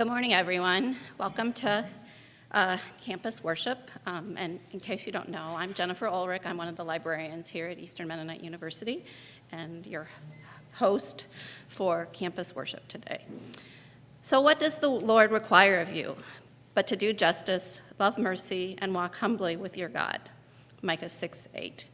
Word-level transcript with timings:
Good 0.00 0.08
morning, 0.08 0.32
everyone. 0.32 0.96
Welcome 1.18 1.52
to 1.52 1.84
uh, 2.52 2.78
campus 3.02 3.44
worship. 3.44 3.90
Um, 4.06 4.34
and 4.38 4.58
in 4.70 4.80
case 4.80 5.04
you 5.04 5.12
don't 5.12 5.28
know, 5.28 5.54
I'm 5.54 5.74
Jennifer 5.74 6.08
Ulrich. 6.08 6.46
I'm 6.46 6.56
one 6.56 6.68
of 6.68 6.76
the 6.76 6.84
librarians 6.86 7.50
here 7.50 7.66
at 7.66 7.78
Eastern 7.78 8.08
Mennonite 8.08 8.42
University 8.42 9.04
and 9.52 9.86
your 9.86 10.08
host 10.72 11.26
for 11.68 12.08
campus 12.14 12.56
worship 12.56 12.88
today. 12.88 13.26
So, 14.22 14.40
what 14.40 14.58
does 14.58 14.78
the 14.78 14.88
Lord 14.88 15.32
require 15.32 15.80
of 15.80 15.92
you? 15.94 16.16
But 16.72 16.86
to 16.86 16.96
do 16.96 17.12
justice, 17.12 17.82
love 17.98 18.16
mercy, 18.16 18.78
and 18.80 18.94
walk 18.94 19.16
humbly 19.16 19.56
with 19.56 19.76
your 19.76 19.90
God. 19.90 20.18
Micah 20.80 21.10
6 21.10 21.48
8. 21.54 21.84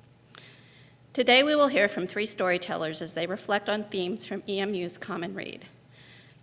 Today 1.12 1.42
we 1.42 1.56
will 1.56 1.66
hear 1.66 1.88
from 1.88 2.06
three 2.06 2.26
storytellers 2.26 3.02
as 3.02 3.14
they 3.14 3.26
reflect 3.26 3.68
on 3.68 3.82
themes 3.82 4.26
from 4.26 4.44
EMU's 4.48 4.96
Common 4.96 5.34
Read. 5.34 5.64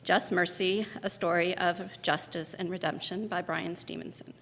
Just 0.03 0.33
Mercy, 0.33 0.85
a 1.01 1.09
story 1.09 1.57
of 1.57 1.81
justice 2.01 2.53
and 2.53 2.69
redemption 2.69 3.27
by 3.27 3.41
Bryan 3.41 3.73
Stevenson. 3.73 4.33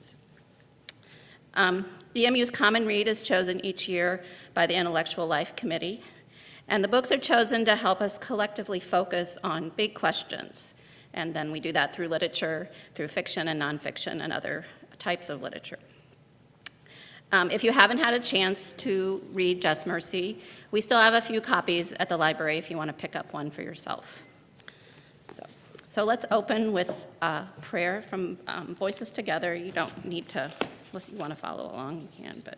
Um, 1.54 1.86
EMU's 2.16 2.50
Common 2.50 2.88
Read 2.88 3.08
is 3.08 3.22
chosen 3.22 3.64
each 3.64 3.88
year 3.88 4.24
by 4.56 4.66
the 4.66 4.74
Intellectual 4.74 5.28
Life 5.28 5.56
Committee, 5.56 6.02
and 6.68 6.84
the 6.84 6.88
books 6.88 7.12
are 7.12 7.18
chosen 7.18 7.64
to 7.66 7.76
help 7.76 8.02
us 8.02 8.18
collectively 8.18 8.80
focus 8.80 9.38
on 9.44 9.70
big 9.76 9.94
questions. 9.94 10.74
And 11.14 11.32
then 11.32 11.52
we 11.52 11.60
do 11.60 11.72
that 11.74 11.94
through 11.94 12.08
literature, 12.08 12.70
through 12.96 13.10
fiction 13.10 13.50
and 13.50 13.62
nonfiction, 13.62 14.24
and 14.24 14.34
other 14.34 14.66
types 14.98 15.30
of 15.30 15.44
literature. 15.44 15.80
Um, 17.32 17.52
if 17.52 17.64
you 17.64 17.72
haven't 17.72 18.00
had 18.00 18.16
a 18.16 18.20
chance 18.20 18.74
to 18.74 19.24
read 19.32 19.62
Just 19.62 19.86
Mercy, 19.86 20.40
we 20.72 20.82
still 20.82 21.00
have 21.00 21.14
a 21.14 21.22
few 21.22 21.40
copies 21.40 21.94
at 21.94 22.10
the 22.10 22.18
library 22.18 22.58
if 22.58 22.72
you 22.72 22.78
want 22.78 22.88
to 22.88 22.94
pick 22.94 23.16
up 23.16 23.32
one 23.32 23.52
for 23.52 23.62
yourself. 23.62 24.24
So, 25.94 26.06
let's 26.06 26.26
open 26.32 26.72
with 26.72 27.06
a 27.22 27.44
prayer 27.60 28.02
from 28.02 28.38
um, 28.48 28.76
Voices 28.76 29.12
Together. 29.12 29.54
You 29.54 29.74
don't 29.74 30.06
need 30.06 30.30
to, 30.30 30.50
unless 30.90 31.10
you 31.10 31.18
want 31.18 31.32
to 31.32 31.36
follow 31.36 31.66
along, 31.66 32.00
you 32.00 32.08
can. 32.24 32.42
But 32.46 32.58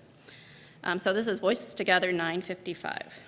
um, 0.83 0.99
so 0.99 1.13
this 1.13 1.25
is 1.25 1.39
Voices 1.39 1.73
Together 1.73 2.11
955. 2.11 3.23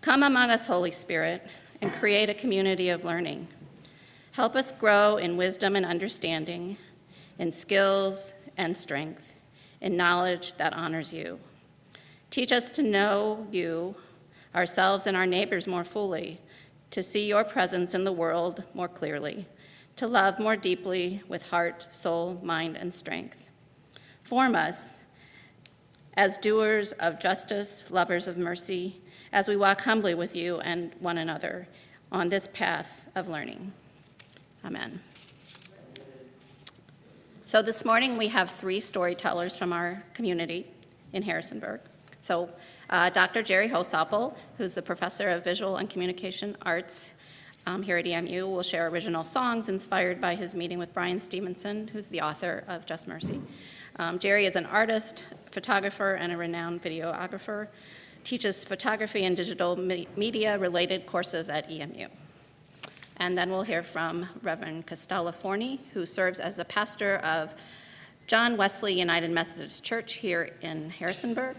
Come 0.00 0.22
among 0.22 0.48
us, 0.48 0.66
Holy 0.66 0.90
Spirit, 0.90 1.46
and 1.82 1.92
create 1.92 2.30
a 2.30 2.34
community 2.34 2.88
of 2.88 3.04
learning. 3.04 3.46
Help 4.30 4.56
us 4.56 4.72
grow 4.72 5.18
in 5.18 5.36
wisdom 5.36 5.76
and 5.76 5.84
understanding, 5.84 6.78
in 7.38 7.52
skills 7.52 8.32
and 8.56 8.74
strength, 8.74 9.34
in 9.82 9.98
knowledge 9.98 10.54
that 10.54 10.72
honors 10.72 11.12
you. 11.12 11.38
Teach 12.30 12.52
us 12.52 12.70
to 12.70 12.82
know 12.82 13.46
you, 13.50 13.94
ourselves, 14.54 15.06
and 15.06 15.14
our 15.14 15.26
neighbors 15.26 15.66
more 15.66 15.84
fully, 15.84 16.40
to 16.92 17.02
see 17.02 17.26
your 17.26 17.42
presence 17.42 17.94
in 17.94 18.04
the 18.04 18.12
world 18.12 18.62
more 18.74 18.86
clearly, 18.86 19.46
to 19.96 20.06
love 20.06 20.38
more 20.38 20.56
deeply 20.56 21.22
with 21.26 21.42
heart, 21.42 21.86
soul, 21.90 22.38
mind, 22.42 22.76
and 22.76 22.92
strength. 22.92 23.48
Form 24.22 24.54
us 24.54 25.04
as 26.14 26.36
doers 26.36 26.92
of 26.92 27.18
justice, 27.18 27.84
lovers 27.90 28.28
of 28.28 28.36
mercy, 28.36 29.00
as 29.32 29.48
we 29.48 29.56
walk 29.56 29.80
humbly 29.80 30.14
with 30.14 30.36
you 30.36 30.60
and 30.60 30.92
one 31.00 31.16
another 31.16 31.66
on 32.12 32.28
this 32.28 32.46
path 32.52 33.08
of 33.14 33.26
learning. 33.26 33.72
Amen. 34.62 35.00
So 37.46 37.62
this 37.62 37.86
morning 37.86 38.18
we 38.18 38.28
have 38.28 38.50
three 38.50 38.80
storytellers 38.80 39.56
from 39.56 39.72
our 39.72 40.02
community 40.12 40.66
in 41.14 41.22
Harrisonburg. 41.22 41.80
So 42.20 42.50
uh, 42.92 43.08
Dr. 43.08 43.42
Jerry 43.42 43.68
Holsopple, 43.68 44.36
who's 44.58 44.74
the 44.74 44.82
professor 44.82 45.28
of 45.30 45.42
visual 45.42 45.78
and 45.78 45.88
communication 45.88 46.54
arts 46.60 47.14
um, 47.66 47.82
here 47.82 47.96
at 47.96 48.06
EMU, 48.06 48.46
will 48.46 48.62
share 48.62 48.88
original 48.88 49.24
songs 49.24 49.70
inspired 49.70 50.20
by 50.20 50.34
his 50.34 50.54
meeting 50.54 50.78
with 50.78 50.92
Bryan 50.92 51.18
Stevenson, 51.18 51.88
who's 51.88 52.08
the 52.08 52.20
author 52.20 52.64
of 52.68 52.84
Just 52.84 53.08
Mercy. 53.08 53.40
Um, 53.96 54.18
Jerry 54.18 54.44
is 54.44 54.56
an 54.56 54.66
artist, 54.66 55.24
photographer, 55.50 56.14
and 56.14 56.32
a 56.32 56.36
renowned 56.36 56.82
videographer. 56.82 57.68
Teaches 58.24 58.62
photography 58.62 59.24
and 59.24 59.34
digital 59.34 59.74
me- 59.74 60.06
media 60.16 60.58
related 60.58 61.06
courses 61.06 61.48
at 61.48 61.70
EMU. 61.70 62.08
And 63.16 63.38
then 63.38 63.50
we'll 63.50 63.62
hear 63.62 63.82
from 63.82 64.28
Reverend 64.42 64.86
Costella 64.86 65.32
Forney, 65.32 65.80
who 65.94 66.04
serves 66.04 66.40
as 66.40 66.56
the 66.56 66.64
pastor 66.66 67.16
of 67.18 67.54
John 68.26 68.58
Wesley 68.58 68.92
United 68.92 69.30
Methodist 69.30 69.82
Church 69.82 70.14
here 70.14 70.50
in 70.60 70.90
Harrisonburg. 70.90 71.56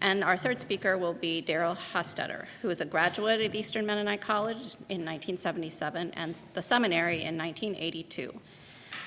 And 0.00 0.22
our 0.22 0.36
third 0.36 0.60
speaker 0.60 0.98
will 0.98 1.14
be 1.14 1.40
Darrel 1.40 1.74
Hostetter, 1.74 2.44
who 2.60 2.68
is 2.68 2.80
a 2.80 2.84
graduate 2.84 3.40
of 3.40 3.54
Eastern 3.54 3.86
Mennonite 3.86 4.20
College 4.20 4.58
in 4.88 5.04
1977 5.04 6.12
and 6.14 6.42
the 6.52 6.62
seminary 6.62 7.22
in 7.22 7.38
1982. 7.38 8.38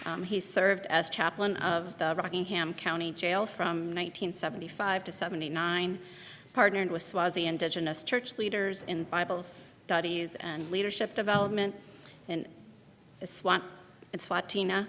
Um, 0.06 0.24
he 0.24 0.40
served 0.40 0.86
as 0.88 1.10
chaplain 1.10 1.58
of 1.58 1.98
the 1.98 2.16
Rockingham 2.18 2.74
County 2.74 3.12
Jail 3.12 3.46
from 3.46 3.94
1975 3.94 5.04
to 5.04 5.12
79, 5.12 6.00
partnered 6.54 6.90
with 6.90 7.02
Swazi 7.02 7.46
indigenous 7.46 8.02
church 8.02 8.38
leaders 8.38 8.84
in 8.88 9.04
Bible 9.04 9.44
studies 9.44 10.36
and 10.36 10.72
leadership 10.72 11.14
development 11.14 11.76
in 12.28 12.48
Eswatini, 13.22 14.88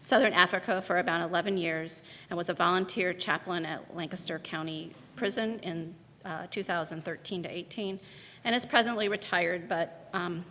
Southern 0.00 0.32
Africa 0.32 0.82
for 0.82 0.98
about 0.98 1.20
11 1.22 1.56
years, 1.56 2.02
and 2.28 2.36
was 2.36 2.48
a 2.48 2.54
volunteer 2.54 3.12
chaplain 3.12 3.64
at 3.64 3.94
Lancaster 3.94 4.38
County 4.38 4.92
Prison 5.16 5.58
in 5.60 5.94
uh, 6.24 6.46
2013 6.50 7.42
to 7.42 7.48
18, 7.48 8.00
and 8.44 8.54
is 8.54 8.64
presently 8.66 9.08
retired, 9.08 9.68
but 9.68 10.08
um, 10.12 10.44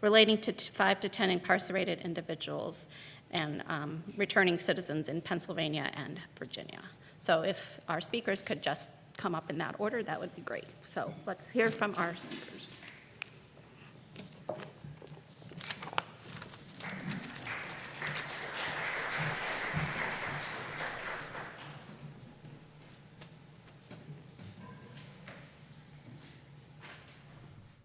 relating 0.00 0.38
to 0.38 0.52
five 0.52 1.00
to 1.00 1.08
10 1.08 1.30
incarcerated 1.30 2.00
individuals 2.00 2.88
and 3.30 3.64
um, 3.68 4.02
returning 4.16 4.58
citizens 4.58 5.08
in 5.08 5.20
Pennsylvania 5.20 5.90
and 5.94 6.20
Virginia. 6.38 6.82
So 7.18 7.42
if 7.42 7.80
our 7.88 8.00
speakers 8.00 8.42
could 8.42 8.62
just 8.62 8.90
come 9.16 9.34
up 9.34 9.50
in 9.50 9.58
that 9.58 9.76
order, 9.78 10.02
that 10.02 10.20
would 10.20 10.34
be 10.36 10.42
great. 10.42 10.66
So 10.82 11.12
let's 11.26 11.48
hear 11.48 11.70
from 11.70 11.94
our 11.96 12.14
speakers. 12.16 12.70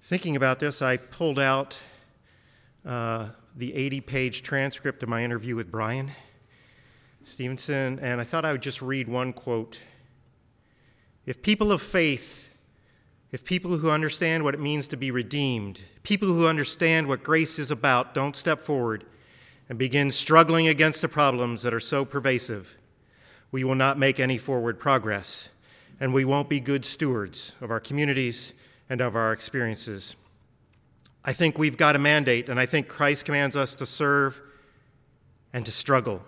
Thinking 0.09 0.35
about 0.35 0.57
this, 0.57 0.81
I 0.81 0.97
pulled 0.97 1.37
out 1.37 1.79
uh, 2.83 3.27
the 3.55 3.75
80 3.75 4.01
page 4.01 4.41
transcript 4.41 5.03
of 5.03 5.09
my 5.09 5.23
interview 5.23 5.55
with 5.55 5.69
Bryan 5.69 6.11
Stevenson, 7.23 7.99
and 7.99 8.19
I 8.19 8.23
thought 8.23 8.43
I 8.43 8.51
would 8.51 8.63
just 8.63 8.81
read 8.81 9.07
one 9.07 9.33
quote. 9.33 9.79
If 11.27 11.43
people 11.43 11.71
of 11.71 11.79
faith, 11.83 12.55
if 13.31 13.45
people 13.45 13.77
who 13.77 13.91
understand 13.91 14.43
what 14.43 14.55
it 14.55 14.59
means 14.59 14.87
to 14.87 14.97
be 14.97 15.11
redeemed, 15.11 15.79
people 16.01 16.27
who 16.27 16.47
understand 16.47 17.05
what 17.05 17.21
grace 17.21 17.59
is 17.59 17.69
about, 17.69 18.15
don't 18.15 18.35
step 18.35 18.59
forward 18.59 19.05
and 19.69 19.77
begin 19.77 20.09
struggling 20.09 20.67
against 20.67 21.03
the 21.03 21.07
problems 21.07 21.61
that 21.61 21.71
are 21.71 21.79
so 21.79 22.03
pervasive, 22.03 22.75
we 23.51 23.63
will 23.63 23.75
not 23.75 23.99
make 23.99 24.19
any 24.19 24.39
forward 24.39 24.79
progress, 24.79 25.49
and 25.99 26.15
we 26.15 26.25
won't 26.25 26.49
be 26.49 26.59
good 26.59 26.83
stewards 26.83 27.53
of 27.61 27.69
our 27.69 27.79
communities 27.79 28.55
and 28.89 29.01
of 29.01 29.15
our 29.15 29.31
experiences. 29.31 30.15
I 31.23 31.33
think 31.33 31.57
we've 31.57 31.77
got 31.77 31.95
a 31.95 31.99
mandate, 31.99 32.49
and 32.49 32.59
I 32.59 32.65
think 32.65 32.87
Christ 32.87 33.25
commands 33.25 33.55
us 33.55 33.75
to 33.75 33.85
serve 33.85 34.41
and 35.53 35.65
to 35.65 35.71
struggle. 35.71 36.21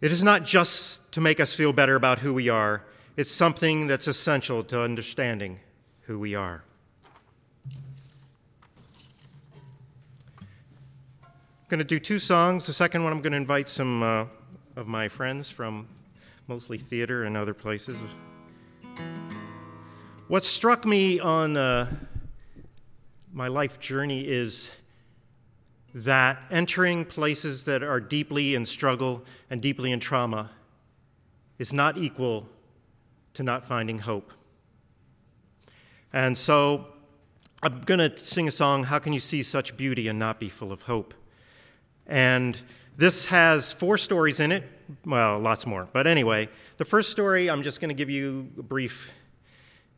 It 0.00 0.12
is 0.12 0.22
not 0.22 0.44
just 0.44 1.12
to 1.12 1.20
make 1.20 1.40
us 1.40 1.54
feel 1.54 1.72
better 1.72 1.94
about 1.94 2.18
who 2.18 2.34
we 2.34 2.48
are, 2.48 2.82
it's 3.16 3.30
something 3.30 3.86
that's 3.86 4.06
essential 4.06 4.62
to 4.64 4.82
understanding 4.82 5.58
who 6.02 6.18
we 6.18 6.34
are. 6.34 6.62
I'm 10.38 11.70
going 11.70 11.78
to 11.78 11.84
do 11.84 11.98
two 11.98 12.18
songs. 12.18 12.66
The 12.66 12.72
second 12.72 13.02
one, 13.04 13.12
I'm 13.12 13.22
going 13.22 13.32
to 13.32 13.38
invite 13.38 13.68
some 13.68 14.02
uh, 14.02 14.26
of 14.76 14.86
my 14.86 15.08
friends 15.08 15.50
from 15.50 15.88
mostly 16.46 16.78
theater 16.78 17.24
and 17.24 17.36
other 17.36 17.54
places. 17.54 18.02
What 20.28 20.42
struck 20.42 20.84
me 20.84 21.20
on 21.20 21.56
uh, 21.56 21.86
my 23.32 23.46
life 23.46 23.78
journey 23.78 24.22
is 24.26 24.72
that 25.94 26.42
entering 26.50 27.04
places 27.04 27.62
that 27.62 27.84
are 27.84 28.00
deeply 28.00 28.56
in 28.56 28.66
struggle 28.66 29.22
and 29.50 29.62
deeply 29.62 29.92
in 29.92 30.00
trauma 30.00 30.50
is 31.60 31.72
not 31.72 31.96
equal 31.96 32.48
to 33.34 33.44
not 33.44 33.64
finding 33.64 34.00
hope. 34.00 34.32
And 36.12 36.36
so 36.36 36.88
I'm 37.62 37.82
going 37.82 38.00
to 38.00 38.16
sing 38.16 38.48
a 38.48 38.50
song, 38.50 38.82
How 38.82 38.98
Can 38.98 39.12
You 39.12 39.20
See 39.20 39.44
Such 39.44 39.76
Beauty 39.76 40.08
and 40.08 40.18
Not 40.18 40.40
Be 40.40 40.48
Full 40.48 40.72
of 40.72 40.82
Hope? 40.82 41.14
And 42.08 42.60
this 42.96 43.24
has 43.26 43.72
four 43.72 43.96
stories 43.96 44.40
in 44.40 44.50
it. 44.50 44.64
Well, 45.04 45.38
lots 45.38 45.66
more. 45.66 45.88
But 45.92 46.08
anyway, 46.08 46.48
the 46.78 46.84
first 46.84 47.12
story, 47.12 47.48
I'm 47.48 47.62
just 47.62 47.80
going 47.80 47.90
to 47.90 47.94
give 47.94 48.10
you 48.10 48.50
a 48.58 48.62
brief 48.64 49.12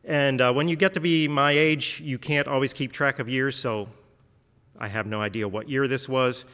and 0.09 0.41
uh, 0.41 0.51
when 0.51 0.67
you 0.67 0.75
get 0.75 0.95
to 0.95 0.99
be 0.99 1.27
my 1.27 1.51
age, 1.51 2.01
you 2.03 2.17
can't 2.17 2.47
always 2.47 2.73
keep 2.73 2.91
track 2.91 3.19
of 3.19 3.29
years, 3.29 3.55
so 3.55 3.87
I 4.79 4.87
have 4.87 5.05
no 5.05 5.21
idea 5.21 5.47
what 5.47 5.69
year 5.69 5.87
this 5.87 6.09
was, 6.09 6.47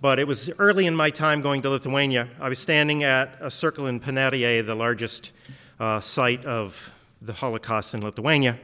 but 0.00 0.18
it 0.18 0.26
was 0.26 0.48
early 0.58 0.86
in 0.86 0.96
my 0.96 1.10
time 1.10 1.42
going 1.42 1.60
to 1.62 1.68
Lithuania. 1.68 2.30
I 2.40 2.48
was 2.48 2.58
standing 2.58 3.04
at 3.04 3.36
a 3.42 3.50
circle 3.50 3.88
in 3.88 4.00
Paneriai, 4.00 4.64
the 4.64 4.74
largest 4.74 5.32
uh, 5.78 6.00
site 6.00 6.46
of 6.46 6.94
the 7.20 7.34
Holocaust 7.34 7.92
in 7.92 8.00
Lithuania, 8.00 8.58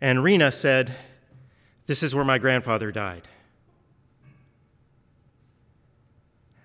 and 0.00 0.24
Rena 0.24 0.50
said, 0.50 0.92
This 1.86 2.02
is 2.02 2.16
where 2.16 2.24
my 2.24 2.38
grandfather 2.38 2.90
died. 2.90 3.28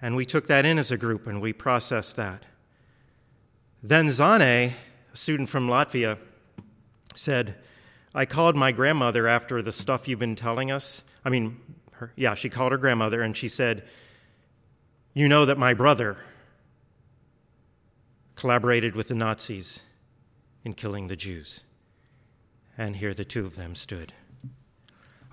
And 0.01 0.15
we 0.15 0.25
took 0.25 0.47
that 0.47 0.65
in 0.65 0.79
as 0.79 0.89
a 0.89 0.97
group 0.97 1.27
and 1.27 1.43
we 1.43 1.53
processed 1.53 2.15
that. 2.15 2.41
Then 3.83 4.09
Zane, 4.09 4.41
a 4.41 4.73
student 5.13 5.47
from 5.47 5.67
Latvia, 5.67 6.17
said, 7.17 7.55
I 8.13 8.25
called 8.25 8.55
my 8.55 8.71
grandmother 8.71 9.27
after 9.27 9.61
the 9.61 9.71
stuff 9.71 10.07
you've 10.07 10.19
been 10.19 10.35
telling 10.35 10.71
us. 10.71 11.03
I 11.25 11.29
mean, 11.29 11.59
her, 11.91 12.11
yeah, 12.15 12.33
she 12.35 12.49
called 12.49 12.71
her 12.71 12.77
grandmother 12.77 13.21
and 13.21 13.35
she 13.35 13.47
said, 13.47 13.83
You 15.13 15.27
know 15.27 15.45
that 15.45 15.57
my 15.57 15.73
brother 15.73 16.17
collaborated 18.35 18.95
with 18.95 19.07
the 19.07 19.15
Nazis 19.15 19.81
in 20.63 20.73
killing 20.73 21.07
the 21.07 21.15
Jews. 21.15 21.63
And 22.77 22.95
here 22.95 23.13
the 23.13 23.25
two 23.25 23.45
of 23.45 23.55
them 23.55 23.73
stood. 23.73 24.13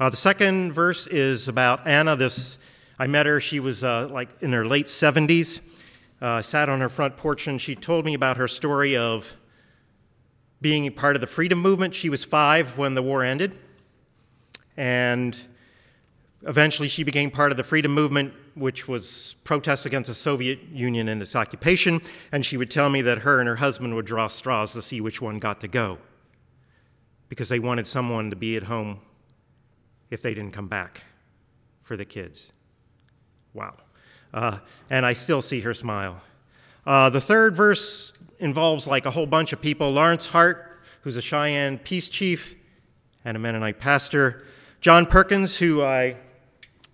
Uh, 0.01 0.11
the 0.11 0.17
second 0.17 0.73
verse 0.73 1.07
is 1.07 1.49
about 1.49 1.87
Anna. 1.87 2.17
This 2.17 2.59
I 2.99 3.07
met 3.07 3.27
her. 3.27 3.41
She 3.41 3.61
was 3.61 3.85
uh, 3.85 4.09
like 4.11 4.29
in 4.43 4.53
her 4.53 4.65
late 4.65 4.87
70s. 4.87 5.61
Uh, 6.21 6.41
sat 6.41 6.69
on 6.69 6.81
her 6.81 6.89
front 6.89 7.17
porch 7.17 7.47
and 7.49 7.61
she 7.61 7.75
told 7.75 8.05
me 8.05 8.15
about 8.15 8.37
her 8.39 8.49
story 8.49 8.97
of 8.97 9.31
being 10.65 10.91
part 10.91 11.15
of 11.15 11.21
the 11.21 11.27
freedom 11.27 11.59
movement. 11.59 11.95
She 11.95 12.09
was 12.09 12.25
five 12.25 12.79
when 12.79 12.95
the 12.95 13.03
war 13.03 13.23
ended, 13.23 13.59
and 14.79 15.39
eventually 16.47 16.89
she 16.89 17.05
became 17.05 17.31
part 17.31 17.51
of 17.51 17.59
the 17.59 17.63
freedom 17.63 17.93
movement, 17.93 18.33
which 18.55 18.89
was 18.89 19.37
protests 19.45 19.85
against 19.85 20.09
the 20.09 20.15
Soviet 20.15 20.59
Union 20.73 21.09
and 21.09 21.21
its 21.21 21.37
occupation. 21.37 22.01
And 22.33 22.47
she 22.47 22.57
would 22.57 22.71
tell 22.71 22.89
me 22.89 23.03
that 23.03 23.19
her 23.19 23.41
and 23.41 23.47
her 23.47 23.57
husband 23.57 23.95
would 23.95 24.07
draw 24.07 24.27
straws 24.27 24.73
to 24.73 24.81
see 24.81 25.03
which 25.03 25.21
one 25.21 25.39
got 25.39 25.61
to 25.61 25.69
go 25.69 25.99
because 27.29 27.51
they 27.51 27.59
wanted 27.59 27.87
someone 27.87 28.31
to 28.31 28.37
be 28.37 28.57
at 28.57 28.63
home 28.63 29.01
if 30.11 30.23
they 30.23 30.33
didn't 30.33 30.55
come 30.55 30.69
back 30.69 31.03
for 31.83 31.99
the 31.99 32.07
kids. 32.07 32.53
Wow. 33.53 33.75
Uh, 34.33 34.61
and 34.89 35.05
I 35.05 35.13
still 35.13 35.43
see 35.43 35.61
her 35.61 35.75
smile. 35.75 36.23
Uh, 36.87 37.11
the 37.11 37.21
third 37.21 37.55
verse 37.55 38.15
involves 38.39 38.87
like 38.87 39.07
a 39.07 39.11
whole 39.11 39.27
bunch 39.27 39.53
of 39.53 39.61
people 39.61 39.91
Lawrence 39.91 40.27
Hart, 40.27 40.81
who's 41.03 41.17
a 41.17 41.23
Cheyenne 41.23 41.79
peace 41.79 42.09
chief 42.09 42.55
and 43.25 43.37
a 43.37 43.41
Mennonite 43.41 43.79
pastor, 43.79 44.45
John 44.81 45.07
Perkins, 45.07 45.59
who 45.59 45.83
I 45.83 46.17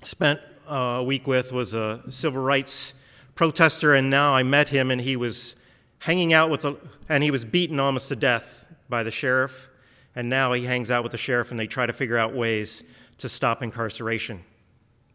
spent 0.02 0.40
uh, 0.68 0.74
a 0.74 1.02
week 1.02 1.26
with, 1.26 1.52
was 1.52 1.74
a 1.74 2.00
civil 2.08 2.40
rights 2.40 2.94
protester, 3.34 3.94
and 3.94 4.08
now 4.10 4.32
I 4.32 4.42
met 4.44 4.68
him, 4.68 4.90
and 4.90 5.00
he 5.00 5.16
was 5.16 5.56
hanging 5.98 6.32
out 6.32 6.50
with 6.50 6.62
the, 6.62 6.76
and 7.08 7.22
he 7.22 7.30
was 7.30 7.44
beaten 7.44 7.80
almost 7.80 8.08
to 8.08 8.16
death 8.16 8.66
by 8.88 9.02
the 9.02 9.10
sheriff, 9.10 9.68
and 10.14 10.28
now 10.28 10.52
he 10.52 10.64
hangs 10.64 10.90
out 10.90 11.02
with 11.02 11.12
the 11.12 11.18
sheriff, 11.18 11.50
and 11.50 11.58
they 11.58 11.66
try 11.66 11.86
to 11.86 11.92
figure 11.92 12.16
out 12.16 12.32
ways 12.32 12.84
to 13.18 13.28
stop 13.28 13.62
incarceration. 13.62 14.40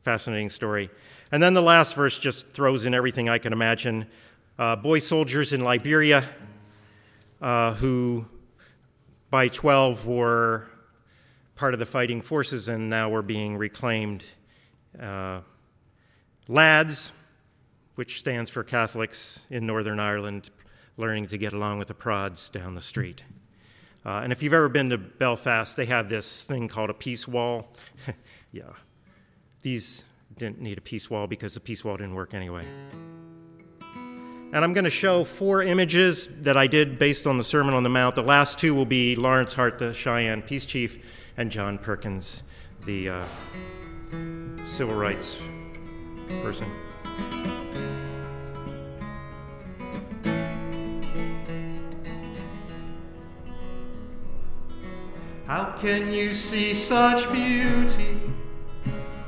Fascinating 0.02 0.50
story. 0.50 0.90
And 1.32 1.42
then 1.42 1.54
the 1.54 1.62
last 1.62 1.96
verse 1.96 2.20
just 2.20 2.50
throws 2.50 2.86
in 2.86 2.94
everything 2.94 3.30
I 3.30 3.38
can 3.38 3.54
imagine. 3.54 4.06
Uh, 4.58 4.76
boy 4.76 5.00
soldiers 5.00 5.52
in 5.52 5.62
Liberia 5.62 6.24
uh, 7.42 7.74
who, 7.74 8.26
by 9.30 9.50
12, 9.50 10.08
were 10.08 10.68
part 11.56 11.74
of 11.74 11.80
the 11.80 11.86
fighting 11.86 12.22
forces 12.22 12.70
and 12.70 12.90
now 12.90 13.10
were 13.10 13.22
being 13.22 13.58
reclaimed. 13.58 14.24
Uh, 15.00 15.42
LADS, 16.48 17.12
which 17.96 18.20
stands 18.20 18.50
for 18.50 18.64
Catholics 18.64 19.46
in 19.50 19.66
Northern 19.66 20.00
Ireland, 20.00 20.52
learning 20.96 21.28
to 21.28 21.38
get 21.38 21.52
along 21.52 21.80
with 21.80 21.90
the 21.90 21.94
prods 21.94 22.50
down 22.50 22.76
the 22.76 22.82
street. 22.82 23.24
Uh, 24.06 24.22
and 24.24 24.32
if 24.32 24.42
you've 24.42 24.54
ever 24.54 24.70
been 24.70 24.90
to 24.90 24.98
Belfast, 24.98 25.76
they 25.76 25.86
have 25.86 26.08
this 26.08 26.46
thing 26.46 26.70
called 26.70 26.90
a 26.90 26.94
peace 26.94 27.28
wall. 27.28 27.74
yeah. 28.54 28.64
These 29.64 30.06
didn't 30.38 30.62
need 30.62 30.78
a 30.78 30.82
peace 30.82 31.10
wall 31.10 31.28
because 31.28 31.56
the 31.56 31.60
peace 31.60 31.84
wall 31.84 31.98
didn't 31.98 32.16
work 32.16 32.34
anyway. 32.34 32.64
And 34.54 34.64
I'm 34.64 34.74
going 34.74 34.86
to 34.86 34.90
show 34.90 35.24
four 35.24 35.64
images 35.64 36.30
that 36.42 36.56
I 36.56 36.68
did 36.68 36.98
based 36.98 37.28
on 37.28 37.38
the 37.38 37.44
Sermon 37.44 37.74
on 37.74 37.84
the 37.84 37.90
Mount. 37.90 38.16
The 38.16 38.24
last 38.24 38.58
two 38.58 38.74
will 38.74 38.86
be 38.86 39.16
Lawrence 39.16 39.54
Hart, 39.54 39.80
the 39.80 39.94
Cheyenne 39.94 40.42
peace 40.42 40.66
chief, 40.66 41.04
and 41.38 41.52
John 41.52 41.78
Perkins, 41.78 42.44
the 42.86 43.10
uh, 43.10 43.26
civil 44.66 44.96
rights 44.96 45.40
person. 46.42 46.68
How 55.46 55.76
can 55.78 56.12
you 56.12 56.34
see 56.34 56.74
such 56.74 57.32
beauty? 57.32 58.20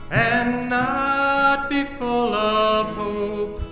and 0.10 0.70
not 0.70 1.70
be 1.70 1.84
full 1.84 2.34
of 2.34 2.88
hope? 2.96 3.67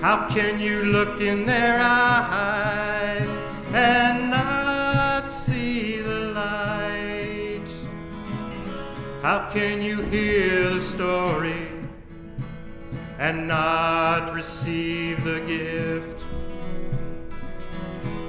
How 0.00 0.28
can 0.28 0.60
you 0.60 0.84
look 0.84 1.20
in 1.20 1.44
their 1.44 1.78
eyes 1.80 3.36
and 3.72 4.30
not 4.30 5.26
see 5.26 6.00
the 6.00 6.20
light? 6.34 7.68
How 9.22 9.50
can 9.52 9.82
you 9.82 10.02
hear 10.02 10.70
the 10.70 10.80
story 10.80 11.68
and 13.18 13.48
not 13.48 14.32
receive 14.32 15.24
the 15.24 15.40
gift? 15.40 16.22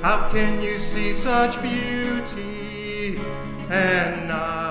How 0.01 0.27
can 0.29 0.61
you 0.61 0.79
see 0.79 1.13
such 1.13 1.61
beauty 1.61 3.19
and 3.69 4.27
not? 4.27 4.69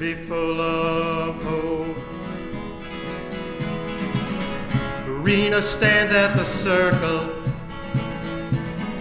be 0.00 0.14
full 0.14 0.58
of 0.58 1.42
hope. 1.42 2.09
Rena 5.30 5.62
stands 5.62 6.12
at 6.12 6.34
the 6.34 6.44
circle, 6.44 7.30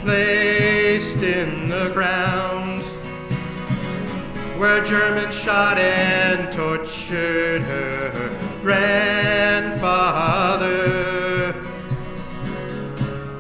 placed 0.03 1.23
in 1.23 1.67
the 1.69 1.89
ground, 1.91 2.83
where 4.59 4.83
Germans 4.83 5.33
shot 5.33 5.79
and 5.79 6.51
tortured 6.51 7.63
her 7.63 8.29
grandfather. 8.61 9.89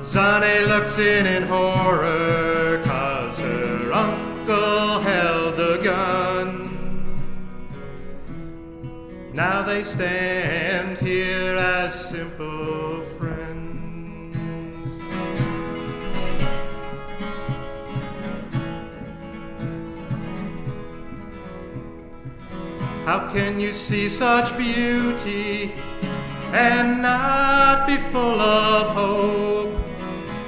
Zane 0.03 0.65
looks 0.65 0.97
in 0.97 1.27
in 1.27 1.43
horror, 1.43 2.81
cause 2.83 3.37
her 3.37 3.91
uncle 3.93 4.99
held 5.01 5.57
the 5.57 5.79
gun. 5.83 6.65
Now 9.31 9.61
they 9.61 9.83
stand 9.83 10.97
here 10.97 11.55
as 11.55 11.93
simple 12.09 12.58
How 23.09 23.27
can 23.27 23.59
you 23.59 23.73
see 23.73 24.07
such 24.07 24.55
beauty 24.55 25.73
and 26.53 27.01
not 27.01 27.87
be 27.87 27.97
full 28.13 28.39
of 28.39 28.89
hope? 28.89 29.73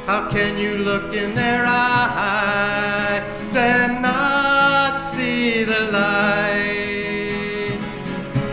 How 0.05 0.29
can 0.29 0.59
you 0.59 0.77
look 0.77 1.11
in 1.11 1.33
their 1.33 1.65
eyes 1.65 3.55
and 3.55 4.03
not 4.03 4.93
see 4.93 5.63
the 5.63 5.89
light? 5.91 7.79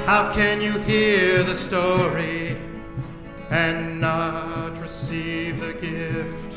How 0.07 0.33
can 0.33 0.63
you 0.63 0.79
hear 0.79 1.43
the 1.43 1.55
story 1.55 2.57
and 3.51 4.01
not 4.01 4.81
receive 4.81 5.61
the 5.61 5.75
gift? 5.75 6.55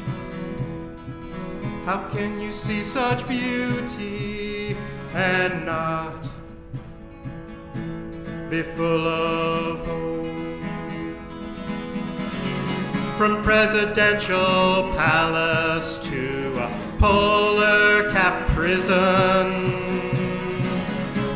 How 1.84 2.08
can 2.14 2.40
you 2.40 2.54
see 2.54 2.86
such 2.86 3.28
beauty 3.28 4.78
and 5.14 5.66
not 5.66 6.21
be 8.52 8.64
full 8.64 9.08
of 9.08 9.86
hope? 9.86 11.18
From 13.18 13.42
presidential 13.42 14.92
palace 14.98 15.98
to 16.00 16.58
a 16.60 16.70
polar 17.00 18.12
cap 18.12 18.46
prison 18.50 19.72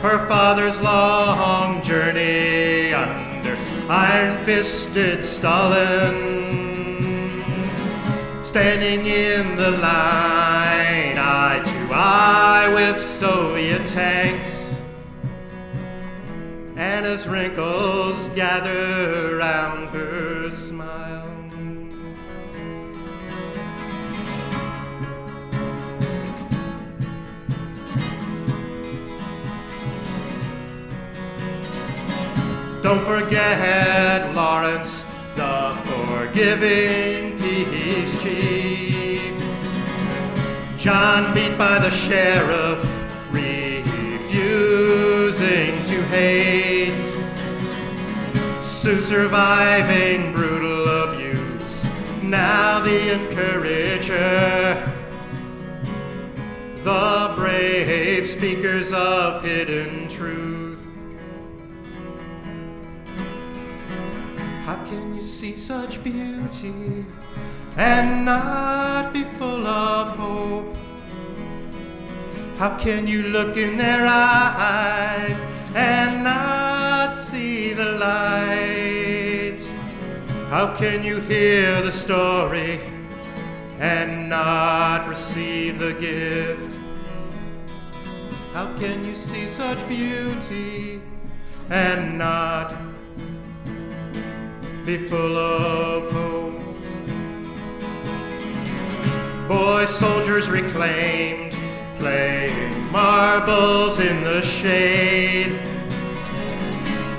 her 0.02 0.28
father's 0.28 0.78
long 0.82 1.82
journey 1.82 2.94
under 2.94 3.58
iron 3.90 4.38
fisted 4.44 5.24
Stalin. 5.24 6.14
Standing 8.44 9.06
in 9.06 9.56
the 9.56 9.72
line, 9.72 11.18
eye 11.18 11.62
to 11.64 11.94
eye 11.94 12.72
with 12.74 12.98
Soviet 12.98 13.88
tanks. 13.88 14.55
Anna's 16.78 17.26
wrinkles 17.28 18.30
gather 18.36 19.38
round 19.38 19.90
her 19.90 20.52
smile. 20.52 21.06
Don't 32.84 33.04
forget 33.06 34.36
Lawrence, 34.36 35.04
the 35.36 35.76
forgiving 35.86 37.40
peace 37.40 38.22
chief. 38.22 39.34
John 40.78 41.34
beat 41.34 41.58
by 41.58 41.80
the 41.80 41.90
sheriff, 41.90 42.85
Sue 48.86 49.02
surviving 49.02 50.32
brutal 50.32 50.88
abuse, 51.06 51.90
now 52.22 52.80
the 52.82 53.14
encourager. 53.16 54.76
The 56.84 57.34
brave 57.36 58.28
speakers 58.28 58.92
of 58.92 59.44
hidden 59.44 60.08
truth. 60.08 60.86
How 64.68 64.76
can 64.86 65.16
you 65.16 65.24
see 65.24 65.58
such 65.58 66.04
beauty 66.04 67.06
and 67.78 68.24
not 68.24 69.14
be 69.14 69.24
full 69.24 69.66
of 69.66 70.16
hope? 70.16 70.78
How 72.60 72.78
can 72.78 73.08
you 73.08 73.24
look 73.24 73.58
in 73.58 73.78
their 73.78 74.06
eyes 74.06 75.44
and 75.74 76.24
not 76.24 77.16
see 77.16 77.45
light? 78.06 79.62
How 80.50 80.66
can 80.82 81.04
you 81.04 81.18
hear 81.32 81.82
the 81.82 81.92
story 81.92 82.80
and 83.80 84.30
not 84.30 85.08
receive 85.08 85.80
the 85.80 85.94
gift? 85.94 86.72
How 88.54 88.68
can 88.82 88.98
you 89.06 89.16
see 89.16 89.48
such 89.48 89.80
beauty 89.88 91.02
and 91.70 92.18
not 92.18 92.68
be 94.86 94.98
full 95.10 95.38
of 95.38 96.12
hope? 96.12 96.62
Boy 99.50 99.86
soldiers 99.86 100.50
reclaimed, 100.50 101.54
playing 102.00 102.92
marbles 102.92 104.00
in 104.00 104.24
the 104.24 104.42
shade. 104.42 105.75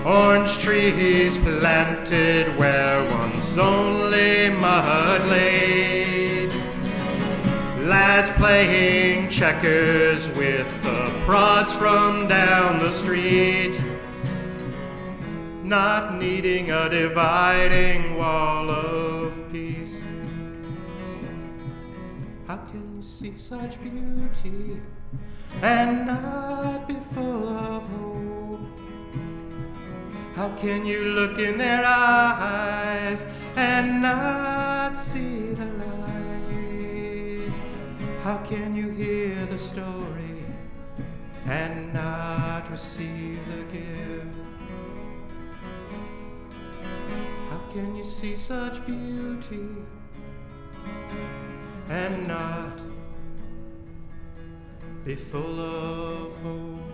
Orange 0.06 0.58
trees 0.58 1.36
planted 1.38 2.56
where 2.56 3.02
once 3.10 3.58
only 3.58 4.50
mud 4.50 5.28
lay. 5.28 6.48
Lads 7.80 8.30
playing 8.38 9.28
checkers 9.28 10.28
with 10.38 10.68
the 10.84 11.10
prods 11.24 11.72
from 11.72 12.28
down 12.28 12.78
the 12.78 12.92
street. 12.92 13.76
Not 15.64 16.14
needing 16.14 16.70
a 16.70 16.88
dividing 16.88 18.16
wall 18.16 18.70
of 18.70 19.32
peace. 19.50 20.00
How 22.46 22.58
can 22.58 22.96
you 22.96 23.02
see 23.02 23.34
such 23.36 23.76
beauty 23.82 24.80
and 25.62 26.06
not 26.06 26.86
be 26.86 26.94
full 27.12 27.48
of 27.48 27.82
hope? 27.82 28.05
How 30.36 30.50
can 30.50 30.84
you 30.84 31.02
look 31.02 31.38
in 31.38 31.56
their 31.56 31.82
eyes 31.82 33.24
and 33.56 34.02
not 34.02 34.94
see 34.94 35.54
the 35.54 35.64
light? 35.64 37.50
How 38.22 38.36
can 38.44 38.76
you 38.76 38.90
hear 38.90 39.34
the 39.46 39.56
story 39.56 40.44
and 41.46 41.90
not 41.94 42.70
receive 42.70 43.40
the 43.48 43.62
gift? 43.72 44.36
How 47.48 47.60
can 47.72 47.96
you 47.96 48.04
see 48.04 48.36
such 48.36 48.84
beauty 48.84 49.68
and 51.88 52.28
not 52.28 52.78
be 55.02 55.14
full 55.14 55.60
of 55.60 56.36
hope? 56.42 56.85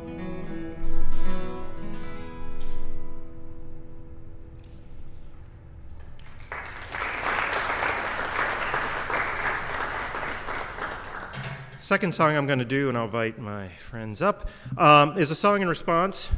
Second 11.93 12.13
song 12.13 12.35
I'm 12.39 12.47
going 12.47 12.59
to 12.59 12.65
do, 12.65 12.89
and 12.89 12.97
I'll 12.97 13.05
invite 13.05 13.39
my 13.39 13.69
friends 13.69 14.23
up, 14.23 14.49
um, 14.79 15.19
is 15.19 15.31
a 15.31 15.35
song 15.35 15.61
in 15.61 15.69
response. 15.69 16.31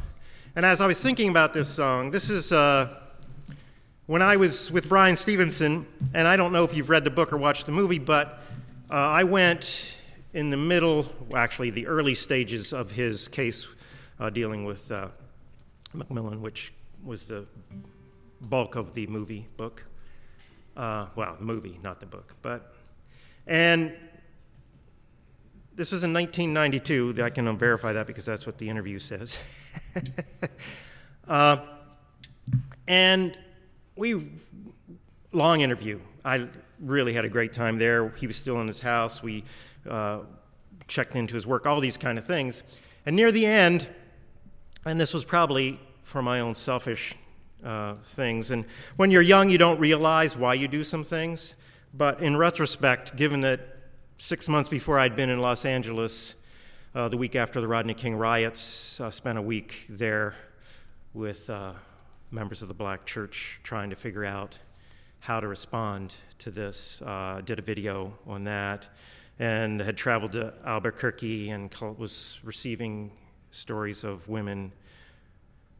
And 0.57 0.65
as 0.65 0.81
I 0.81 0.85
was 0.85 1.01
thinking 1.01 1.29
about 1.29 1.53
this 1.53 1.69
song, 1.69 2.11
this 2.11 2.29
is 2.29 2.51
uh, 2.51 2.99
when 4.07 4.21
I 4.21 4.35
was 4.35 4.69
with 4.69 4.89
Bryan 4.89 5.15
Stevenson, 5.15 5.87
and 6.13 6.27
I 6.27 6.35
don't 6.35 6.51
know 6.51 6.65
if 6.65 6.75
you've 6.75 6.89
read 6.89 7.05
the 7.05 7.09
book 7.09 7.31
or 7.31 7.37
watched 7.37 7.67
the 7.67 7.71
movie, 7.71 7.99
but 7.99 8.41
uh, 8.91 8.95
I 8.95 9.23
went 9.23 9.97
in 10.33 10.49
the 10.49 10.57
middle, 10.57 11.05
well, 11.29 11.41
actually, 11.41 11.69
the 11.69 11.87
early 11.87 12.15
stages 12.15 12.73
of 12.73 12.91
his 12.91 13.29
case 13.29 13.65
uh, 14.19 14.29
dealing 14.29 14.65
with 14.65 14.91
uh, 14.91 15.07
McMillian, 15.95 16.41
which 16.41 16.73
was 17.01 17.27
the 17.27 17.45
bulk 18.41 18.75
of 18.75 18.93
the 18.93 19.07
movie 19.07 19.47
book. 19.55 19.85
Uh, 20.75 21.05
well, 21.15 21.37
the 21.39 21.45
movie, 21.45 21.79
not 21.81 22.01
the 22.01 22.07
book. 22.07 22.35
But, 22.41 22.73
and 23.47 23.95
this 25.75 25.91
was 25.91 26.03
in 26.05 26.13
1992. 26.13 27.21
I 27.21 27.29
can 27.29 27.57
verify 27.57 27.91
that 27.93 28.07
because 28.07 28.25
that's 28.25 28.45
what 28.45 28.57
the 28.57 28.69
interview 28.69 28.97
says. 28.97 29.37
uh, 31.27 31.57
and 32.87 33.37
we, 33.97 34.29
long 35.33 35.61
interview. 35.61 35.99
I 36.23 36.47
really 36.79 37.11
had 37.11 37.25
a 37.25 37.29
great 37.29 37.51
time 37.51 37.77
there. 37.77 38.09
He 38.17 38.25
was 38.25 38.37
still 38.37 38.61
in 38.61 38.67
his 38.67 38.79
house. 38.79 39.21
We 39.21 39.43
uh, 39.89 40.19
checked 40.87 41.15
into 41.15 41.35
his 41.35 41.45
work, 41.45 41.65
all 41.65 41.81
these 41.81 41.97
kind 41.97 42.17
of 42.17 42.25
things. 42.25 42.63
And 43.05 43.15
near 43.15 43.31
the 43.31 43.45
end, 43.45 43.89
and 44.85 44.99
this 44.99 45.13
was 45.13 45.25
probably 45.25 45.79
for 46.03 46.21
my 46.21 46.39
own 46.39 46.55
selfish 46.55 47.15
uh, 47.63 47.95
things, 47.95 48.51
and 48.51 48.63
when 48.95 49.11
you're 49.11 49.21
young, 49.21 49.49
you 49.49 49.57
don't 49.57 49.79
realize 49.79 50.37
why 50.37 50.53
you 50.53 50.67
do 50.67 50.83
some 50.83 51.03
things. 51.03 51.57
But 51.93 52.21
in 52.21 52.37
retrospect, 52.37 53.15
given 53.15 53.41
that 53.41 53.74
six 54.17 54.47
months 54.47 54.69
before 54.69 54.97
I'd 54.97 55.15
been 55.15 55.29
in 55.29 55.39
Los 55.39 55.65
Angeles, 55.65 56.35
uh, 56.93 57.09
the 57.09 57.17
week 57.17 57.35
after 57.35 57.59
the 57.59 57.67
Rodney 57.67 57.93
King 57.93 58.15
riots, 58.15 58.99
uh, 59.01 59.11
spent 59.11 59.37
a 59.37 59.41
week 59.41 59.85
there 59.89 60.35
with 61.13 61.49
uh, 61.49 61.73
members 62.31 62.61
of 62.61 62.67
the 62.67 62.73
black 62.73 63.05
church 63.05 63.59
trying 63.63 63.89
to 63.89 63.95
figure 63.95 64.25
out 64.25 64.57
how 65.19 65.39
to 65.39 65.47
respond 65.47 66.15
to 66.39 66.51
this. 66.51 67.01
Uh, 67.05 67.41
did 67.43 67.59
a 67.59 67.61
video 67.61 68.13
on 68.25 68.43
that 68.45 68.87
and 69.39 69.81
had 69.81 69.97
traveled 69.97 70.31
to 70.31 70.53
Albuquerque 70.65 71.49
and 71.49 71.73
was 71.97 72.39
receiving 72.43 73.11
stories 73.51 74.03
of 74.03 74.27
women 74.29 74.71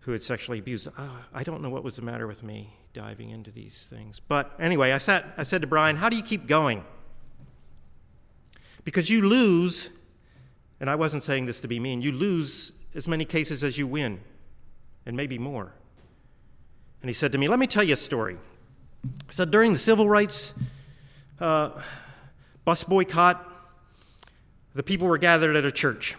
who 0.02 0.12
had 0.12 0.22
sexually 0.22 0.60
abused. 0.60 0.88
Uh, 0.98 1.08
I 1.34 1.44
don't 1.44 1.62
know 1.62 1.70
what 1.70 1.84
was 1.84 1.96
the 1.96 2.02
matter 2.02 2.28
with 2.28 2.44
me 2.44 2.70
diving 2.94 3.30
into 3.30 3.52
these 3.52 3.88
things. 3.90 4.20
But 4.20 4.54
anyway, 4.60 4.92
I, 4.92 4.98
sat, 4.98 5.26
I 5.38 5.44
said 5.44 5.62
to 5.62 5.68
Bryan, 5.68 5.96
How 5.96 6.10
do 6.10 6.18
you 6.18 6.24
keep 6.24 6.48
going? 6.48 6.84
Because 8.86 9.10
you 9.10 9.28
lose, 9.28 9.90
and 10.80 10.90
I 10.90 10.96
wasn't 10.96 11.24
saying 11.24 11.46
this 11.48 11.60
to 11.62 11.68
be 11.68 11.80
mean, 11.80 12.02
you 12.02 12.14
lose 12.14 12.72
as 12.94 13.08
many 13.08 13.26
cases 13.26 13.64
as 13.64 13.78
you 13.78 13.88
win, 13.88 14.20
and 15.06 15.18
maybe 15.18 15.38
more. 15.38 15.74
And 17.02 17.10
he 17.10 17.14
said 17.14 17.32
to 17.34 17.38
me, 17.38 17.48
Let 17.48 17.60
me 17.60 17.68
tell 17.68 17.84
you 17.84 17.94
a 17.94 17.98
story. 17.98 18.38
He 19.04 19.32
said, 19.32 19.52
During 19.52 19.74
the 19.74 19.78
civil 19.78 20.08
rights 20.08 20.54
uh, 21.40 21.72
bus 22.64 22.84
boycott, 22.84 23.52
the 24.74 24.84
people 24.84 25.08
were 25.08 25.18
gathered 25.18 25.56
at 25.56 25.66
a 25.66 25.72
church. 25.72 26.16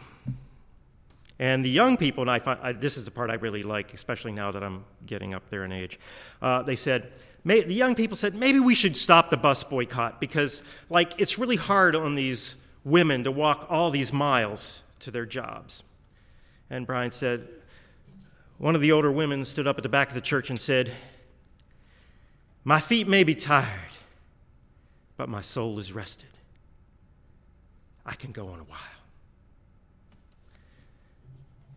And 1.39 1.65
the 1.65 1.71
young 1.71 1.97
people, 1.97 2.23
and 2.23 2.31
I 2.31 2.39
find 2.39 2.59
I, 2.63 2.73
this 2.73 2.97
is 2.97 3.05
the 3.05 3.11
part 3.11 3.31
I 3.31 3.35
really 3.35 3.63
like, 3.63 3.93
especially 3.95 4.33
now 4.33 4.51
that 4.51 4.63
I'm 4.63 4.85
getting 5.05 5.35
up 5.35 5.49
there 5.51 5.65
in 5.65 5.73
age, 5.73 5.99
uh, 6.41 6.63
they 6.63 6.77
said, 6.77 7.13
may, 7.47 7.63
the 7.63 7.75
young 7.75 7.95
people 7.95 8.17
said, 8.17 8.35
maybe 8.35 8.59
we 8.59 8.75
should 8.75 8.97
stop 8.97 9.31
the 9.31 9.37
bus 9.37 9.63
boycott 9.63 10.21
because, 10.21 10.65
like, 10.91 11.21
it's 11.21 11.39
really 11.39 11.55
hard 11.55 11.95
on 11.95 12.17
these 12.17 12.57
women 12.85 13.23
to 13.23 13.31
walk 13.31 13.67
all 13.71 13.91
these 13.91 14.13
miles 14.13 14.83
to 14.99 15.13
their 15.13 15.25
jobs. 15.25 15.85
And 16.71 16.87
Bryan 16.87 17.13
said, 17.13 17.47
one 18.59 18.75
of 18.75 18.81
the 18.81 18.91
older 18.91 19.13
women 19.13 19.45
stood 19.45 19.69
up 19.69 19.77
at 19.79 19.85
the 19.85 19.89
back 19.89 20.09
of 20.09 20.15
the 20.15 20.21
church 20.21 20.51
and 20.51 20.61
said, 20.61 20.91
My 22.65 22.81
feet 22.81 23.07
may 23.07 23.23
be 23.23 23.35
tired, 23.35 23.69
but 25.17 25.29
my 25.29 25.41
soul 25.41 25.79
is 25.79 25.93
rested. 25.93 26.31
I 28.05 28.15
can 28.15 28.33
go 28.33 28.49
on 28.49 28.59
a 28.59 28.65
while. 28.65 28.81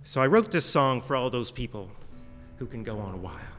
So 0.04 0.20
I 0.20 0.26
wrote 0.26 0.50
this 0.50 0.66
song 0.66 1.02
for 1.02 1.16
all 1.16 1.30
those 1.30 1.52
people 1.52 1.92
who 2.58 2.66
can 2.66 2.84
go 2.84 2.98
on 2.98 3.14
a 3.14 3.18
while. 3.18 3.59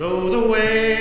Though 0.00 0.30
the 0.30 0.40
way 0.40 0.99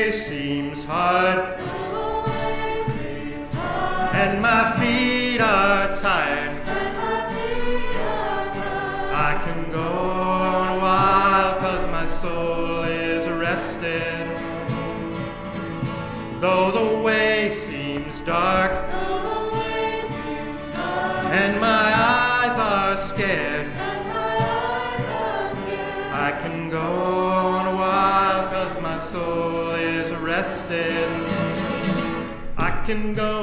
can 32.89 33.13
go 33.13 33.38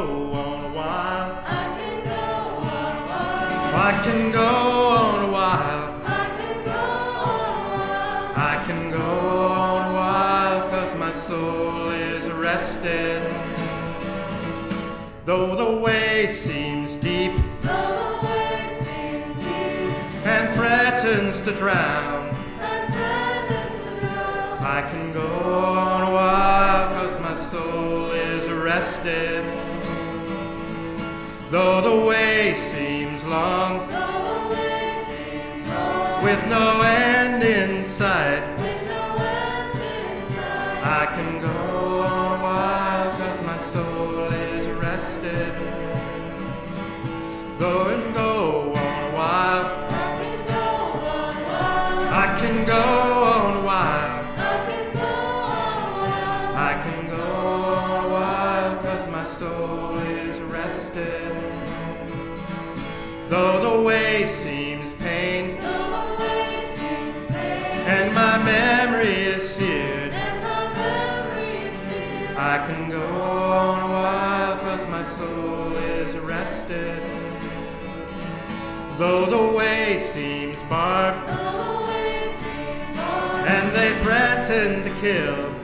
and 67.86 68.12
my 68.12 68.36
memory 68.42 69.14
is 69.34 69.48
seared, 69.48 70.12
I 72.36 72.58
can 72.66 72.90
go 72.90 73.06
on 73.06 73.82
a 73.88 73.92
while 73.92 74.58
cause 74.58 74.88
my 74.88 75.04
soul 75.04 75.72
is 75.76 76.16
rested. 76.18 77.00
Though 78.98 79.26
the 79.26 79.56
way 79.56 79.98
seems 79.98 80.60
barbed 80.62 81.28
and 83.54 83.72
they 83.72 83.92
threaten 84.02 84.82
to 84.82 84.90
kill, 85.00 85.54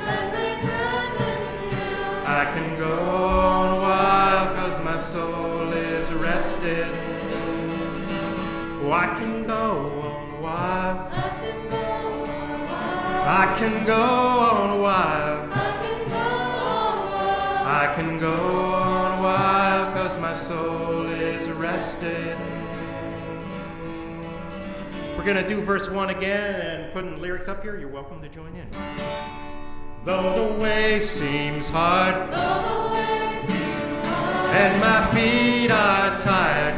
I 2.25 2.45
can 2.55 2.79
go 2.79 2.99
on 3.01 3.79
a 3.79 3.81
while 3.81 4.47
cause 4.55 4.85
my 4.85 4.99
soul 5.01 5.73
is 5.73 6.13
rested. 6.13 6.91
Oh, 8.85 8.93
I 8.93 9.07
can 9.19 9.32
I 13.35 13.47
can 13.59 13.87
go 13.87 13.95
on 13.95 14.79
a 14.79 14.83
while. 14.83 15.51
I 17.65 17.91
can 17.97 18.19
go 18.21 18.31
on 18.31 19.19
a 19.19 19.23
while 19.23 19.93
cause 19.95 20.21
my 20.21 20.37
soul 20.37 21.07
is 21.07 21.49
rested. 21.53 22.37
We're 25.17 25.25
going 25.25 25.43
to 25.43 25.49
do 25.49 25.63
verse 25.63 25.89
1 25.89 26.11
again 26.11 26.61
and 26.61 26.93
putting 26.93 27.23
lyrics 27.23 27.49
up 27.49 27.63
here. 27.63 27.79
You're 27.79 27.89
welcome 27.89 28.21
to 28.21 28.29
join 28.29 28.55
in. 28.55 28.69
Though 30.05 30.53
the 30.53 30.61
way 30.61 31.01
seems 31.01 31.71
hard 31.71 32.15
though 32.31 32.63
the 32.69 32.93
way 32.93 33.39
seems 33.47 34.03
hard 34.09 34.57
and 34.57 34.79
my 34.79 35.07
feet 35.15 35.71
are 35.71 36.19
tired, 36.19 36.75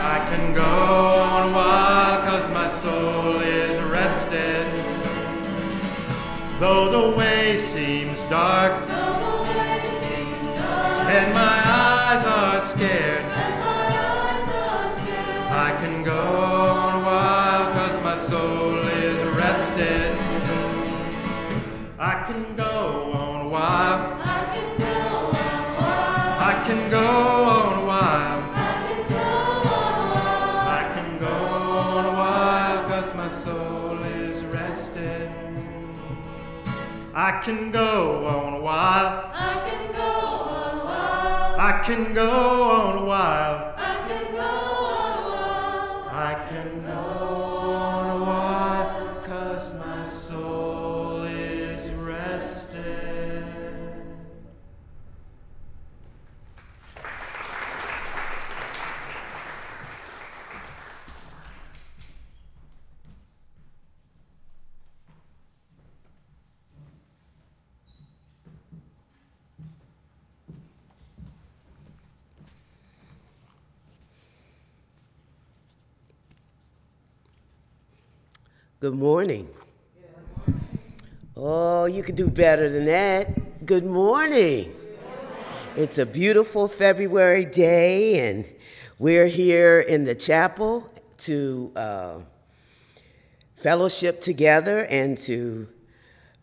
I 0.00 0.24
can 0.30 0.54
go 0.54 0.62
on 0.62 1.48
a 1.48 1.52
while 1.52 2.22
cause 2.22 2.48
my 2.50 2.68
soul 2.68 3.39
Though 6.60 6.90
the 6.90 7.16
way 7.16 7.56
seems 7.56 8.22
dark 8.24 8.74
and 11.08 11.32
my 11.32 11.62
eyes 11.64 12.26
are 12.26 12.60
scared, 12.60 13.09
I 37.22 37.32
can 37.44 37.70
go 37.70 38.24
on 38.24 38.54
a 38.54 38.60
while. 38.60 39.30
I 39.34 39.68
can 39.68 39.92
go 39.92 40.02
on 40.02 40.78
a 40.78 40.84
while. 40.86 41.54
I 41.58 41.82
can 41.84 42.14
go 42.14 42.30
on 42.30 42.96
a 42.96 43.04
Good 78.80 78.94
morning. 78.94 79.46
Oh, 81.36 81.84
you 81.84 82.02
could 82.02 82.16
do 82.16 82.30
better 82.30 82.70
than 82.70 82.86
that. 82.86 83.66
Good 83.66 83.84
morning. 83.84 84.72
It's 85.76 85.98
a 85.98 86.06
beautiful 86.06 86.66
February 86.66 87.44
day, 87.44 88.30
and 88.30 88.46
we're 88.98 89.26
here 89.26 89.80
in 89.80 90.04
the 90.04 90.14
chapel 90.14 90.90
to 91.18 91.70
uh, 91.76 92.20
fellowship 93.56 94.22
together 94.22 94.86
and 94.86 95.18
to 95.18 95.68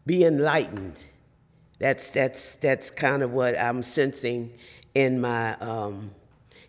be 0.06 0.24
enlightened. 0.24 1.06
That's 1.80 2.12
that's 2.12 2.58
that's 2.58 2.92
kind 2.92 3.24
of 3.24 3.32
what 3.32 3.60
I'm 3.60 3.82
sensing 3.82 4.54
in 4.94 5.20
my 5.20 5.56
um, 5.56 6.12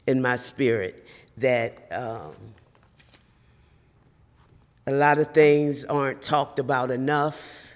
in 0.06 0.22
my 0.22 0.36
spirit. 0.36 1.06
That 1.36 1.92
um, 1.92 2.54
a 4.88 4.92
lot 4.92 5.18
of 5.18 5.34
things 5.34 5.84
aren't 5.84 6.22
talked 6.22 6.58
about 6.58 6.90
enough, 6.90 7.74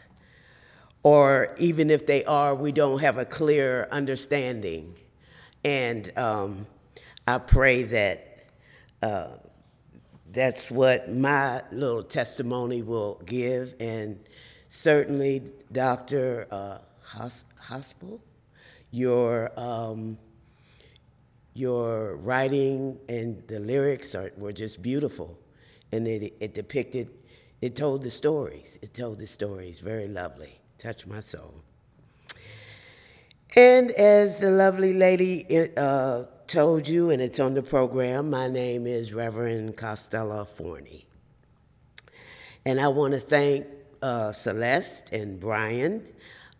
or 1.03 1.55
even 1.59 1.91
if 1.91 2.07
they 2.07 2.25
are, 2.25 2.55
we 2.55 2.73
don't 2.73 3.01
have 3.01 3.19
a 3.19 3.27
clear 3.27 3.87
understanding. 3.91 4.95
And 5.63 6.11
um, 6.17 6.67
I 7.29 7.37
pray 7.37 7.83
that 7.83 8.47
uh, 9.03 9.29
that's 10.31 10.71
what 10.71 11.13
my 11.13 11.63
little 11.71 12.03
testimony 12.03 12.81
will 12.81 13.21
give, 13.27 13.75
and 13.79 14.19
certainly, 14.69 15.53
Dr. 15.71 16.47
Uh, 16.51 16.79
Hos- 17.03 17.45
Hospital, 17.59 18.23
your 18.91 19.53
um, 19.61 20.17
your 21.53 22.17
writing 22.17 22.99
and 23.11 23.47
the 23.49 23.61
lyrics 23.61 24.15
are, 24.15 24.33
were 24.39 24.55
just 24.55 24.81
beautiful. 24.81 25.39
And 25.93 26.09
it, 26.09 26.35
it 26.41 26.55
depicted, 26.55 27.11
it 27.61 27.77
told 27.77 28.03
the 28.03 28.11
stories. 28.11 28.79
It 28.83 28.95
told 28.95 29.19
the 29.19 29.27
stories. 29.27 29.81
Very 29.81 30.09
lovely. 30.09 30.59
Touched 30.79 31.07
my 31.07 31.21
soul. 31.21 31.55
And 33.55 33.91
as 33.91 34.39
the 34.39 34.51
lovely 34.51 34.95
lady 34.95 35.45
uh, 35.77 36.25
told 36.47 36.89
you, 36.89 37.11
and 37.11 37.21
it's 37.21 37.39
on 37.39 37.53
the 37.53 37.63
program, 37.63 38.31
my 38.31 38.49
name 38.49 38.87
is 38.87 39.13
Reverend 39.13 39.77
Costella 39.77 40.49
Forney. 40.49 41.07
And 42.65 42.81
I 42.81 42.89
want 42.89 43.13
to 43.13 43.21
thank 43.21 43.67
uh, 44.01 44.33
Celeste 44.33 45.13
and 45.13 45.39
Brian 45.39 46.07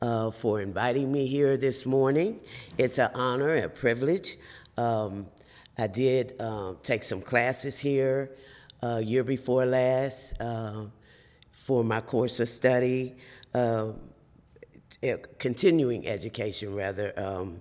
uh, 0.03 0.31
for 0.31 0.61
inviting 0.61 1.11
me 1.11 1.27
here 1.27 1.57
this 1.57 1.87
morning. 1.87 2.41
It's 2.77 2.99
an 2.99 3.11
honor, 3.15 3.57
a 3.57 3.69
privilege. 3.71 4.37
Um, 4.77 5.27
I 5.79 5.87
did 5.87 6.35
uh, 6.39 6.75
take 6.83 7.03
some 7.03 7.23
classes 7.23 7.79
here 7.79 8.33
uh, 8.83 9.01
year 9.05 9.25
before 9.25 9.65
last 9.67 10.35
uh, 10.41 10.85
for 11.51 11.85
my 11.85 12.01
course 12.01 12.41
of 12.41 12.49
study, 12.49 13.15
uh, 13.55 13.93
continuing 15.39 16.07
education 16.07 16.75
rather, 16.75 17.13
um, 17.17 17.61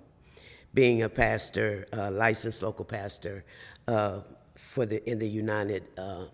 being 0.73 1.01
a 1.03 1.09
pastor, 1.09 1.85
licensed 2.11 2.61
local 2.61 2.85
pastor 2.85 3.43
uh, 3.87 4.21
for 4.55 4.85
the 4.85 5.07
in 5.09 5.19
the 5.19 5.27
United 5.27 5.83
uh, 5.97 6.25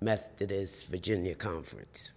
Methodist 0.00 0.88
Virginia 0.88 1.34
Conference. 1.34 2.12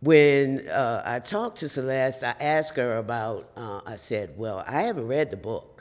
When 0.00 0.68
uh, 0.68 1.02
I 1.04 1.18
talked 1.18 1.58
to 1.58 1.68
Celeste, 1.68 2.24
I 2.24 2.34
asked 2.38 2.76
her 2.76 2.98
about, 2.98 3.50
uh, 3.56 3.80
I 3.86 3.96
said, 3.96 4.34
Well, 4.36 4.62
I 4.66 4.82
haven't 4.82 5.08
read 5.08 5.30
the 5.30 5.36
book. 5.36 5.73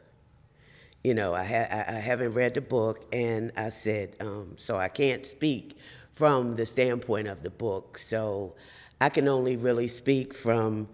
You 1.04 1.14
know, 1.14 1.34
I, 1.34 1.44
ha- 1.44 1.86
I 1.90 2.00
haven't 2.00 2.34
read 2.34 2.54
the 2.54 2.62
book, 2.62 3.06
and 3.12 3.52
I 3.58 3.70
said, 3.70 4.16
um, 4.22 4.56
So 4.58 4.78
I 4.78 4.88
can't 4.88 5.26
speak 5.26 5.78
from 6.14 6.56
the 6.56 6.66
standpoint 6.66 7.28
of 7.28 7.44
the 7.44 7.50
book. 7.50 7.98
So 7.98 8.56
I 9.02 9.10
can 9.10 9.28
only 9.28 9.58
really 9.58 9.88
speak 9.88 10.34
from 10.34 10.88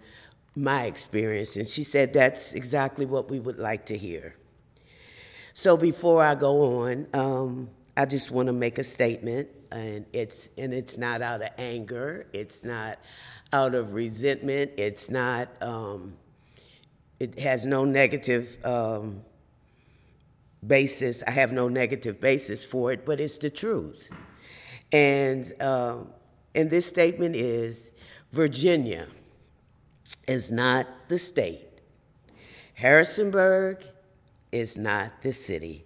my 0.56 0.84
experience. 0.84 1.56
And 1.56 1.68
she 1.68 1.84
said, 1.84 2.12
That's 2.12 2.54
exactly 2.54 3.06
what 3.06 3.30
we 3.30 3.38
would 3.38 3.58
like 3.58 3.86
to 3.86 3.96
hear. 3.96 4.34
So 5.54 5.76
before 5.76 6.22
I 6.22 6.34
go 6.34 6.80
on, 6.80 7.06
um, 7.14 7.70
I 7.96 8.06
just 8.06 8.30
want 8.30 8.46
to 8.46 8.52
make 8.52 8.78
a 8.78 8.84
statement 8.84 9.48
and 9.72 10.06
it's 10.12 10.50
and 10.58 10.72
it's 10.72 10.98
not 10.98 11.22
out 11.22 11.42
of 11.42 11.50
anger. 11.58 12.26
It's 12.32 12.64
not 12.64 12.98
out 13.52 13.74
of 13.74 13.94
resentment. 13.94 14.72
It's 14.76 15.10
not. 15.10 15.48
Um, 15.60 16.16
it 17.18 17.38
has 17.38 17.66
no 17.66 17.84
negative 17.84 18.56
um, 18.64 19.22
basis. 20.66 21.22
I 21.26 21.30
have 21.30 21.52
no 21.52 21.68
negative 21.68 22.20
basis 22.20 22.64
for 22.64 22.92
it, 22.92 23.04
but 23.04 23.20
it's 23.20 23.38
the 23.38 23.50
truth. 23.50 24.10
And 24.92 25.52
um, 25.60 26.10
and 26.54 26.70
this 26.70 26.86
statement 26.86 27.36
is: 27.36 27.92
Virginia 28.32 29.06
is 30.26 30.50
not 30.50 30.86
the 31.08 31.18
state. 31.18 31.66
Harrisonburg 32.74 33.82
is 34.52 34.76
not 34.76 35.22
the 35.22 35.32
city. 35.32 35.84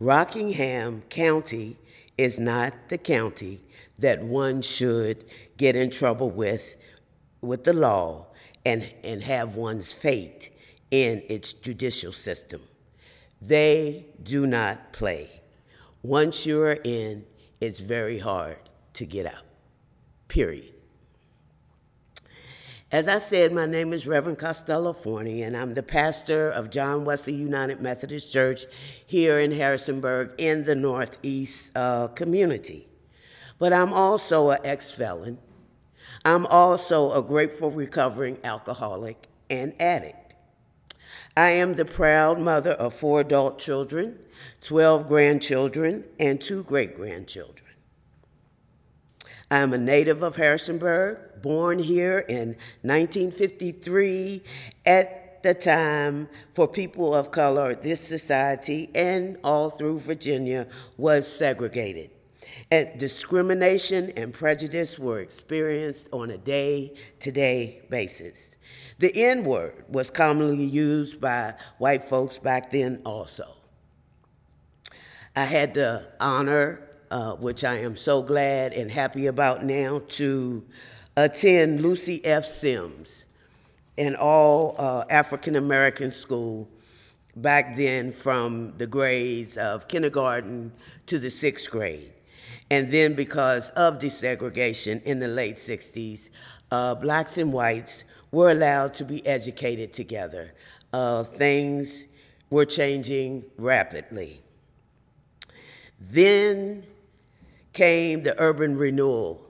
Rockingham 0.00 1.02
County 1.08 1.76
is 2.18 2.38
not 2.38 2.72
the 2.88 2.98
county 2.98 3.60
that 3.98 4.22
one 4.22 4.62
should 4.62 5.24
get 5.56 5.76
in 5.76 5.90
trouble 5.90 6.30
with 6.30 6.76
with 7.40 7.64
the 7.64 7.72
law 7.72 8.26
and, 8.64 8.88
and 9.02 9.22
have 9.22 9.54
one's 9.56 9.92
fate 9.92 10.50
in 10.90 11.22
its 11.28 11.52
judicial 11.52 12.12
system. 12.12 12.62
They 13.46 14.06
do 14.22 14.46
not 14.46 14.92
play. 14.92 15.28
Once 16.02 16.46
you're 16.46 16.78
in, 16.84 17.26
it's 17.60 17.80
very 17.80 18.18
hard 18.18 18.56
to 18.94 19.04
get 19.04 19.26
out. 19.26 19.44
Period. 20.28 20.74
As 22.90 23.06
I 23.06 23.18
said, 23.18 23.52
my 23.52 23.66
name 23.66 23.92
is 23.92 24.06
Reverend 24.06 24.38
Costella 24.38 24.96
Forney, 24.96 25.42
and 25.42 25.56
I'm 25.56 25.74
the 25.74 25.82
pastor 25.82 26.48
of 26.48 26.70
John 26.70 27.04
Wesley 27.04 27.34
United 27.34 27.82
Methodist 27.82 28.32
Church 28.32 28.64
here 29.06 29.38
in 29.38 29.50
Harrisonburg 29.52 30.30
in 30.38 30.64
the 30.64 30.76
Northeast 30.76 31.72
uh, 31.74 32.08
community. 32.08 32.86
But 33.58 33.74
I'm 33.74 33.92
also 33.92 34.50
an 34.50 34.60
ex 34.64 34.92
felon. 34.92 35.38
I'm 36.24 36.46
also 36.46 37.12
a 37.12 37.22
grateful 37.22 37.70
recovering 37.70 38.38
alcoholic 38.42 39.28
and 39.50 39.74
addict. 39.80 40.23
I 41.36 41.50
am 41.50 41.74
the 41.74 41.84
proud 41.84 42.38
mother 42.38 42.72
of 42.72 42.94
four 42.94 43.20
adult 43.20 43.58
children, 43.58 44.18
12 44.60 45.08
grandchildren, 45.08 46.04
and 46.20 46.40
two 46.40 46.62
great 46.62 46.94
grandchildren. 46.94 47.70
I 49.50 49.58
am 49.58 49.72
a 49.72 49.78
native 49.78 50.22
of 50.22 50.36
Harrisonburg, 50.36 51.42
born 51.42 51.78
here 51.78 52.20
in 52.28 52.56
1953 52.82 54.42
at 54.86 55.42
the 55.42 55.54
time 55.54 56.28
for 56.54 56.66
people 56.66 57.14
of 57.14 57.30
color, 57.30 57.74
this 57.74 58.00
society 58.00 58.90
and 58.94 59.36
all 59.44 59.70
through 59.70 60.00
Virginia 60.00 60.66
was 60.96 61.28
segregated. 61.30 62.10
And 62.70 62.98
discrimination 62.98 64.12
and 64.16 64.32
prejudice 64.32 64.98
were 64.98 65.20
experienced 65.20 66.08
on 66.12 66.30
a 66.30 66.38
day 66.38 66.94
to 67.20 67.30
day 67.30 67.82
basis. 67.90 68.56
The 68.98 69.12
N 69.14 69.44
word 69.44 69.84
was 69.88 70.10
commonly 70.10 70.64
used 70.64 71.20
by 71.20 71.54
white 71.78 72.04
folks 72.04 72.38
back 72.38 72.70
then 72.70 73.02
also. 73.04 73.56
I 75.36 75.44
had 75.44 75.74
the 75.74 76.06
honor 76.20 76.84
uh, 77.14 77.34
which 77.36 77.62
I 77.62 77.76
am 77.76 77.96
so 77.96 78.22
glad 78.22 78.72
and 78.72 78.90
happy 78.90 79.28
about 79.28 79.64
now, 79.64 80.02
to 80.08 80.64
attend 81.16 81.80
Lucy 81.80 82.20
F. 82.24 82.44
Simms, 82.44 83.24
an 83.96 84.16
all 84.16 84.74
uh, 84.78 85.04
African 85.08 85.54
American 85.54 86.10
school 86.10 86.68
back 87.36 87.76
then 87.76 88.10
from 88.10 88.76
the 88.78 88.86
grades 88.88 89.56
of 89.56 89.86
kindergarten 89.86 90.72
to 91.06 91.20
the 91.20 91.30
sixth 91.30 91.70
grade. 91.70 92.12
And 92.68 92.90
then, 92.90 93.14
because 93.14 93.70
of 93.70 94.00
desegregation 94.00 95.00
in 95.04 95.20
the 95.20 95.28
late 95.28 95.56
60s, 95.56 96.30
uh, 96.72 96.96
blacks 96.96 97.38
and 97.38 97.52
whites 97.52 98.02
were 98.34 98.50
allowed 98.50 98.92
to 98.94 99.04
be 99.04 99.24
educated 99.26 99.92
together. 99.92 100.52
Uh, 100.92 101.22
things 101.24 102.04
were 102.50 102.64
changing 102.64 103.44
rapidly. 103.56 104.42
Then 106.00 106.82
came 107.72 108.22
the 108.22 108.34
urban 108.38 108.76
renewal 108.76 109.44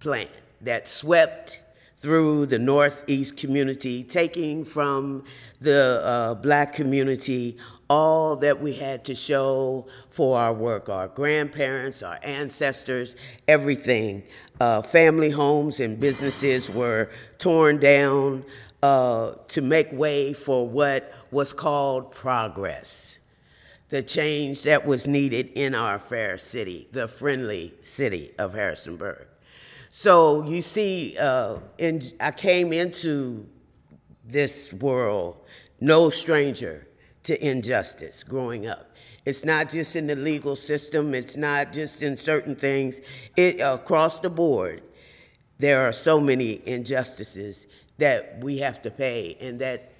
plan 0.00 0.28
that 0.62 0.88
swept 0.88 1.60
through 2.02 2.46
the 2.46 2.58
Northeast 2.58 3.36
community, 3.36 4.02
taking 4.02 4.64
from 4.64 5.22
the 5.60 6.02
uh, 6.04 6.34
black 6.34 6.74
community 6.74 7.56
all 7.88 8.34
that 8.36 8.60
we 8.60 8.72
had 8.72 9.04
to 9.04 9.14
show 9.14 9.86
for 10.10 10.36
our 10.36 10.52
work 10.52 10.88
our 10.88 11.06
grandparents, 11.06 12.02
our 12.02 12.18
ancestors, 12.24 13.14
everything. 13.46 14.22
Uh, 14.60 14.82
family 14.82 15.30
homes 15.30 15.78
and 15.78 16.00
businesses 16.00 16.68
were 16.68 17.08
torn 17.38 17.78
down 17.78 18.44
uh, 18.82 19.32
to 19.46 19.62
make 19.62 19.92
way 19.92 20.32
for 20.32 20.68
what 20.68 21.14
was 21.30 21.52
called 21.52 22.10
progress 22.10 23.20
the 23.90 24.02
change 24.02 24.62
that 24.62 24.86
was 24.86 25.06
needed 25.06 25.50
in 25.54 25.74
our 25.74 25.98
fair 25.98 26.38
city, 26.38 26.88
the 26.92 27.06
friendly 27.06 27.74
city 27.82 28.32
of 28.38 28.54
Harrisonburg. 28.54 29.28
So 30.02 30.42
you 30.42 30.62
see, 30.62 31.16
uh, 31.16 31.58
in, 31.78 32.02
I 32.18 32.32
came 32.32 32.72
into 32.72 33.46
this 34.24 34.72
world 34.72 35.46
no 35.78 36.10
stranger 36.10 36.88
to 37.22 37.40
injustice 37.40 38.24
growing 38.24 38.66
up. 38.66 38.96
It's 39.24 39.44
not 39.44 39.68
just 39.68 39.94
in 39.94 40.08
the 40.08 40.16
legal 40.16 40.56
system, 40.56 41.14
it's 41.14 41.36
not 41.36 41.72
just 41.72 42.02
in 42.02 42.16
certain 42.16 42.56
things. 42.56 43.00
It, 43.36 43.60
across 43.60 44.18
the 44.18 44.28
board, 44.28 44.82
there 45.60 45.82
are 45.82 45.92
so 45.92 46.18
many 46.18 46.60
injustices 46.66 47.68
that 47.98 48.42
we 48.42 48.58
have 48.58 48.82
to 48.82 48.90
pay 48.90 49.36
and 49.40 49.60
that 49.60 49.92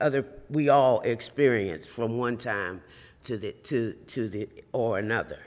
other 0.00 0.26
we 0.48 0.70
all 0.70 1.02
experience 1.02 1.86
from 1.86 2.16
one 2.16 2.38
time 2.38 2.80
to 3.24 3.36
the 3.36 3.52
to 3.64 3.92
to 4.06 4.26
the 4.26 4.48
or 4.72 4.98
another. 4.98 5.40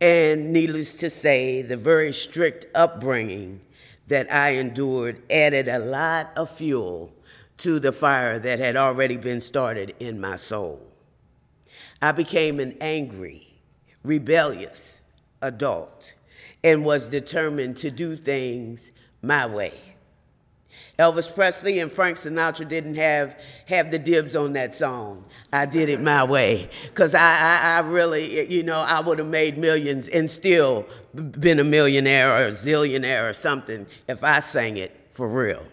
And 0.00 0.52
needless 0.52 0.96
to 0.98 1.10
say, 1.10 1.62
the 1.62 1.76
very 1.76 2.12
strict 2.12 2.66
upbringing 2.74 3.60
that 4.08 4.32
I 4.32 4.50
endured 4.50 5.22
added 5.30 5.68
a 5.68 5.78
lot 5.78 6.36
of 6.36 6.50
fuel 6.50 7.12
to 7.58 7.78
the 7.78 7.92
fire 7.92 8.38
that 8.38 8.58
had 8.58 8.76
already 8.76 9.16
been 9.16 9.40
started 9.40 9.94
in 9.98 10.20
my 10.20 10.36
soul. 10.36 10.80
I 12.02 12.12
became 12.12 12.60
an 12.60 12.76
angry, 12.80 13.46
rebellious 14.02 15.00
adult 15.40 16.14
and 16.62 16.84
was 16.84 17.08
determined 17.08 17.76
to 17.78 17.90
do 17.90 18.16
things 18.16 18.92
my 19.22 19.46
way. 19.46 19.72
Elvis 20.98 21.32
Presley 21.32 21.78
and 21.80 21.92
Frank 21.92 22.16
Sinatra 22.16 22.66
didn't 22.66 22.94
have 22.94 23.38
have 23.66 23.90
the 23.90 23.98
dibs 23.98 24.34
on 24.34 24.54
that 24.54 24.74
song. 24.74 25.24
I 25.52 25.66
did 25.66 25.90
it 25.90 26.00
my 26.00 26.24
way 26.24 26.70
because 26.84 27.14
I, 27.14 27.20
I, 27.20 27.76
I 27.76 27.80
really 27.80 28.50
you 28.50 28.62
know 28.62 28.80
I 28.80 29.00
would 29.00 29.18
have 29.18 29.28
made 29.28 29.58
millions 29.58 30.08
and 30.08 30.30
still 30.30 30.86
been 31.14 31.60
a 31.60 31.64
millionaire 31.64 32.30
or 32.34 32.46
a 32.46 32.50
zillionaire 32.50 33.28
or 33.28 33.34
something 33.34 33.86
if 34.08 34.24
I 34.24 34.40
sang 34.40 34.78
it 34.78 35.08
for 35.12 35.28
real. 35.28 35.66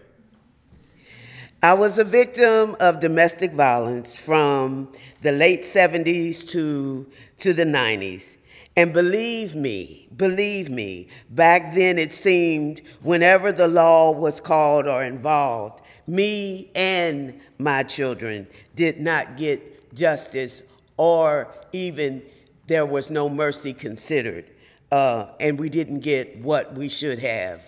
I 1.63 1.75
was 1.75 1.97
a 1.97 2.03
victim 2.03 2.75
of 2.81 2.99
domestic 2.99 3.53
violence 3.53 4.17
from 4.17 4.91
the 5.21 5.31
late 5.31 5.61
70s 5.61 6.45
to, 6.49 7.07
to 7.37 7.53
the 7.53 7.63
90s. 7.63 8.35
And 8.75 8.91
believe 8.91 9.55
me, 9.55 10.07
believe 10.15 10.69
me, 10.69 11.07
back 11.29 11.73
then 11.73 11.97
it 11.97 12.11
seemed 12.11 12.81
whenever 13.01 13.51
the 13.51 13.67
law 13.67 14.11
was 14.11 14.39
called 14.41 14.87
or 14.87 15.03
involved, 15.03 15.81
me 16.07 16.71
and 16.75 17.39
my 17.59 17.83
children 17.83 18.47
did 18.75 18.99
not 18.99 19.37
get 19.37 19.93
justice 19.93 20.63
or 20.97 21.53
even 21.71 22.23
there 22.67 22.85
was 22.85 23.09
no 23.09 23.29
mercy 23.29 23.73
considered. 23.73 24.45
Uh, 24.91 25.31
and 25.39 25.59
we 25.59 25.69
didn't 25.69 26.01
get 26.01 26.37
what 26.37 26.73
we 26.73 26.87
should 26.87 27.19
have. 27.19 27.65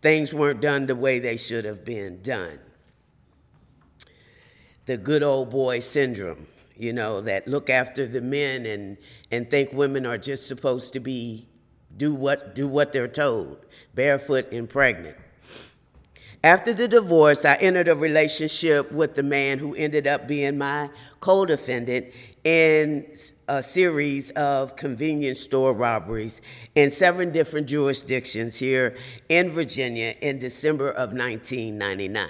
Things 0.00 0.34
weren't 0.34 0.60
done 0.60 0.86
the 0.86 0.96
way 0.96 1.18
they 1.18 1.36
should 1.36 1.64
have 1.64 1.84
been 1.84 2.22
done. 2.22 2.58
The 4.86 4.96
good 4.96 5.22
old 5.22 5.50
boy 5.50 5.80
syndrome 5.80 6.46
you 6.82 6.92
know, 6.92 7.20
that 7.20 7.46
look 7.46 7.70
after 7.70 8.08
the 8.08 8.20
men 8.20 8.66
and, 8.66 8.98
and 9.30 9.48
think 9.48 9.72
women 9.72 10.04
are 10.04 10.18
just 10.18 10.48
supposed 10.48 10.92
to 10.94 11.00
be 11.00 11.46
do 11.96 12.12
what 12.12 12.54
do 12.54 12.66
what 12.66 12.92
they're 12.92 13.06
told, 13.06 13.64
barefoot 13.94 14.52
and 14.52 14.68
pregnant. 14.68 15.16
After 16.42 16.72
the 16.72 16.88
divorce, 16.88 17.44
I 17.44 17.54
entered 17.56 17.86
a 17.86 17.94
relationship 17.94 18.90
with 18.90 19.14
the 19.14 19.22
man 19.22 19.58
who 19.58 19.74
ended 19.76 20.08
up 20.08 20.26
being 20.26 20.58
my 20.58 20.90
co-defendant 21.20 22.06
in 22.42 23.06
a 23.46 23.62
series 23.62 24.32
of 24.32 24.74
convenience 24.74 25.38
store 25.38 25.72
robberies 25.72 26.40
in 26.74 26.90
seven 26.90 27.30
different 27.30 27.68
jurisdictions 27.68 28.56
here 28.56 28.96
in 29.28 29.50
Virginia 29.50 30.14
in 30.20 30.38
December 30.38 30.88
of 30.88 31.12
1999. 31.12 32.28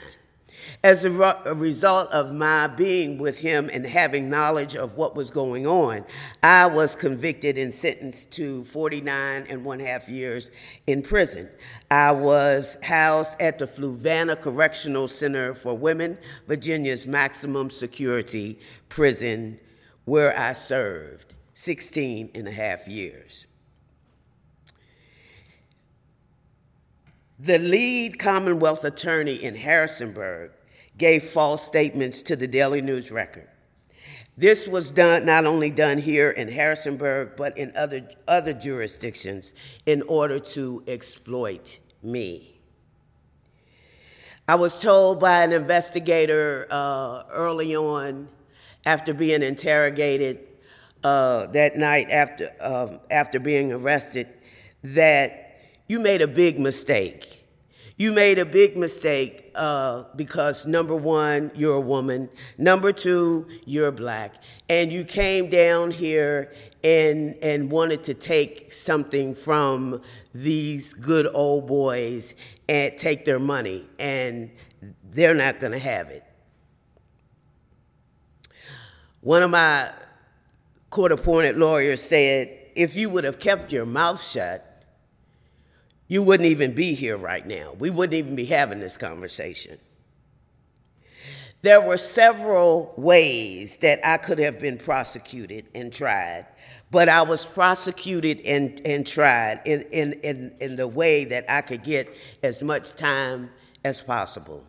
As 0.85 1.05
a, 1.05 1.13
a, 1.47 1.55
result 1.55 2.11
of 2.13 2.33
my 2.33 2.67
being 2.67 3.19
with 3.19 3.39
him 3.39 3.71
and 3.73 3.87
having 3.87 4.29
knowledge 4.29 4.75
of 4.75 4.97
what 4.97 5.15
was 5.15 5.31
going 5.31 5.67
on, 5.67 6.05
I 6.43 6.67
was 6.67 6.97
convicted 6.97 7.59
and 7.59 7.73
sentenced 7.73 8.31
to 8.33 8.65
49 8.65 9.47
and 9.49 9.65
one 9.65 9.81
half 9.81 10.09
years 10.09 10.51
in 10.87 11.03
prison. 11.03 11.51
I 11.91 12.13
was 12.13 12.79
housed 12.83 13.41
at 13.41 13.59
the 13.59 13.67
Fluvanna 13.67 14.41
Correctional 14.41 15.09
Center 15.09 15.55
for 15.55 15.77
Women, 15.77 16.19
Virginia's 16.49 17.07
maximum 17.07 17.71
security 17.71 18.59
prison, 18.89 19.61
where 20.05 20.37
I 20.37 20.53
served 20.53 21.35
16 21.55 22.31
and 22.35 22.49
a 22.49 22.53
half 22.53 22.89
years. 22.89 23.47
The 27.43 27.59
lead 27.59 28.21
Commonwealth 28.21 28.85
attorney 28.85 29.35
in 29.35 29.57
Harrisonburg 29.57 30.53
gave 30.97 31.25
false 31.25 31.67
statements 31.67 32.23
to 32.23 32.37
the 32.37 32.47
Daily 32.47 32.81
News 32.81 33.11
Record. 33.11 33.49
This 34.37 34.69
was 34.69 34.93
done 34.93 35.27
not 35.27 35.45
only 35.45 35.69
done 35.73 35.99
here 35.99 36.31
in 36.31 36.47
Harrisonburg, 36.47 37.33
but 37.37 37.59
in 37.59 37.73
other, 37.77 38.09
other 38.29 38.53
jurisdictions 38.53 39.55
in 39.87 40.03
order 40.03 40.39
to 40.39 40.85
exploit 40.87 41.81
me. 42.01 42.61
I 44.47 44.55
was 44.55 44.81
told 44.81 45.19
by 45.19 45.43
an 45.43 45.53
investigator 45.53 46.69
uh, 46.71 47.25
early 47.29 47.75
on, 47.75 48.29
after 48.87 49.13
being 49.13 49.43
interrogated 49.43 50.47
uh, 51.03 51.47
that 51.47 51.75
night 51.75 52.09
after, 52.09 52.51
uh, 52.61 52.99
after 53.11 53.41
being 53.41 53.73
arrested, 53.73 54.29
that 54.85 55.42
you 55.93 56.01
made 56.01 56.23
a 56.23 56.27
big 56.27 56.59
mistake. 56.59 57.45
You 57.99 58.13
made 58.13 58.39
a 58.39 58.47
big 58.47 58.79
mistake 58.79 59.51
uh, 59.55 60.05
because 60.17 60.67
number 60.67 60.97
one, 60.97 61.53
you're 61.55 61.75
a 61.75 61.81
woman. 61.81 62.31
Number 62.57 62.93
two, 62.93 63.47
you're 63.67 63.93
black, 63.93 64.37
and 64.71 64.91
you 64.91 65.05
came 65.05 65.51
down 65.51 65.91
here 65.91 66.51
and 66.83 67.37
and 67.43 67.71
wanted 67.71 68.05
to 68.05 68.15
take 68.15 68.73
something 68.73 69.35
from 69.35 70.01
these 70.33 70.95
good 70.95 71.29
old 71.35 71.67
boys 71.67 72.35
and 72.71 72.97
take 72.97 73.27
their 73.27 73.39
money, 73.39 73.85
and 73.99 74.51
they're 75.11 75.35
not 75.35 75.61
going 75.61 75.73
to 75.73 75.79
have 75.79 76.09
it. 76.09 76.25
One 79.21 79.43
of 79.43 79.51
my 79.51 79.93
court-appointed 80.89 81.59
lawyers 81.59 82.03
said, 82.03 82.49
"If 82.75 82.97
you 82.97 83.11
would 83.11 83.25
have 83.25 83.39
kept 83.39 83.71
your 83.73 83.85
mouth 83.85 84.27
shut." 84.27 84.72
You 86.13 86.23
wouldn't 86.23 86.47
even 86.47 86.75
be 86.75 86.93
here 86.93 87.17
right 87.17 87.47
now. 87.47 87.75
We 87.79 87.89
wouldn't 87.89 88.13
even 88.13 88.37
be 88.37 88.45
having 88.45 88.81
this 88.81 88.99
conversation. 88.99 89.79
There 91.63 91.81
were 91.81 91.97
several 91.97 92.93
ways 92.99 93.79
that 93.79 93.99
I 94.07 94.19
could 94.19 94.39
have 94.39 94.61
been 94.61 94.77
prosecuted 94.77 95.65
and 95.75 95.91
tried, 95.91 96.45
but 96.91 97.09
I 97.09 97.23
was 97.23 97.47
prosecuted 97.47 98.43
and, 98.43 98.79
and 98.85 99.07
tried 99.07 99.63
in, 99.65 99.87
in, 99.91 100.13
in, 100.23 100.55
in 100.61 100.77
the 100.77 100.87
way 100.87 101.25
that 101.25 101.51
I 101.51 101.63
could 101.63 101.83
get 101.83 102.15
as 102.43 102.63
much 102.63 102.93
time 102.93 103.49
as 103.83 104.03
possible. 104.03 104.67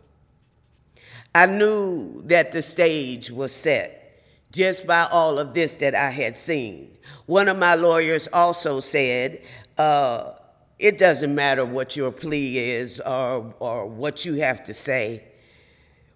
I 1.34 1.44
knew 1.44 2.22
that 2.22 2.52
the 2.52 2.62
stage 2.62 3.30
was 3.30 3.52
set 3.52 4.24
just 4.50 4.86
by 4.86 5.06
all 5.12 5.38
of 5.38 5.52
this 5.52 5.74
that 5.74 5.94
I 5.94 6.08
had 6.08 6.38
seen. 6.38 6.96
One 7.26 7.48
of 7.48 7.58
my 7.58 7.74
lawyers 7.74 8.30
also 8.32 8.80
said, 8.80 9.42
uh, 9.76 10.30
it 10.78 10.98
doesn't 10.98 11.34
matter 11.34 11.64
what 11.64 11.96
your 11.96 12.10
plea 12.10 12.58
is 12.58 13.00
or, 13.00 13.54
or 13.58 13.86
what 13.86 14.24
you 14.24 14.34
have 14.34 14.64
to 14.64 14.74
say. 14.74 15.24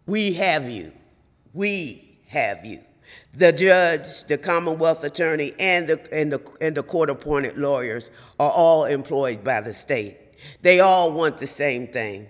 We 0.07 0.33
have 0.35 0.69
you. 0.69 0.93
We 1.53 2.19
have 2.29 2.65
you. 2.65 2.81
The 3.35 3.53
judge, 3.53 4.25
the 4.25 4.37
Commonwealth 4.37 5.05
attorney, 5.05 5.53
and 5.59 5.87
the, 5.87 6.09
and 6.13 6.33
the, 6.33 6.57
and 6.61 6.77
the 6.77 6.83
court 6.83 7.09
appointed 7.09 7.57
lawyers 7.57 8.11
are 8.39 8.51
all 8.51 8.85
employed 8.85 9.45
by 9.45 9.61
the 9.61 9.73
state. 9.73 10.19
They 10.63 10.81
all 10.81 11.13
want 11.13 11.39
the 11.39 11.47
same 11.47 11.87
thing. 11.87 12.29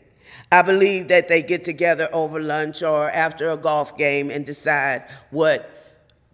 I 0.52 0.62
believe 0.62 1.08
that 1.08 1.28
they 1.28 1.42
get 1.42 1.64
together 1.64 2.08
over 2.12 2.40
lunch 2.40 2.82
or 2.82 3.10
after 3.10 3.50
a 3.50 3.56
golf 3.56 3.96
game 3.96 4.30
and 4.30 4.46
decide 4.46 5.04
what 5.30 5.70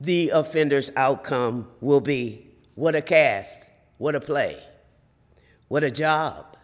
the 0.00 0.30
offender's 0.30 0.90
outcome 0.96 1.68
will 1.80 2.00
be. 2.00 2.46
What 2.74 2.94
a 2.94 3.02
cast, 3.02 3.70
what 3.98 4.14
a 4.14 4.20
play. 4.20 4.62
What 5.68 5.84
a 5.84 5.90
job. 5.90 6.56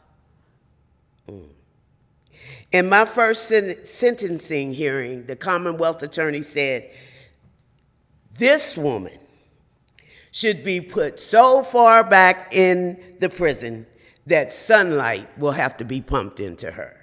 Mm. 1.28 1.48
In 2.72 2.88
my 2.88 3.04
first 3.04 3.48
sen- 3.48 3.84
sentencing 3.84 4.72
hearing, 4.72 5.26
the 5.26 5.36
Commonwealth 5.36 6.02
attorney 6.02 6.42
said, 6.42 6.90
This 8.38 8.76
woman 8.76 9.18
should 10.30 10.62
be 10.62 10.80
put 10.80 11.18
so 11.18 11.62
far 11.62 12.04
back 12.04 12.54
in 12.54 13.16
the 13.18 13.28
prison 13.28 13.86
that 14.26 14.52
sunlight 14.52 15.28
will 15.38 15.52
have 15.52 15.76
to 15.78 15.84
be 15.84 16.00
pumped 16.00 16.38
into 16.38 16.70
her. 16.70 16.96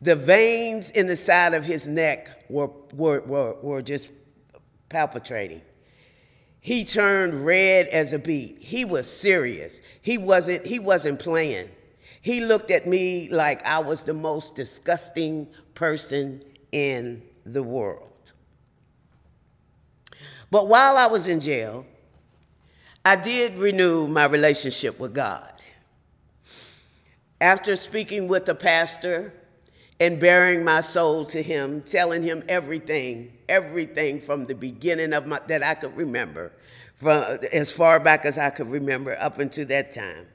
The 0.00 0.16
veins 0.16 0.90
in 0.90 1.06
the 1.06 1.16
side 1.16 1.52
of 1.52 1.64
his 1.64 1.86
neck 1.86 2.30
were, 2.48 2.70
were, 2.94 3.20
were, 3.20 3.54
were 3.60 3.82
just 3.82 4.10
palpitating. 4.88 5.60
He 6.60 6.84
turned 6.84 7.46
red 7.46 7.86
as 7.86 8.12
a 8.12 8.18
beet. 8.18 8.58
He 8.58 8.84
was 8.84 9.10
serious. 9.10 9.80
He 10.02 10.18
wasn't, 10.18 10.66
he 10.66 10.78
wasn't 10.78 11.18
playing. 11.18 11.68
He 12.20 12.42
looked 12.42 12.70
at 12.70 12.86
me 12.86 13.30
like 13.30 13.64
I 13.64 13.78
was 13.78 14.02
the 14.02 14.14
most 14.14 14.54
disgusting 14.54 15.48
person 15.74 16.44
in 16.70 17.22
the 17.44 17.62
world. 17.62 18.08
But 20.50 20.68
while 20.68 20.98
I 20.98 21.06
was 21.06 21.28
in 21.28 21.40
jail, 21.40 21.86
I 23.04 23.16
did 23.16 23.58
renew 23.58 24.06
my 24.06 24.26
relationship 24.26 24.98
with 24.98 25.14
God. 25.14 25.52
After 27.40 27.74
speaking 27.76 28.28
with 28.28 28.44
the 28.44 28.54
pastor 28.54 29.32
and 29.98 30.20
baring 30.20 30.62
my 30.62 30.82
soul 30.82 31.24
to 31.26 31.42
him, 31.42 31.80
telling 31.82 32.22
him 32.22 32.44
everything, 32.48 33.32
everything 33.50 34.20
from 34.20 34.46
the 34.46 34.54
beginning 34.54 35.12
of 35.12 35.26
my 35.26 35.40
that 35.48 35.62
I 35.62 35.74
could 35.74 35.96
remember, 35.96 36.52
from 36.94 37.38
as 37.52 37.70
far 37.70 38.00
back 38.00 38.24
as 38.24 38.38
I 38.38 38.50
could 38.50 38.68
remember 38.70 39.16
up 39.20 39.38
until 39.38 39.66
that 39.66 39.92
time. 39.92 40.26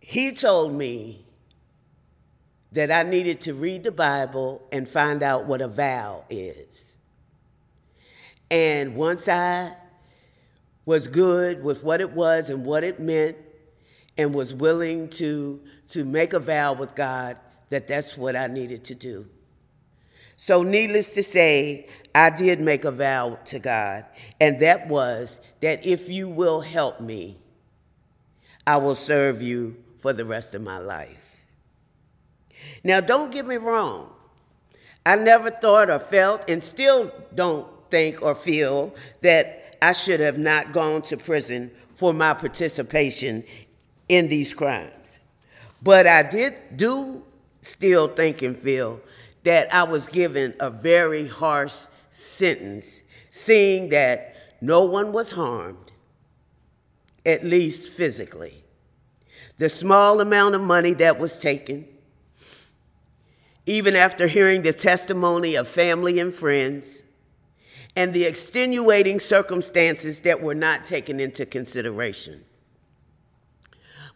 He 0.00 0.32
told 0.32 0.74
me 0.74 1.24
that 2.72 2.92
I 2.92 3.02
needed 3.02 3.40
to 3.42 3.54
read 3.54 3.82
the 3.82 3.92
Bible 3.92 4.62
and 4.70 4.88
find 4.88 5.22
out 5.22 5.46
what 5.46 5.60
a 5.60 5.68
vow 5.68 6.24
is. 6.30 6.98
And 8.50 8.94
once 8.94 9.28
I 9.28 9.72
was 10.84 11.08
good 11.08 11.64
with 11.64 11.82
what 11.82 12.00
it 12.00 12.12
was 12.12 12.50
and 12.50 12.64
what 12.64 12.84
it 12.84 13.00
meant, 13.00 13.36
and 14.18 14.34
was 14.34 14.54
willing 14.54 15.08
to 15.08 15.60
to 15.88 16.04
make 16.04 16.32
a 16.32 16.38
vow 16.38 16.72
with 16.72 16.94
God 16.94 17.38
that 17.70 17.88
that's 17.88 18.16
what 18.16 18.36
I 18.36 18.46
needed 18.46 18.84
to 18.84 18.94
do. 18.94 19.26
So, 20.36 20.62
needless 20.62 21.12
to 21.12 21.22
say, 21.22 21.86
I 22.14 22.30
did 22.30 22.60
make 22.60 22.84
a 22.84 22.90
vow 22.90 23.38
to 23.46 23.58
God, 23.58 24.04
and 24.40 24.60
that 24.60 24.88
was 24.88 25.40
that 25.60 25.86
if 25.86 26.08
you 26.08 26.28
will 26.28 26.60
help 26.60 27.00
me, 27.00 27.36
I 28.66 28.76
will 28.78 28.94
serve 28.94 29.40
you 29.40 29.76
for 29.98 30.12
the 30.12 30.24
rest 30.24 30.54
of 30.54 30.62
my 30.62 30.78
life. 30.78 31.38
Now, 32.84 33.00
don't 33.00 33.30
get 33.30 33.46
me 33.46 33.56
wrong. 33.56 34.12
I 35.04 35.16
never 35.16 35.50
thought 35.50 35.90
or 35.90 35.98
felt, 35.98 36.48
and 36.48 36.62
still 36.62 37.12
don't 37.34 37.66
think 37.90 38.22
or 38.22 38.34
feel, 38.34 38.94
that 39.20 39.76
I 39.82 39.92
should 39.92 40.20
have 40.20 40.38
not 40.38 40.72
gone 40.72 41.02
to 41.02 41.16
prison 41.16 41.70
for 41.94 42.12
my 42.12 42.34
participation 42.34 43.44
in 44.08 44.28
these 44.28 44.54
crimes. 44.54 45.18
But 45.82 46.06
I 46.06 46.22
did 46.22 46.76
do 46.76 47.24
still 47.60 48.08
think 48.08 48.42
and 48.42 48.56
feel 48.56 49.00
that 49.44 49.72
I 49.74 49.84
was 49.84 50.08
given 50.08 50.54
a 50.60 50.70
very 50.70 51.26
harsh 51.26 51.86
sentence, 52.10 53.02
seeing 53.30 53.88
that 53.90 54.36
no 54.60 54.84
one 54.84 55.12
was 55.12 55.32
harmed, 55.32 55.92
at 57.26 57.44
least 57.44 57.90
physically. 57.90 58.62
The 59.58 59.68
small 59.68 60.20
amount 60.20 60.54
of 60.54 60.60
money 60.60 60.94
that 60.94 61.18
was 61.18 61.40
taken, 61.40 61.86
even 63.66 63.96
after 63.96 64.26
hearing 64.26 64.62
the 64.62 64.72
testimony 64.72 65.56
of 65.56 65.68
family 65.68 66.20
and 66.20 66.32
friends, 66.32 67.02
and 67.94 68.12
the 68.12 68.24
extenuating 68.24 69.20
circumstances 69.20 70.20
that 70.20 70.40
were 70.40 70.54
not 70.54 70.84
taken 70.84 71.20
into 71.20 71.44
consideration. 71.44 72.44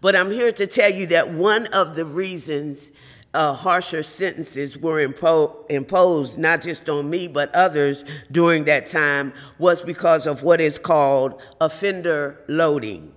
But 0.01 0.17
I'm 0.17 0.31
here 0.31 0.53
to 0.53 0.67
tell 0.67 0.91
you 0.91 1.07
that 1.09 1.31
one 1.31 1.67
of 1.73 1.97
the 1.97 2.05
reasons 2.05 2.93
uh, 3.37 3.53
harsher 3.53 4.03
sentences 4.03 4.79
were 4.79 5.07
impo- 5.07 5.55
imposed, 5.71 6.39
not 6.39 6.63
just 6.63 6.89
on 6.89 7.11
me, 7.11 7.29
but 7.29 7.55
others 7.55 8.03
during 8.33 8.65
that 8.65 8.87
time, 8.87 9.33
was 9.59 9.83
because 9.83 10.27
of 10.27 10.43
what 10.43 10.59
is 10.59 10.79
called 10.79 11.43
offender 11.61 12.43
loading, 12.49 13.13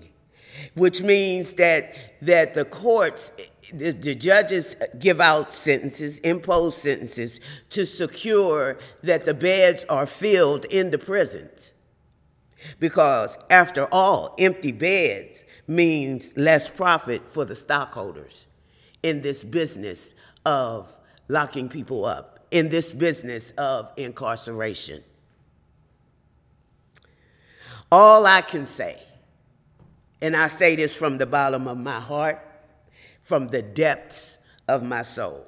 which 0.74 1.02
means 1.02 1.54
that, 1.54 1.96
that 2.22 2.54
the 2.54 2.66
courts, 2.66 3.32
the, 3.74 3.92
the 3.92 4.14
judges 4.14 4.76
give 5.00 5.22
out 5.22 5.54
sentences, 5.54 6.20
impose 6.20 6.76
sentences 6.76 7.40
to 7.70 7.86
secure 7.86 8.78
that 9.02 9.24
the 9.24 9.34
beds 9.34 9.86
are 9.88 10.06
filled 10.06 10.66
in 10.66 10.92
the 10.92 11.00
prisons. 11.00 11.74
Because 12.78 13.38
after 13.50 13.88
all, 13.90 14.36
empty 14.38 14.74
beds 14.74 15.46
means 15.66 16.34
less 16.36 16.70
profit 16.70 17.30
for 17.30 17.46
the 17.46 17.56
stockholders 17.56 18.48
in 19.04 19.22
this 19.22 19.44
business 19.44 20.14
of 20.46 20.94
locking 21.28 21.70
people 21.70 22.06
up, 22.06 22.40
in 22.52 22.70
this 22.70 22.92
business 22.92 23.52
of 23.58 23.92
incarceration. 23.98 25.04
All 27.92 28.26
I 28.26 28.42
can 28.42 28.66
say, 28.68 29.02
and 30.22 30.36
I 30.36 30.48
say 30.48 30.76
this 30.76 30.96
from 30.96 31.18
the 31.18 31.26
bottom 31.26 31.68
of 31.68 31.78
my 31.78 32.00
heart, 32.00 32.40
from 33.22 33.48
the 33.48 33.62
depths 33.62 34.40
of 34.68 34.84
my 34.84 35.02
soul, 35.02 35.46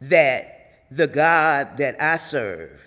that 0.00 0.86
the 0.90 1.06
God 1.06 1.76
that 1.76 2.00
I 2.00 2.16
serve 2.16 2.82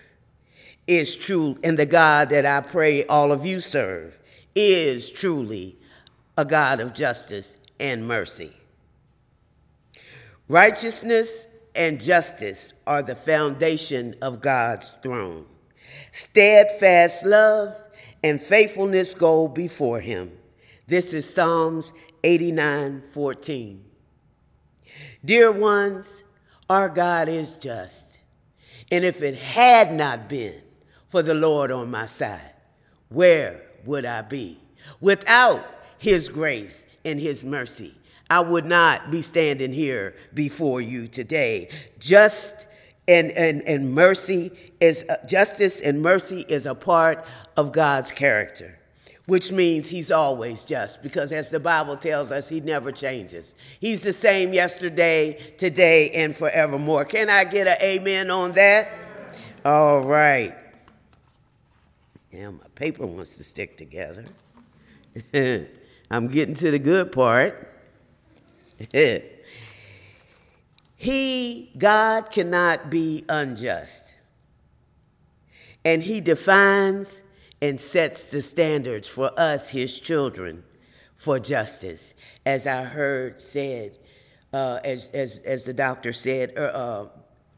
is 0.86 1.16
true, 1.16 1.58
and 1.64 1.78
the 1.78 1.86
God 1.86 2.30
that 2.30 2.44
I 2.44 2.60
pray 2.60 3.06
all 3.06 3.32
of 3.32 3.46
you 3.46 3.60
serve 3.60 4.18
is 4.54 5.10
truly 5.10 5.78
a 6.36 6.44
God 6.44 6.80
of 6.80 6.94
justice 6.94 7.56
and 7.80 8.06
mercy. 8.06 8.52
Righteousness 10.48 11.46
and 11.74 11.98
justice 11.98 12.74
are 12.86 13.02
the 13.02 13.16
foundation 13.16 14.14
of 14.20 14.42
God's 14.42 14.90
throne. 15.02 15.46
Steadfast 16.12 17.24
love 17.24 17.74
and 18.22 18.40
faithfulness 18.40 19.14
go 19.14 19.48
before 19.48 20.00
him. 20.00 20.32
This 20.86 21.14
is 21.14 21.32
Psalms 21.32 21.94
89 22.22 23.02
14. 23.12 23.84
Dear 25.24 25.50
ones, 25.50 26.24
our 26.68 26.90
God 26.90 27.28
is 27.28 27.52
just. 27.52 28.20
And 28.92 29.02
if 29.02 29.22
it 29.22 29.36
had 29.36 29.92
not 29.92 30.28
been 30.28 30.60
for 31.08 31.22
the 31.22 31.34
Lord 31.34 31.72
on 31.72 31.90
my 31.90 32.04
side, 32.04 32.52
where 33.08 33.62
would 33.86 34.04
I 34.04 34.20
be? 34.20 34.58
Without 35.00 35.64
his 35.96 36.28
grace 36.28 36.84
and 37.02 37.18
his 37.18 37.42
mercy, 37.42 37.94
I 38.30 38.40
would 38.40 38.64
not 38.64 39.10
be 39.10 39.22
standing 39.22 39.72
here 39.72 40.16
before 40.32 40.80
you 40.80 41.08
today. 41.08 41.68
Just 41.98 42.66
and, 43.06 43.30
and, 43.32 43.62
and 43.62 43.94
mercy 43.94 44.50
is 44.80 45.04
uh, 45.08 45.16
justice 45.26 45.80
and 45.80 46.00
mercy 46.00 46.44
is 46.48 46.66
a 46.66 46.74
part 46.74 47.24
of 47.56 47.72
God's 47.72 48.12
character, 48.12 48.78
which 49.26 49.52
means 49.52 49.90
he's 49.90 50.10
always 50.10 50.64
just 50.64 51.02
because 51.02 51.32
as 51.32 51.50
the 51.50 51.60
Bible 51.60 51.96
tells 51.96 52.32
us, 52.32 52.48
he 52.48 52.60
never 52.60 52.92
changes. 52.92 53.56
He's 53.78 54.02
the 54.02 54.12
same 54.12 54.54
yesterday, 54.54 55.34
today, 55.58 56.10
and 56.10 56.34
forevermore. 56.34 57.04
Can 57.04 57.28
I 57.28 57.44
get 57.44 57.66
an 57.66 57.76
amen 57.82 58.30
on 58.30 58.52
that? 58.52 58.88
All 59.64 60.00
right. 60.00 60.54
Now 62.32 62.52
my 62.52 62.66
paper 62.74 63.06
wants 63.06 63.36
to 63.36 63.44
stick 63.44 63.76
together. 63.76 64.24
I'm 66.10 66.28
getting 66.28 66.54
to 66.56 66.70
the 66.70 66.78
good 66.78 67.12
part. 67.12 67.73
he, 70.96 71.70
God, 71.76 72.30
cannot 72.30 72.90
be 72.90 73.24
unjust. 73.28 74.14
And 75.84 76.02
He 76.02 76.20
defines 76.20 77.22
and 77.60 77.80
sets 77.80 78.26
the 78.26 78.42
standards 78.42 79.08
for 79.08 79.30
us, 79.36 79.70
His 79.70 80.00
children, 80.00 80.64
for 81.16 81.38
justice. 81.38 82.14
As 82.44 82.66
I 82.66 82.84
heard 82.84 83.40
said, 83.40 83.98
uh, 84.52 84.80
as, 84.84 85.10
as, 85.10 85.38
as 85.38 85.64
the 85.64 85.74
doctor 85.74 86.12
said 86.12 86.52
uh, 86.56 86.60
uh 86.60 87.08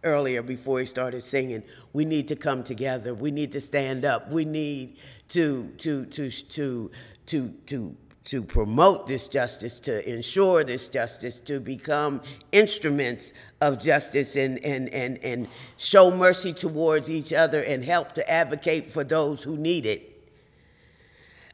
earlier 0.06 0.40
before 0.40 0.80
he 0.80 0.86
started 0.86 1.22
singing, 1.22 1.62
we 1.92 2.04
need 2.04 2.28
to 2.28 2.36
come 2.36 2.62
together. 2.62 3.12
We 3.12 3.30
need 3.30 3.52
to 3.52 3.60
stand 3.60 4.04
up. 4.04 4.30
We 4.30 4.44
need 4.44 4.96
to, 5.30 5.68
to, 5.78 6.06
to, 6.06 6.30
to, 6.30 6.90
to, 7.26 7.48
to 7.66 7.96
to 8.26 8.42
promote 8.42 9.06
this 9.06 9.28
justice, 9.28 9.78
to 9.78 10.12
ensure 10.12 10.64
this 10.64 10.88
justice, 10.88 11.38
to 11.38 11.60
become 11.60 12.20
instruments 12.50 13.32
of 13.60 13.80
justice 13.80 14.34
and, 14.34 14.58
and, 14.64 14.88
and, 14.88 15.18
and 15.22 15.46
show 15.76 16.10
mercy 16.10 16.52
towards 16.52 17.08
each 17.08 17.32
other 17.32 17.62
and 17.62 17.84
help 17.84 18.12
to 18.12 18.28
advocate 18.30 18.90
for 18.90 19.04
those 19.04 19.44
who 19.44 19.56
need 19.56 19.86
it. 19.86 20.28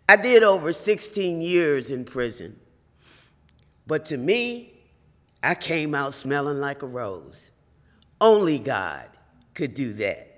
I 0.08 0.16
did 0.16 0.42
over 0.42 0.72
16 0.72 1.42
years 1.42 1.90
in 1.90 2.06
prison, 2.06 2.58
but 3.86 4.06
to 4.06 4.16
me, 4.16 4.72
I 5.42 5.54
came 5.54 5.94
out 5.94 6.14
smelling 6.14 6.58
like 6.58 6.82
a 6.82 6.86
rose. 6.86 7.52
Only 8.18 8.58
God 8.58 9.10
could 9.52 9.74
do 9.74 9.92
that. 9.94 10.28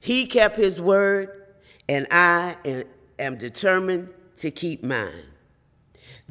He 0.00 0.26
kept 0.26 0.56
his 0.56 0.80
word, 0.80 1.46
and 1.88 2.08
I 2.10 2.56
am 3.20 3.38
determined 3.38 4.08
to 4.36 4.50
keep 4.50 4.82
mine. 4.82 5.26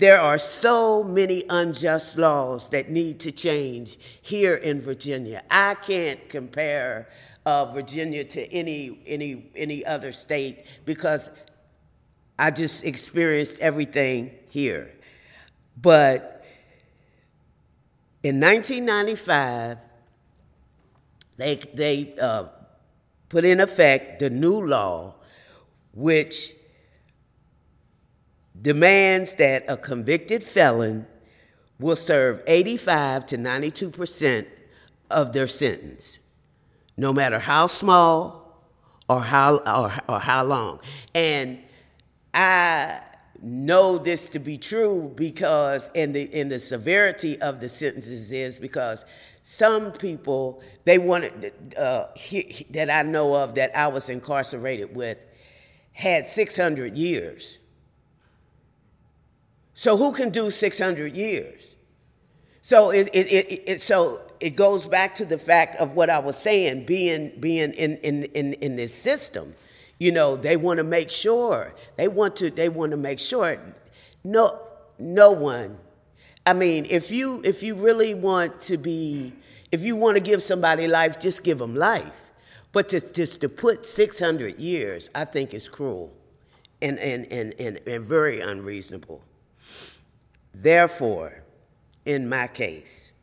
There 0.01 0.17
are 0.17 0.39
so 0.39 1.03
many 1.03 1.43
unjust 1.47 2.17
laws 2.17 2.69
that 2.69 2.89
need 2.89 3.19
to 3.19 3.31
change 3.31 3.99
here 4.23 4.55
in 4.55 4.81
Virginia. 4.81 5.43
I 5.51 5.75
can't 5.75 6.27
compare 6.27 7.07
uh, 7.45 7.65
Virginia 7.65 8.23
to 8.23 8.51
any, 8.51 8.99
any, 9.05 9.51
any 9.55 9.85
other 9.85 10.11
state 10.11 10.65
because 10.85 11.29
I 12.39 12.49
just 12.49 12.83
experienced 12.83 13.59
everything 13.59 14.31
here. 14.49 14.91
But 15.79 16.43
in 18.23 18.39
1995, 18.39 19.77
they, 21.37 21.57
they 21.75 22.15
uh, 22.19 22.45
put 23.29 23.45
in 23.45 23.59
effect 23.59 24.17
the 24.17 24.31
new 24.31 24.65
law, 24.65 25.13
which 25.93 26.55
demands 28.61 29.33
that 29.35 29.65
a 29.67 29.77
convicted 29.77 30.43
felon 30.43 31.07
will 31.79 31.95
serve 31.95 32.43
85 32.45 33.25
to 33.27 33.37
92% 33.37 34.45
of 35.09 35.33
their 35.33 35.47
sentence, 35.47 36.19
no 36.95 37.11
matter 37.11 37.39
how 37.39 37.67
small 37.67 38.61
or 39.09 39.19
how, 39.19 39.57
or, 39.57 39.91
or 40.07 40.19
how 40.19 40.43
long. 40.43 40.79
And 41.15 41.59
I 42.33 43.01
know 43.41 43.97
this 43.97 44.29
to 44.29 44.39
be 44.39 44.57
true 44.57 45.11
because 45.15 45.89
in 45.95 46.13
the 46.13 46.23
in 46.25 46.47
the 46.47 46.59
severity 46.59 47.41
of 47.41 47.59
the 47.59 47.67
sentences 47.67 48.31
is 48.31 48.55
because 48.55 49.03
some 49.41 49.91
people 49.91 50.61
they 50.85 50.99
wanted 50.99 51.51
uh, 51.75 52.05
he, 52.15 52.67
that 52.69 52.91
I 52.91 53.01
know 53.01 53.33
of 53.33 53.55
that 53.55 53.75
I 53.75 53.87
was 53.87 54.09
incarcerated 54.09 54.95
with 54.95 55.17
had 55.93 56.27
600 56.27 56.95
years 56.95 57.57
so 59.81 59.97
who 59.97 60.11
can 60.11 60.29
do 60.29 60.51
600 60.51 61.17
years? 61.17 61.75
So 62.61 62.91
it, 62.91 63.09
it, 63.15 63.31
it, 63.31 63.63
it 63.65 63.81
so 63.81 64.21
it 64.39 64.51
goes 64.51 64.85
back 64.85 65.15
to 65.15 65.25
the 65.25 65.39
fact 65.39 65.75
of 65.77 65.93
what 65.93 66.11
I 66.11 66.19
was 66.19 66.37
saying, 66.37 66.85
being 66.85 67.31
being 67.39 67.73
in 67.73 67.97
in 67.97 68.25
in, 68.25 68.53
in 68.53 68.75
this 68.75 68.93
system. 68.93 69.55
You 69.97 70.11
know, 70.11 70.35
they 70.35 70.55
want 70.55 70.77
to 70.77 70.83
make 70.83 71.09
sure 71.09 71.73
they 71.95 72.07
want 72.07 72.35
to 72.35 72.51
they 72.51 72.69
want 72.69 72.91
to 72.91 72.97
make 72.97 73.17
sure 73.17 73.59
no 74.23 74.59
no 74.99 75.31
one. 75.31 75.79
I 76.45 76.53
mean, 76.53 76.85
if 76.87 77.09
you 77.09 77.41
if 77.43 77.63
you 77.63 77.73
really 77.73 78.13
want 78.13 78.61
to 78.61 78.77
be 78.77 79.33
if 79.71 79.81
you 79.81 79.95
want 79.95 80.15
to 80.15 80.21
give 80.21 80.43
somebody 80.43 80.85
life, 80.85 81.19
just 81.19 81.43
give 81.43 81.57
them 81.57 81.73
life. 81.73 82.29
But 82.71 82.89
to, 82.89 83.01
just 83.13 83.41
to 83.41 83.49
put 83.49 83.87
600 83.87 84.59
years, 84.59 85.09
I 85.15 85.25
think 85.25 85.55
is 85.55 85.67
cruel 85.67 86.13
and, 86.83 86.99
and, 86.99 87.25
and, 87.31 87.55
and, 87.57 87.79
and 87.87 88.05
very 88.05 88.41
unreasonable. 88.41 89.23
Therefore, 90.53 91.43
in 92.05 92.27
my 92.27 92.47
case, 92.47 93.13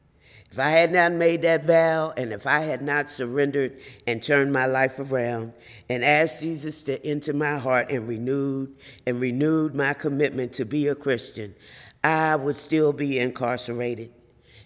if 0.51 0.59
I 0.59 0.71
had 0.71 0.93
not 0.93 1.13
made 1.13 1.43
that 1.43 1.65
vow 1.65 2.15
and 2.17 2.33
if 2.33 2.47
I 2.47 2.61
had 2.61 2.81
not 2.81 3.11
surrendered 3.11 3.79
and 4.07 4.23
turned 4.23 4.53
my 4.53 4.67
life 4.67 4.99
around 4.99 5.53
and 5.91 6.03
asked 6.03 6.41
Jesus 6.41 6.83
to 6.85 7.05
enter 7.05 7.35
my 7.35 7.59
heart 7.59 7.93
and 7.93 8.09
renewed 8.09 8.75
and 9.07 9.21
renewed 9.21 9.75
my 9.75 9.93
commitment 9.93 10.55
to 10.55 10.65
be 10.65 10.89
a 10.89 10.95
Christian, 10.95 11.55
I 12.03 12.37
would 12.37 12.57
still 12.57 12.93
be 12.93 13.19
incarcerated 13.19 14.11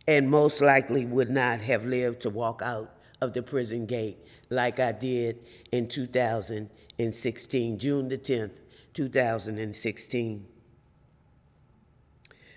and 0.06 0.30
most 0.30 0.60
likely 0.60 1.04
would 1.04 1.30
not 1.30 1.60
have 1.60 1.84
lived 1.84 2.20
to 2.20 2.30
walk 2.30 2.62
out 2.62 2.94
of 3.20 3.32
the 3.32 3.42
prison 3.42 3.86
gate 3.86 4.18
like 4.50 4.78
I 4.78 4.92
did 4.92 5.40
in 5.72 5.88
2016, 5.88 7.78
June 7.78 8.08
the 8.08 8.18
10th, 8.18 8.52
2016. 8.94 10.46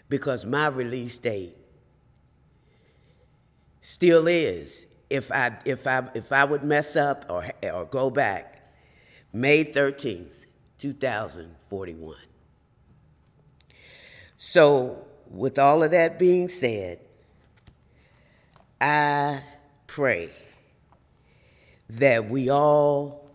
Because 0.10 0.45
my 0.45 0.68
release 0.68 1.18
date 1.18 1.56
still 3.82 4.28
is, 4.28 4.88
if 5.10 5.32
I, 5.32 5.58
if 5.66 5.88
I, 5.88 6.08
if 6.14 6.32
I 6.32 6.43
would 6.45 6.64
mess 6.64 6.95
up 6.95 7.26
or, 7.30 7.45
or 7.64 7.86
go 7.86 8.10
back, 8.10 8.74
May 9.34 9.64
13th, 9.64 10.28
2041. 10.78 12.16
So, 14.38 15.06
with 15.30 15.58
all 15.58 15.84
of 15.84 15.91
that 15.91 16.20
being 16.20 16.49
said, 16.49 16.99
I 18.80 19.41
pray 19.88 20.30
that 21.89 22.30
we 22.30 22.49
all 22.49 23.30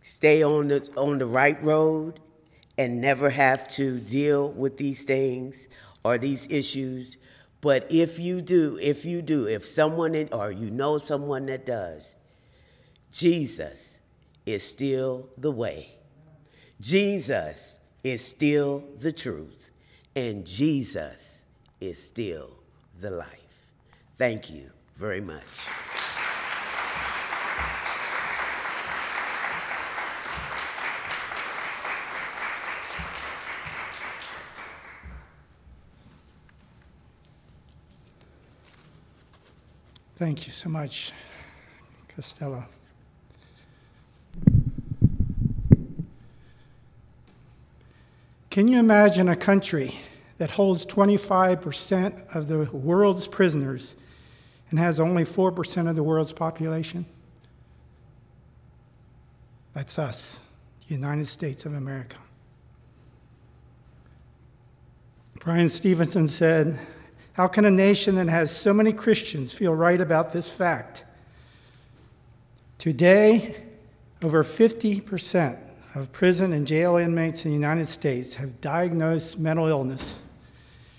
stay 0.00 0.42
on 0.42 0.68
the, 0.68 0.88
on 0.96 1.18
the 1.18 1.26
right 1.26 1.60
road 1.62 2.20
and 2.76 3.00
never 3.00 3.30
have 3.30 3.66
to 3.68 3.98
deal 4.00 4.50
with 4.50 4.76
these 4.76 5.04
things 5.04 5.68
or 6.04 6.18
these 6.18 6.46
issues. 6.50 7.16
But 7.60 7.86
if 7.90 8.18
you 8.18 8.40
do, 8.40 8.78
if 8.80 9.04
you 9.04 9.22
do, 9.22 9.46
if 9.46 9.64
someone 9.64 10.14
in, 10.14 10.28
or 10.32 10.50
you 10.50 10.70
know 10.70 10.98
someone 10.98 11.46
that 11.46 11.64
does, 11.64 12.14
Jesus 13.12 14.00
is 14.44 14.62
still 14.62 15.28
the 15.38 15.50
way. 15.50 15.96
Jesus 16.80 17.78
is 18.02 18.24
still 18.24 18.84
the 18.98 19.12
truth. 19.12 19.70
And 20.16 20.46
Jesus 20.46 21.46
is 21.80 22.02
still 22.02 22.50
the 23.00 23.10
life. 23.10 23.70
Thank 24.16 24.50
you 24.50 24.70
very 24.96 25.20
much. 25.20 25.66
Thank 40.16 40.46
you 40.46 40.52
so 40.52 40.68
much, 40.68 41.10
Costella. 42.16 42.66
Can 48.48 48.68
you 48.68 48.78
imagine 48.78 49.28
a 49.28 49.34
country 49.34 49.96
that 50.38 50.52
holds 50.52 50.86
25% 50.86 52.36
of 52.36 52.46
the 52.46 52.70
world's 52.70 53.26
prisoners 53.26 53.96
and 54.70 54.78
has 54.78 55.00
only 55.00 55.24
4% 55.24 55.90
of 55.90 55.96
the 55.96 56.04
world's 56.04 56.32
population? 56.32 57.06
That's 59.72 59.98
us, 59.98 60.42
the 60.86 60.94
United 60.94 61.26
States 61.26 61.66
of 61.66 61.74
America. 61.74 62.18
Bryan 65.40 65.68
Stevenson 65.68 66.28
said, 66.28 66.78
how 67.34 67.48
can 67.48 67.64
a 67.64 67.70
nation 67.70 68.14
that 68.14 68.28
has 68.28 68.56
so 68.56 68.72
many 68.72 68.92
Christians 68.92 69.52
feel 69.52 69.74
right 69.74 70.00
about 70.00 70.32
this 70.32 70.50
fact? 70.50 71.04
Today, 72.78 73.56
over 74.22 74.44
50% 74.44 75.58
of 75.96 76.12
prison 76.12 76.52
and 76.52 76.66
jail 76.66 76.96
inmates 76.96 77.44
in 77.44 77.50
the 77.50 77.56
United 77.56 77.88
States 77.88 78.34
have 78.36 78.60
diagnosed 78.60 79.38
mental 79.38 79.66
illness, 79.66 80.22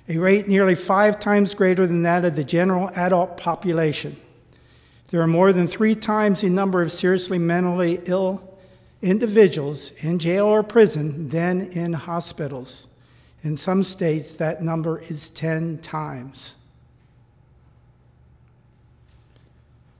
a 0.09 0.17
rate 0.17 0.47
nearly 0.47 0.75
five 0.75 1.19
times 1.19 1.53
greater 1.53 1.87
than 1.87 2.03
that 2.03 2.25
of 2.25 2.35
the 2.35 2.43
general 2.43 2.89
adult 2.95 3.37
population. 3.37 4.17
There 5.07 5.21
are 5.21 5.27
more 5.27 5.53
than 5.53 5.67
three 5.67 5.95
times 5.95 6.41
the 6.41 6.49
number 6.49 6.81
of 6.81 6.91
seriously 6.91 7.39
mentally 7.39 8.01
ill 8.05 8.57
individuals 9.01 9.91
in 9.97 10.19
jail 10.19 10.47
or 10.47 10.63
prison 10.63 11.29
than 11.29 11.61
in 11.71 11.93
hospitals. 11.93 12.87
In 13.45 13.55
some 13.55 13.83
states, 13.83 14.31
that 14.37 14.63
number 14.63 14.97
is 14.97 15.29
10 15.29 15.77
times. 15.77 16.55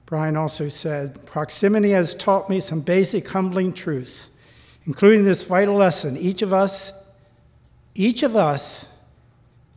Bryan 0.04 0.36
also 0.36 0.68
said, 0.68 1.24
Proximity 1.26 1.90
has 1.90 2.16
taught 2.16 2.50
me 2.50 2.58
some 2.58 2.80
basic 2.80 3.28
humbling 3.28 3.72
truths, 3.72 4.32
including 4.84 5.24
this 5.24 5.44
vital 5.44 5.76
lesson. 5.76 6.16
Each 6.16 6.42
of 6.42 6.52
us, 6.52 6.92
each 7.94 8.24
of 8.24 8.34
us 8.34 8.88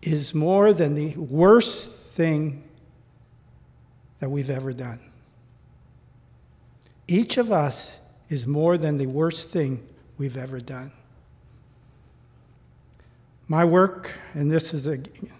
is 0.01 0.33
more 0.33 0.73
than 0.73 0.95
the 0.95 1.15
worst 1.17 1.91
thing 1.91 2.63
that 4.17 4.31
we've 4.31 4.49
ever 4.49 4.73
done. 4.73 4.99
Each 7.07 7.37
of 7.37 7.51
us 7.51 7.99
is 8.29 8.47
more 8.47 8.79
than 8.79 8.97
the 8.97 9.05
worst 9.05 9.49
thing 9.49 9.85
we've 10.17 10.37
ever 10.37 10.59
done. 10.59 10.91
My 13.51 13.65
work, 13.65 14.11
and 14.35 14.51
this 14.51 14.75
is, 14.75 14.85
a, 14.85 14.97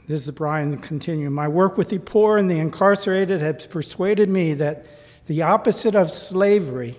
this 0.07 0.25
is 0.25 0.31
Bryan 0.31 0.75
continuing, 0.79 1.31
my 1.31 1.47
work 1.47 1.77
with 1.77 1.89
the 1.89 1.99
poor 1.99 2.37
and 2.37 2.49
the 2.49 2.57
incarcerated 2.57 3.39
has 3.39 3.67
persuaded 3.67 4.29
me 4.29 4.55
that 4.55 4.83
the 5.27 5.43
opposite 5.43 5.93
of 5.93 6.09
slavery, 6.09 6.97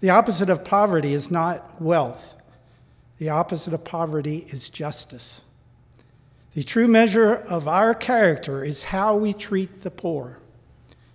the 0.00 0.10
opposite 0.10 0.50
of 0.50 0.62
poverty 0.62 1.14
is 1.14 1.30
not 1.30 1.80
wealth. 1.80 2.36
The 3.16 3.30
opposite 3.30 3.72
of 3.72 3.84
poverty 3.84 4.44
is 4.50 4.68
justice. 4.68 5.44
The 6.52 6.62
true 6.62 6.88
measure 6.88 7.36
of 7.36 7.66
our 7.66 7.94
character 7.94 8.62
is 8.62 8.82
how 8.82 9.16
we 9.16 9.32
treat 9.32 9.82
the 9.82 9.90
poor, 9.90 10.40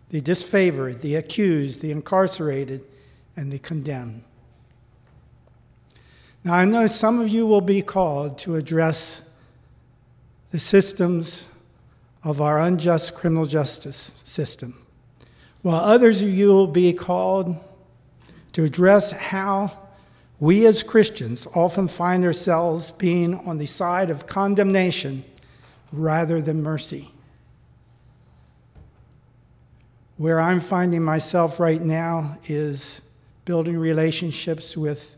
the 0.10 0.22
disfavored, 0.22 1.02
the 1.02 1.16
accused, 1.16 1.82
the 1.82 1.91
incarcerated, 1.91 2.84
and 3.38 3.52
the 3.52 3.60
condemned. 3.60 4.24
Now, 6.43 6.56
I 6.56 6.66
know 6.66 6.88
some 6.88 7.20
of 7.20 7.30
you 7.30 7.46
will 7.46 7.62
be 7.62 7.84
called 7.84 8.39
to 8.39 8.56
address 8.56 9.22
the 10.56 10.60
systems 10.62 11.49
of 12.24 12.39
our 12.39 12.62
unjust 12.62 13.14
criminal 13.14 13.43
justice 13.43 14.14
system, 14.24 14.74
while 15.64 15.82
others 15.82 16.22
of 16.22 16.30
you 16.30 16.47
will 16.47 16.66
be 16.66 16.93
called 16.93 17.58
to 18.53 18.64
address 18.64 19.12
how 19.12 19.70
we 20.39 20.66
as 20.66 20.82
Christians 20.82 21.45
often 21.56 21.89
find 21.89 22.24
ourselves 22.24 22.93
being 22.93 23.36
on 23.45 23.58
the 23.58 23.66
side 23.66 24.10
of 24.10 24.28
condemnation 24.28 25.26
rather 25.91 26.39
than 26.39 26.64
mercy. 26.64 27.12
Where 30.16 30.39
I'm 30.39 30.62
finding 30.62 31.03
myself 31.03 31.60
right 31.60 31.82
now 31.82 32.38
is 32.45 33.01
building 33.43 33.78
relationships 33.78 34.78
with 34.78 35.18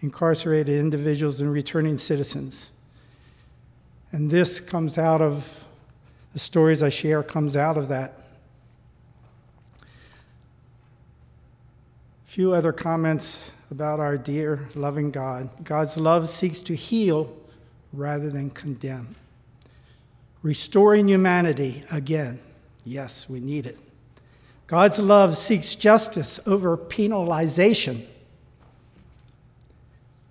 incarcerated 0.00 0.80
individuals 0.80 1.42
and 1.42 1.52
returning 1.52 1.98
citizens. 1.98 2.72
And 4.12 4.30
this 4.30 4.60
comes 4.60 4.96
out 4.96 5.20
of 5.20 5.64
the 6.32 6.38
stories 6.38 6.82
I 6.82 6.88
share, 6.88 7.22
comes 7.22 7.56
out 7.56 7.76
of 7.76 7.88
that. 7.88 8.18
A 12.26 12.30
few 12.30 12.52
other 12.52 12.72
comments 12.72 13.52
about 13.70 14.00
our 14.00 14.16
dear, 14.16 14.68
loving 14.74 15.10
God. 15.10 15.50
God's 15.64 15.96
love 15.96 16.28
seeks 16.28 16.60
to 16.60 16.74
heal 16.74 17.34
rather 17.92 18.30
than 18.30 18.50
condemn. 18.50 19.14
Restoring 20.42 21.08
humanity 21.08 21.84
again. 21.90 22.38
Yes, 22.84 23.28
we 23.28 23.40
need 23.40 23.66
it. 23.66 23.78
God's 24.66 24.98
love 24.98 25.36
seeks 25.36 25.74
justice 25.74 26.38
over 26.46 26.76
penalization. 26.76 28.06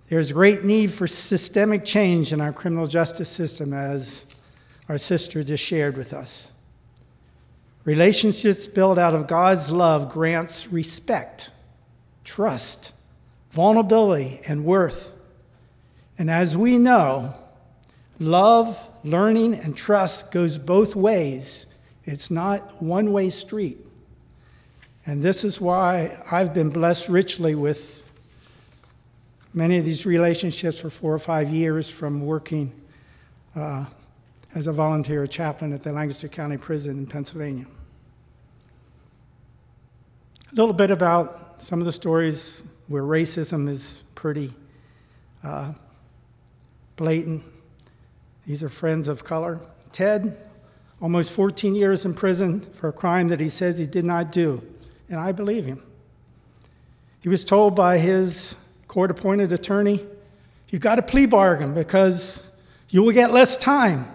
There's 0.08 0.32
great 0.32 0.64
need 0.64 0.90
for 0.90 1.06
systemic 1.06 1.84
change 1.84 2.32
in 2.32 2.40
our 2.40 2.52
criminal 2.52 2.86
justice 2.86 3.28
system, 3.28 3.74
as 3.74 4.24
our 4.88 4.96
sister 4.96 5.42
just 5.42 5.62
shared 5.62 5.96
with 5.98 6.14
us. 6.14 6.50
Relationships 7.84 8.66
built 8.66 8.98
out 8.98 9.14
of 9.14 9.26
God's 9.26 9.70
love 9.70 10.10
grants 10.10 10.68
respect, 10.72 11.50
trust, 12.24 12.92
vulnerability, 13.50 14.40
and 14.46 14.64
worth. 14.64 15.12
And 16.18 16.30
as 16.30 16.56
we 16.56 16.78
know, 16.78 17.34
love, 18.18 18.90
learning, 19.04 19.54
and 19.54 19.76
trust 19.76 20.30
goes 20.30 20.58
both 20.58 20.96
ways. 20.96 21.66
It's 22.04 22.30
not 22.30 22.82
one 22.82 23.12
way 23.12 23.28
street. 23.28 23.78
And 25.04 25.22
this 25.22 25.44
is 25.44 25.60
why 25.60 26.22
I've 26.30 26.52
been 26.52 26.70
blessed 26.70 27.08
richly 27.08 27.54
with 27.54 28.02
many 29.54 29.78
of 29.78 29.84
these 29.84 30.04
relationships 30.04 30.80
for 30.80 30.90
four 30.90 31.12
or 31.14 31.18
five 31.18 31.50
years 31.50 31.90
from 31.90 32.24
working 32.24 32.72
uh, 33.56 33.84
as 34.54 34.66
a 34.66 34.72
volunteer 34.72 35.26
chaplain 35.26 35.72
at 35.72 35.82
the 35.82 35.92
Lancaster 35.92 36.28
County 36.28 36.56
Prison 36.56 36.98
in 36.98 37.06
Pennsylvania. 37.06 37.66
A 40.50 40.54
little 40.54 40.72
bit 40.72 40.90
about 40.90 41.60
some 41.60 41.80
of 41.80 41.86
the 41.86 41.92
stories 41.92 42.62
where 42.86 43.02
racism 43.02 43.68
is 43.68 44.02
pretty 44.14 44.54
uh, 45.44 45.72
blatant. 46.96 47.42
These 48.46 48.62
are 48.62 48.68
friends 48.68 49.08
of 49.08 49.24
color. 49.24 49.60
Ted, 49.92 50.36
almost 51.00 51.32
14 51.32 51.74
years 51.74 52.04
in 52.04 52.14
prison 52.14 52.60
for 52.60 52.88
a 52.88 52.92
crime 52.92 53.28
that 53.28 53.40
he 53.40 53.48
says 53.48 53.78
he 53.78 53.86
did 53.86 54.04
not 54.04 54.32
do, 54.32 54.62
and 55.08 55.20
I 55.20 55.32
believe 55.32 55.66
him. 55.66 55.82
He 57.20 57.28
was 57.28 57.44
told 57.44 57.74
by 57.74 57.98
his 57.98 58.56
court 58.88 59.10
appointed 59.10 59.52
attorney, 59.52 60.04
You 60.70 60.78
got 60.78 60.98
a 60.98 61.02
plea 61.02 61.26
bargain 61.26 61.74
because 61.74 62.50
you 62.88 63.02
will 63.02 63.12
get 63.12 63.32
less 63.32 63.56
time. 63.56 64.06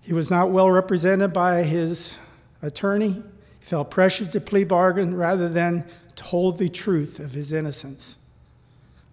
He 0.00 0.14
was 0.14 0.30
not 0.30 0.50
well 0.50 0.70
represented 0.70 1.32
by 1.32 1.62
his 1.62 2.16
attorney 2.62 3.22
He 3.60 3.66
felt 3.66 3.90
pressured 3.90 4.32
to 4.32 4.40
plea 4.40 4.64
bargain 4.64 5.14
rather 5.14 5.48
than 5.48 5.84
to 6.16 6.24
hold 6.24 6.58
the 6.58 6.68
truth 6.68 7.20
of 7.20 7.32
his 7.32 7.52
innocence. 7.52 8.16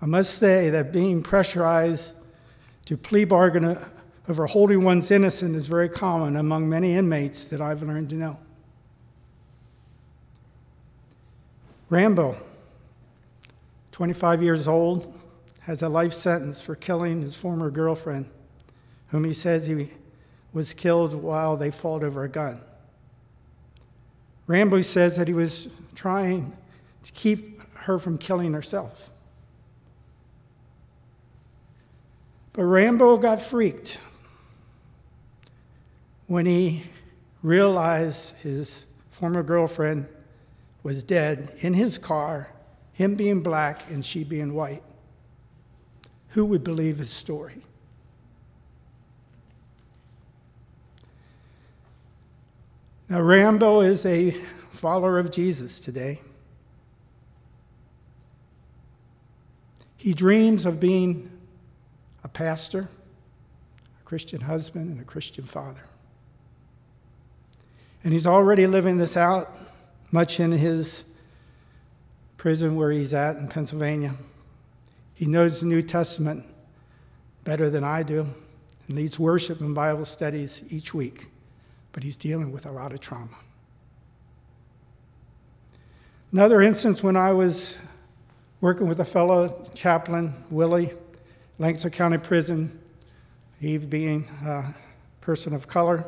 I 0.01 0.05
must 0.05 0.39
say 0.39 0.70
that 0.70 0.91
being 0.91 1.22
pressurized 1.22 2.13
to 2.86 2.97
plea 2.97 3.26
bargain 3.26 3.78
over 4.28 4.47
holding 4.47 4.84
one's 4.84 5.11
innocence 5.11 5.55
is 5.55 5.68
very 5.68 5.89
common 5.89 6.36
among 6.36 6.68
many 6.68 6.95
inmates 6.95 7.45
that 7.45 7.61
I've 7.61 7.84
learned 7.84 8.09
to 8.09 8.16
know. 8.16 8.39
Rambo, 11.89 12.36
25 13.95 14.43
years 14.43 14.67
old, 14.67 15.17
has 15.61 15.81
a 15.81 15.87
life 15.87 16.11
sentence 16.11 16.59
for 16.59 16.75
killing 16.75 17.21
his 17.21 17.33
former 17.33 17.71
girlfriend, 17.71 18.29
whom 19.07 19.23
he 19.23 19.31
says 19.31 19.67
he 19.67 19.89
was 20.51 20.73
killed 20.73 21.13
while 21.13 21.55
they 21.55 21.71
fought 21.71 22.03
over 22.03 22.25
a 22.25 22.27
gun. 22.27 22.59
Rambo 24.47 24.81
says 24.81 25.15
that 25.15 25.29
he 25.29 25.33
was 25.33 25.69
trying 25.95 26.51
to 27.03 27.13
keep 27.13 27.61
her 27.73 27.97
from 27.97 28.17
killing 28.17 28.51
herself. 28.51 29.11
But 32.51 32.65
Rambo 32.65 33.15
got 33.15 33.41
freaked 33.41 34.01
when 36.27 36.45
he 36.45 36.83
realized 37.41 38.35
his 38.39 38.85
former 39.09 39.41
girlfriend 39.41 40.09
was 40.83 41.01
dead 41.01 41.55
in 41.59 41.75
his 41.75 41.97
car, 41.97 42.49
him 42.95 43.15
being 43.15 43.41
black 43.41 43.91
and 43.91 44.03
she 44.03 44.23
being 44.23 44.53
white. 44.53 44.81
Who 46.29 46.45
would 46.45 46.63
believe 46.63 46.97
his 46.97 47.09
story? 47.09 47.61
Now, 53.09 53.21
Rambo 53.21 53.81
is 53.81 54.05
a 54.05 54.31
follower 54.71 55.19
of 55.19 55.29
Jesus 55.29 55.81
today. 55.81 56.21
He 59.97 60.13
dreams 60.13 60.65
of 60.65 60.79
being 60.79 61.29
a 62.23 62.29
pastor, 62.29 62.87
a 63.99 64.03
Christian 64.05 64.41
husband, 64.41 64.89
and 64.89 65.01
a 65.01 65.05
Christian 65.05 65.43
father. 65.43 65.83
And 68.05 68.13
he's 68.13 68.25
already 68.25 68.67
living 68.67 68.97
this 68.97 69.17
out, 69.17 69.53
much 70.11 70.39
in 70.39 70.53
his 70.53 71.03
prison 72.45 72.75
where 72.75 72.91
he's 72.91 73.11
at 73.11 73.37
in 73.37 73.47
Pennsylvania. 73.47 74.13
He 75.15 75.25
knows 75.25 75.61
the 75.61 75.65
New 75.65 75.81
Testament 75.81 76.45
better 77.43 77.71
than 77.71 77.83
I 77.83 78.03
do 78.03 78.27
and 78.87 78.95
leads 78.95 79.17
worship 79.17 79.61
and 79.61 79.73
Bible 79.73 80.05
studies 80.05 80.61
each 80.69 80.93
week 80.93 81.25
but 81.91 82.03
he's 82.03 82.15
dealing 82.15 82.51
with 82.51 82.67
a 82.67 82.71
lot 82.71 82.91
of 82.91 82.99
trauma. 82.99 83.35
Another 86.31 86.61
instance 86.61 87.01
when 87.01 87.15
I 87.15 87.31
was 87.31 87.79
working 88.61 88.87
with 88.87 88.99
a 88.99 89.05
fellow 89.05 89.67
chaplain, 89.73 90.31
Willie, 90.51 90.93
Lancaster 91.57 91.89
County 91.89 92.19
Prison, 92.19 92.79
he 93.59 93.79
being 93.79 94.29
a 94.45 94.75
person 95.19 95.55
of 95.55 95.67
color. 95.67 96.05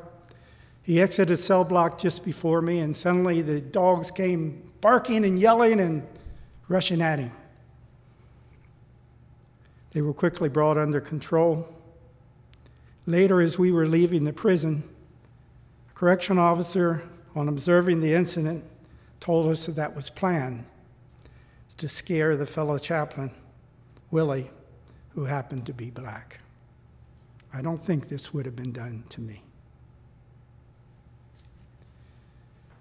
He 0.84 1.02
exited 1.02 1.40
cell 1.40 1.64
block 1.64 1.98
just 1.98 2.24
before 2.24 2.62
me, 2.62 2.78
and 2.78 2.96
suddenly 2.96 3.42
the 3.42 3.60
dogs 3.60 4.12
came 4.12 4.62
barking 4.82 5.26
and 5.26 5.40
yelling 5.40 5.80
and 5.80 6.08
rushing 6.68 7.02
at 7.02 7.20
him. 7.20 7.32
They 9.92 10.02
were 10.02 10.14
quickly 10.14 10.50
brought 10.50 10.78
under 10.78 11.02
control. 11.02 11.68
Later, 13.06 13.42
as 13.42 13.58
we 13.58 13.72
were 13.72 13.88
leaving 13.88 14.26
the 14.26 14.34
prison, 14.34 14.84
a 15.90 15.94
correction 15.94 16.38
officer, 16.38 17.04
on 17.36 17.48
observing 17.48 18.02
the 18.02 18.14
incident, 18.14 18.64
told 19.20 19.48
us 19.48 19.66
that 19.66 19.76
that 19.76 19.96
was 19.96 20.10
planned 20.10 20.66
to 21.78 21.88
scare 21.88 22.36
the 22.36 22.46
fellow 22.46 22.78
chaplain, 22.78 23.32
Willie, 24.12 24.50
who 25.10 25.26
happened 25.26 25.66
to 25.68 25.74
be 25.74 25.90
black. 25.90 26.40
I 27.54 27.62
don't 27.62 27.82
think 27.82 28.10
this 28.10 28.34
would 28.34 28.46
have 28.46 28.56
been 28.56 28.72
done 28.72 29.04
to 29.10 29.22
me. 29.22 29.42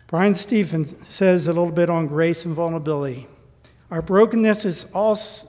Bryan 0.07 0.35
Stephens 0.35 1.07
says 1.07 1.47
a 1.47 1.53
little 1.53 1.73
bit 1.73 1.91
on 1.91 2.07
grace 2.07 2.45
and 2.45 2.55
vulnerability. 2.55 3.27
Our 3.91 4.03
brokenness 4.03 4.65
is 4.65 4.87
also 4.93 5.47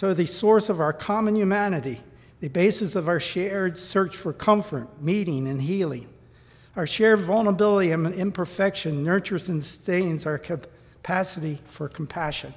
the 0.00 0.26
source 0.26 0.68
of 0.68 0.80
our 0.80 0.92
common 0.92 1.36
humanity, 1.36 2.00
the 2.40 2.48
basis 2.48 2.96
of 2.96 3.08
our 3.08 3.20
shared 3.20 3.78
search 3.78 4.16
for 4.16 4.32
comfort, 4.32 5.00
meeting, 5.00 5.46
and 5.46 5.62
healing. 5.62 6.08
Our 6.74 6.86
shared 6.86 7.20
vulnerability 7.20 7.90
and 7.92 8.06
imperfection 8.12 9.02
nurtures 9.02 9.48
and 9.48 9.64
sustains 9.64 10.26
our 10.26 10.36
capacity 10.36 11.60
for 11.64 11.88
compassion. 11.88 12.52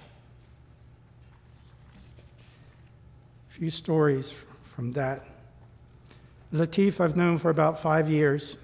A 3.49 3.53
few 3.53 3.69
stories 3.69 4.36
from 4.63 4.91
that. 4.93 5.25
Latif, 6.53 6.99
I've 6.99 7.15
known 7.15 7.38
for 7.38 7.49
about 7.49 7.80
five 7.80 8.09
years. 8.09 8.57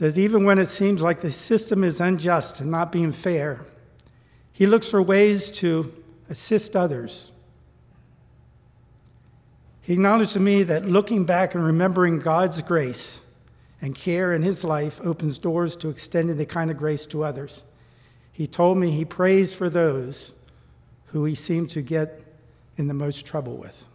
Says, 0.00 0.18
even 0.18 0.44
when 0.44 0.58
it 0.58 0.68
seems 0.68 1.02
like 1.02 1.20
the 1.20 1.30
system 1.30 1.84
is 1.84 2.00
unjust 2.00 2.60
and 2.60 2.70
not 2.70 2.90
being 2.90 3.12
fair, 3.12 3.64
he 4.52 4.66
looks 4.66 4.88
for 4.88 5.02
ways 5.02 5.50
to 5.52 5.92
assist 6.28 6.74
others 6.74 7.32
he 9.90 9.94
acknowledged 9.94 10.34
to 10.34 10.40
me 10.40 10.62
that 10.62 10.86
looking 10.86 11.24
back 11.24 11.56
and 11.56 11.64
remembering 11.64 12.20
God's 12.20 12.62
grace 12.62 13.24
and 13.82 13.92
care 13.92 14.32
in 14.32 14.42
his 14.42 14.62
life 14.62 15.00
opens 15.02 15.40
doors 15.40 15.74
to 15.78 15.88
extending 15.88 16.36
the 16.36 16.46
kind 16.46 16.70
of 16.70 16.76
grace 16.76 17.06
to 17.06 17.24
others. 17.24 17.64
He 18.30 18.46
told 18.46 18.78
me 18.78 18.92
he 18.92 19.04
prays 19.04 19.52
for 19.52 19.68
those 19.68 20.34
who 21.06 21.24
he 21.24 21.34
seemed 21.34 21.70
to 21.70 21.82
get 21.82 22.22
in 22.76 22.86
the 22.86 22.94
most 22.94 23.26
trouble 23.26 23.56
with. 23.56 23.86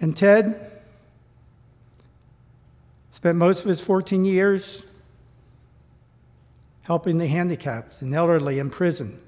And 0.00 0.16
Ted 0.16 0.75
spent 3.26 3.38
most 3.38 3.62
of 3.62 3.68
his 3.68 3.80
14 3.80 4.24
years 4.24 4.84
helping 6.82 7.18
the 7.18 7.26
handicapped 7.26 8.00
and 8.00 8.14
elderly 8.14 8.60
in 8.60 8.70
prison. 8.70 9.20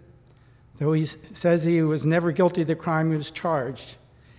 Though 0.77 0.93
he 0.93 1.05
says 1.05 1.65
he 1.65 1.83
was 1.83 2.07
never 2.07 2.31
guilty 2.31 2.61
of 2.61 2.69
the 2.69 2.77
crime 2.77 3.11
he 3.11 3.17
was 3.17 3.33
charged, 3.33 3.97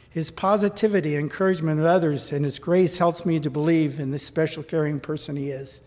his 0.09 0.31
positivity, 0.31 1.17
encouragement 1.17 1.77
of 1.77 1.85
others, 1.85 2.31
and 2.31 2.45
his 2.45 2.57
grace 2.57 2.99
helps 2.99 3.25
me 3.25 3.37
to 3.41 3.49
believe 3.49 3.99
in 3.99 4.11
the 4.11 4.17
special 4.17 4.63
caring 4.63 4.97
person 4.97 5.35
he 5.35 5.51
is. 5.51 5.81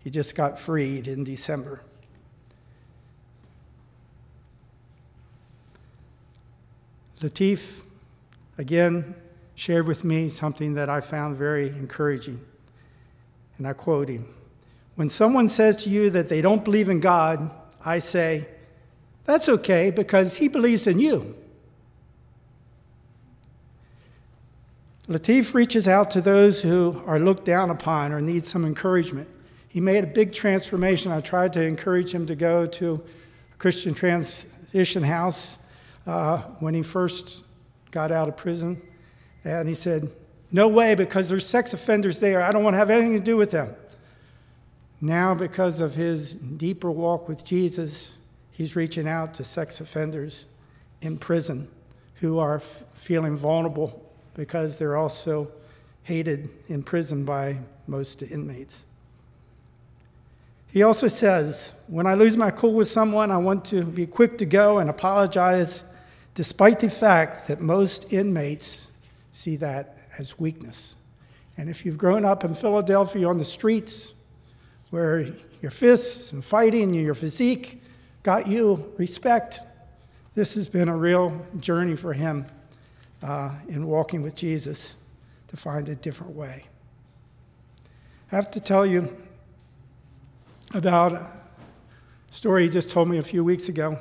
He 0.00 0.10
just 0.10 0.34
got 0.34 0.58
freed 0.58 1.06
in 1.06 1.22
December. 1.22 1.80
Latif, 7.20 7.82
again, 8.58 9.14
shared 9.54 9.86
with 9.86 10.02
me 10.02 10.28
something 10.28 10.74
that 10.74 10.90
I 10.90 11.00
found 11.00 11.36
very 11.36 11.68
encouraging. 11.68 12.44
And 13.62 13.68
I 13.68 13.74
quote 13.74 14.08
him 14.08 14.26
When 14.96 15.08
someone 15.08 15.48
says 15.48 15.76
to 15.84 15.88
you 15.88 16.10
that 16.10 16.28
they 16.28 16.40
don't 16.40 16.64
believe 16.64 16.88
in 16.88 16.98
God, 16.98 17.48
I 17.84 18.00
say, 18.00 18.48
that's 19.24 19.48
okay 19.48 19.92
because 19.92 20.38
he 20.38 20.48
believes 20.48 20.88
in 20.88 20.98
you. 20.98 21.36
Latif 25.08 25.54
reaches 25.54 25.86
out 25.86 26.10
to 26.10 26.20
those 26.20 26.62
who 26.62 27.00
are 27.06 27.20
looked 27.20 27.44
down 27.44 27.70
upon 27.70 28.10
or 28.10 28.20
need 28.20 28.44
some 28.44 28.64
encouragement. 28.64 29.28
He 29.68 29.80
made 29.80 30.02
a 30.02 30.08
big 30.08 30.32
transformation. 30.32 31.12
I 31.12 31.20
tried 31.20 31.52
to 31.52 31.62
encourage 31.62 32.12
him 32.12 32.26
to 32.26 32.34
go 32.34 32.66
to 32.66 33.00
a 33.52 33.56
Christian 33.58 33.94
transition 33.94 35.04
house 35.04 35.56
uh, 36.04 36.38
when 36.58 36.74
he 36.74 36.82
first 36.82 37.44
got 37.92 38.10
out 38.10 38.28
of 38.28 38.36
prison. 38.36 38.82
And 39.44 39.68
he 39.68 39.76
said, 39.76 40.10
No 40.52 40.68
way, 40.68 40.94
because 40.94 41.30
there's 41.30 41.46
sex 41.46 41.72
offenders 41.72 42.18
there. 42.18 42.42
I 42.42 42.52
don't 42.52 42.62
want 42.62 42.74
to 42.74 42.78
have 42.78 42.90
anything 42.90 43.14
to 43.14 43.24
do 43.24 43.38
with 43.38 43.50
them. 43.50 43.74
Now, 45.00 45.34
because 45.34 45.80
of 45.80 45.94
his 45.94 46.34
deeper 46.34 46.90
walk 46.90 47.26
with 47.28 47.44
Jesus, 47.44 48.12
he's 48.52 48.76
reaching 48.76 49.08
out 49.08 49.34
to 49.34 49.44
sex 49.44 49.80
offenders 49.80 50.46
in 51.00 51.16
prison 51.18 51.68
who 52.16 52.38
are 52.38 52.56
f- 52.56 52.84
feeling 52.94 53.36
vulnerable 53.36 54.08
because 54.34 54.78
they're 54.78 54.96
also 54.96 55.50
hated 56.04 56.50
in 56.68 56.82
prison 56.82 57.24
by 57.24 57.56
most 57.86 58.22
inmates. 58.22 58.86
He 60.68 60.82
also 60.82 61.08
says, 61.08 61.72
When 61.88 62.06
I 62.06 62.14
lose 62.14 62.36
my 62.36 62.50
cool 62.50 62.74
with 62.74 62.88
someone, 62.88 63.30
I 63.30 63.38
want 63.38 63.64
to 63.66 63.84
be 63.84 64.06
quick 64.06 64.38
to 64.38 64.46
go 64.46 64.78
and 64.78 64.88
apologize, 64.88 65.82
despite 66.34 66.78
the 66.80 66.90
fact 66.90 67.48
that 67.48 67.60
most 67.60 68.12
inmates 68.12 68.88
see 69.32 69.56
that 69.56 69.96
as 70.18 70.38
weakness. 70.38 70.96
And 71.56 71.68
if 71.68 71.84
you've 71.84 71.98
grown 71.98 72.24
up 72.24 72.44
in 72.44 72.54
Philadelphia 72.54 73.28
on 73.28 73.38
the 73.38 73.44
streets, 73.44 74.14
where 74.90 75.26
your 75.60 75.70
fists 75.70 76.32
and 76.32 76.44
fighting 76.44 76.94
and 76.94 77.04
your 77.04 77.14
physique 77.14 77.82
got 78.22 78.46
you 78.46 78.92
respect, 78.98 79.60
this 80.34 80.54
has 80.54 80.68
been 80.68 80.88
a 80.88 80.96
real 80.96 81.44
journey 81.58 81.96
for 81.96 82.12
him 82.12 82.46
uh, 83.22 83.54
in 83.68 83.86
walking 83.86 84.22
with 84.22 84.34
Jesus 84.34 84.96
to 85.48 85.56
find 85.56 85.88
a 85.88 85.94
different 85.94 86.34
way. 86.34 86.64
I 88.30 88.36
have 88.36 88.50
to 88.52 88.60
tell 88.60 88.86
you 88.86 89.14
about 90.72 91.12
a 91.12 91.30
story 92.30 92.64
he 92.64 92.70
just 92.70 92.88
told 92.88 93.08
me 93.08 93.18
a 93.18 93.22
few 93.22 93.44
weeks 93.44 93.68
ago. 93.68 93.98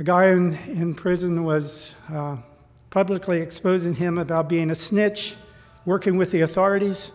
A 0.00 0.04
guy 0.04 0.26
in, 0.26 0.54
in 0.66 0.94
prison 0.94 1.44
was 1.44 1.94
uh, 2.12 2.36
publicly 2.90 3.40
exposing 3.40 3.94
him 3.94 4.18
about 4.18 4.48
being 4.48 4.70
a 4.70 4.74
snitch, 4.74 5.36
working 5.84 6.16
with 6.16 6.30
the 6.30 6.40
authorities 6.40 7.12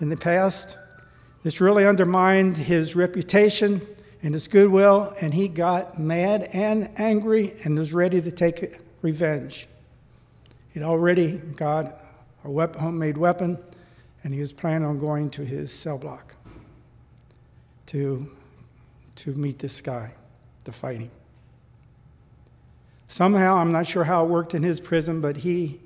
in 0.00 0.08
the 0.08 0.16
past. 0.16 0.78
This 1.42 1.60
really 1.60 1.84
undermined 1.84 2.56
his 2.56 2.94
reputation 2.94 3.80
and 4.22 4.34
his 4.34 4.46
goodwill, 4.46 5.14
and 5.20 5.34
he 5.34 5.48
got 5.48 5.98
mad 5.98 6.48
and 6.52 6.90
angry 6.96 7.54
and 7.64 7.76
was 7.76 7.92
ready 7.92 8.20
to 8.22 8.30
take 8.30 8.78
revenge. 9.02 9.66
He'd 10.70 10.82
already 10.82 11.38
got 11.38 12.00
a 12.44 12.78
homemade 12.78 13.16
weapon, 13.16 13.58
and 14.22 14.32
he 14.32 14.40
was 14.40 14.52
planning 14.52 14.86
on 14.86 14.98
going 14.98 15.30
to 15.30 15.44
his 15.44 15.72
cell 15.72 15.98
block 15.98 16.36
to, 17.86 18.30
to 19.16 19.34
meet 19.34 19.58
this 19.58 19.80
guy, 19.80 20.14
to 20.64 20.72
fight 20.72 21.00
him. 21.00 21.10
Somehow, 23.12 23.56
I'm 23.56 23.72
not 23.72 23.86
sure 23.86 24.04
how 24.04 24.24
it 24.24 24.30
worked 24.30 24.54
in 24.54 24.62
his 24.62 24.80
prison, 24.80 25.20
but 25.20 25.36
he, 25.36 25.78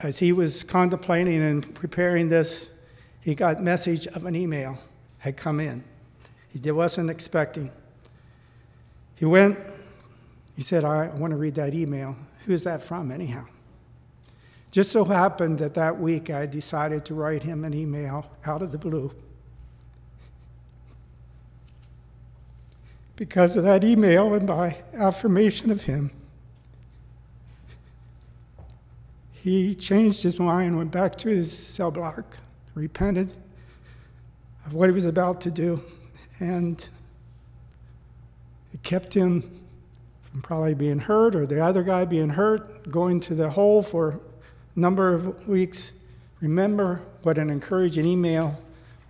as 0.00 0.18
he 0.18 0.32
was 0.32 0.64
contemplating 0.64 1.40
and 1.40 1.76
preparing 1.76 2.28
this, 2.28 2.70
he 3.20 3.36
got 3.36 3.62
message 3.62 4.08
of 4.08 4.24
an 4.24 4.34
email 4.34 4.80
had 5.18 5.36
come 5.36 5.60
in. 5.60 5.84
He 6.48 6.72
wasn't 6.72 7.08
expecting. 7.08 7.70
He 9.14 9.26
went, 9.26 9.60
he 10.56 10.62
said, 10.62 10.84
I 10.84 11.06
want 11.10 11.30
to 11.30 11.36
read 11.36 11.54
that 11.54 11.72
email. 11.72 12.16
Who 12.46 12.52
is 12.52 12.64
that 12.64 12.82
from, 12.82 13.12
anyhow? 13.12 13.46
Just 14.72 14.90
so 14.90 15.04
happened 15.04 15.60
that 15.60 15.74
that 15.74 16.00
week 16.00 16.30
I 16.30 16.46
decided 16.46 17.04
to 17.04 17.14
write 17.14 17.44
him 17.44 17.64
an 17.64 17.74
email 17.74 18.28
out 18.44 18.60
of 18.60 18.72
the 18.72 18.78
blue. 18.78 19.14
Because 23.16 23.56
of 23.56 23.64
that 23.64 23.82
email 23.82 24.34
and 24.34 24.46
by 24.46 24.76
affirmation 24.94 25.70
of 25.70 25.84
him, 25.84 26.10
he 29.32 29.74
changed 29.74 30.22
his 30.22 30.38
mind, 30.38 30.68
and 30.68 30.76
went 30.76 30.90
back 30.90 31.16
to 31.18 31.28
his 31.28 31.56
cell 31.56 31.90
block, 31.90 32.36
repented 32.74 33.32
of 34.66 34.74
what 34.74 34.88
he 34.88 34.92
was 34.92 35.06
about 35.06 35.40
to 35.42 35.50
do, 35.50 35.82
and 36.40 36.88
it 38.74 38.82
kept 38.82 39.14
him 39.14 39.40
from 40.24 40.42
probably 40.42 40.74
being 40.74 40.98
hurt 40.98 41.34
or 41.34 41.46
the 41.46 41.62
other 41.62 41.82
guy 41.82 42.04
being 42.04 42.28
hurt, 42.28 42.90
going 42.90 43.20
to 43.20 43.34
the 43.34 43.48
hole 43.48 43.80
for 43.80 44.20
a 44.74 44.78
number 44.78 45.14
of 45.14 45.48
weeks. 45.48 45.92
Remember 46.40 47.00
what 47.22 47.38
an 47.38 47.48
encouraging 47.48 48.04
email 48.04 48.60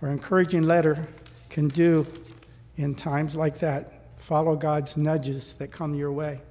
or 0.01 0.09
encouraging 0.09 0.63
letter 0.63 1.07
can 1.49 1.67
do 1.67 2.05
in 2.77 2.95
times 2.95 3.35
like 3.35 3.59
that. 3.59 3.96
Follow 4.17 4.55
God's 4.55 4.97
nudges 4.97 5.53
that 5.55 5.71
come 5.71 5.95
your 5.95 6.11
way. 6.11 6.41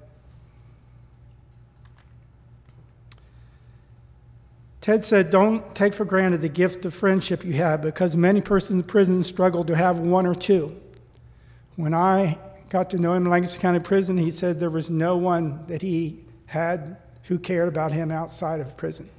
Ted 4.81 5.03
said, 5.03 5.31
Don't 5.31 5.75
take 5.75 5.95
for 5.95 6.05
granted 6.05 6.43
the 6.43 6.49
gift 6.49 6.85
of 6.85 6.95
friendship 6.95 7.45
you 7.45 7.55
have 7.55 7.83
because 7.83 8.17
many 8.17 8.41
persons 8.41 8.83
in 8.83 8.87
prison 8.87 9.25
struggle 9.25 9.64
to 9.64 9.75
have 9.75 9.99
one 9.99 10.27
or 10.27 10.35
two. 10.35 10.81
When 11.75 11.93
I 11.93 12.39
got 12.69 12.91
to 12.91 12.97
know 12.97 13.12
him 13.12 13.25
in 13.25 13.31
Lancaster 13.31 13.59
County 13.59 13.81
Prison, 13.81 14.17
he 14.17 14.31
said 14.31 14.61
there 14.61 14.71
was 14.71 14.89
no 14.89 15.17
one 15.17 15.67
that 15.67 15.83
he 15.83 16.21
had 16.47 16.99
who 17.25 17.37
cared 17.39 17.67
about 17.67 17.91
him 17.91 18.12
outside 18.12 18.61
of 18.61 18.77
prison. 18.77 19.11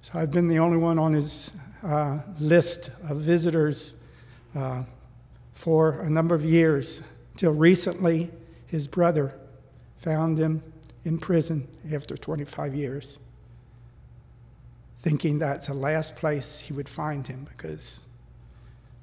So 0.00 0.18
I've 0.18 0.32
been 0.32 0.48
the 0.48 0.58
only 0.58 0.78
one 0.78 0.98
on 0.98 1.12
his 1.12 1.52
uh, 1.84 2.18
list 2.40 2.90
of 3.08 3.18
visitors 3.18 3.94
uh, 4.56 4.82
for 5.52 6.00
a 6.00 6.10
number 6.10 6.34
of 6.34 6.44
years. 6.44 7.02
Till 7.36 7.52
recently, 7.52 8.30
his 8.66 8.86
brother 8.86 9.34
found 9.96 10.38
him 10.38 10.62
in 11.04 11.18
prison 11.18 11.68
after 11.92 12.16
25 12.16 12.74
years, 12.74 13.18
thinking 15.00 15.38
that's 15.38 15.66
the 15.66 15.74
last 15.74 16.16
place 16.16 16.60
he 16.60 16.72
would 16.72 16.88
find 16.88 17.26
him 17.26 17.46
because 17.50 18.00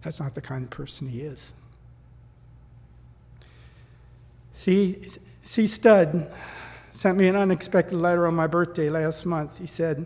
that's 0.03 0.19
not 0.19 0.35
the 0.35 0.41
kind 0.41 0.63
of 0.63 0.69
person 0.69 1.07
he 1.07 1.21
is. 1.21 1.53
C. 4.53 5.01
C. 5.41 5.67
Stud 5.67 6.31
sent 6.91 7.17
me 7.17 7.27
an 7.27 7.35
unexpected 7.35 7.95
letter 7.95 8.27
on 8.27 8.35
my 8.35 8.47
birthday 8.47 8.89
last 8.89 9.25
month. 9.25 9.57
He 9.57 9.67
said, 9.67 10.05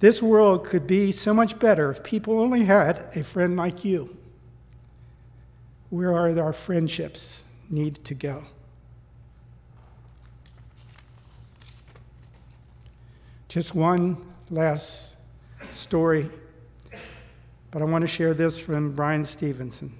This 0.00 0.22
world 0.22 0.64
could 0.64 0.86
be 0.86 1.12
so 1.12 1.34
much 1.34 1.58
better 1.58 1.90
if 1.90 2.02
people 2.02 2.40
only 2.40 2.64
had 2.64 3.04
a 3.14 3.22
friend 3.22 3.56
like 3.56 3.84
you. 3.84 4.17
Where 5.90 6.12
are 6.12 6.38
our 6.40 6.52
friendships 6.52 7.44
need 7.70 8.04
to 8.04 8.14
go? 8.14 8.44
Just 13.48 13.74
one 13.74 14.18
last 14.50 15.16
story, 15.70 16.28
but 17.70 17.80
I 17.80 17.86
want 17.86 18.02
to 18.02 18.08
share 18.08 18.34
this 18.34 18.58
from 18.58 18.92
Bryan 18.92 19.24
Stevenson. 19.24 19.94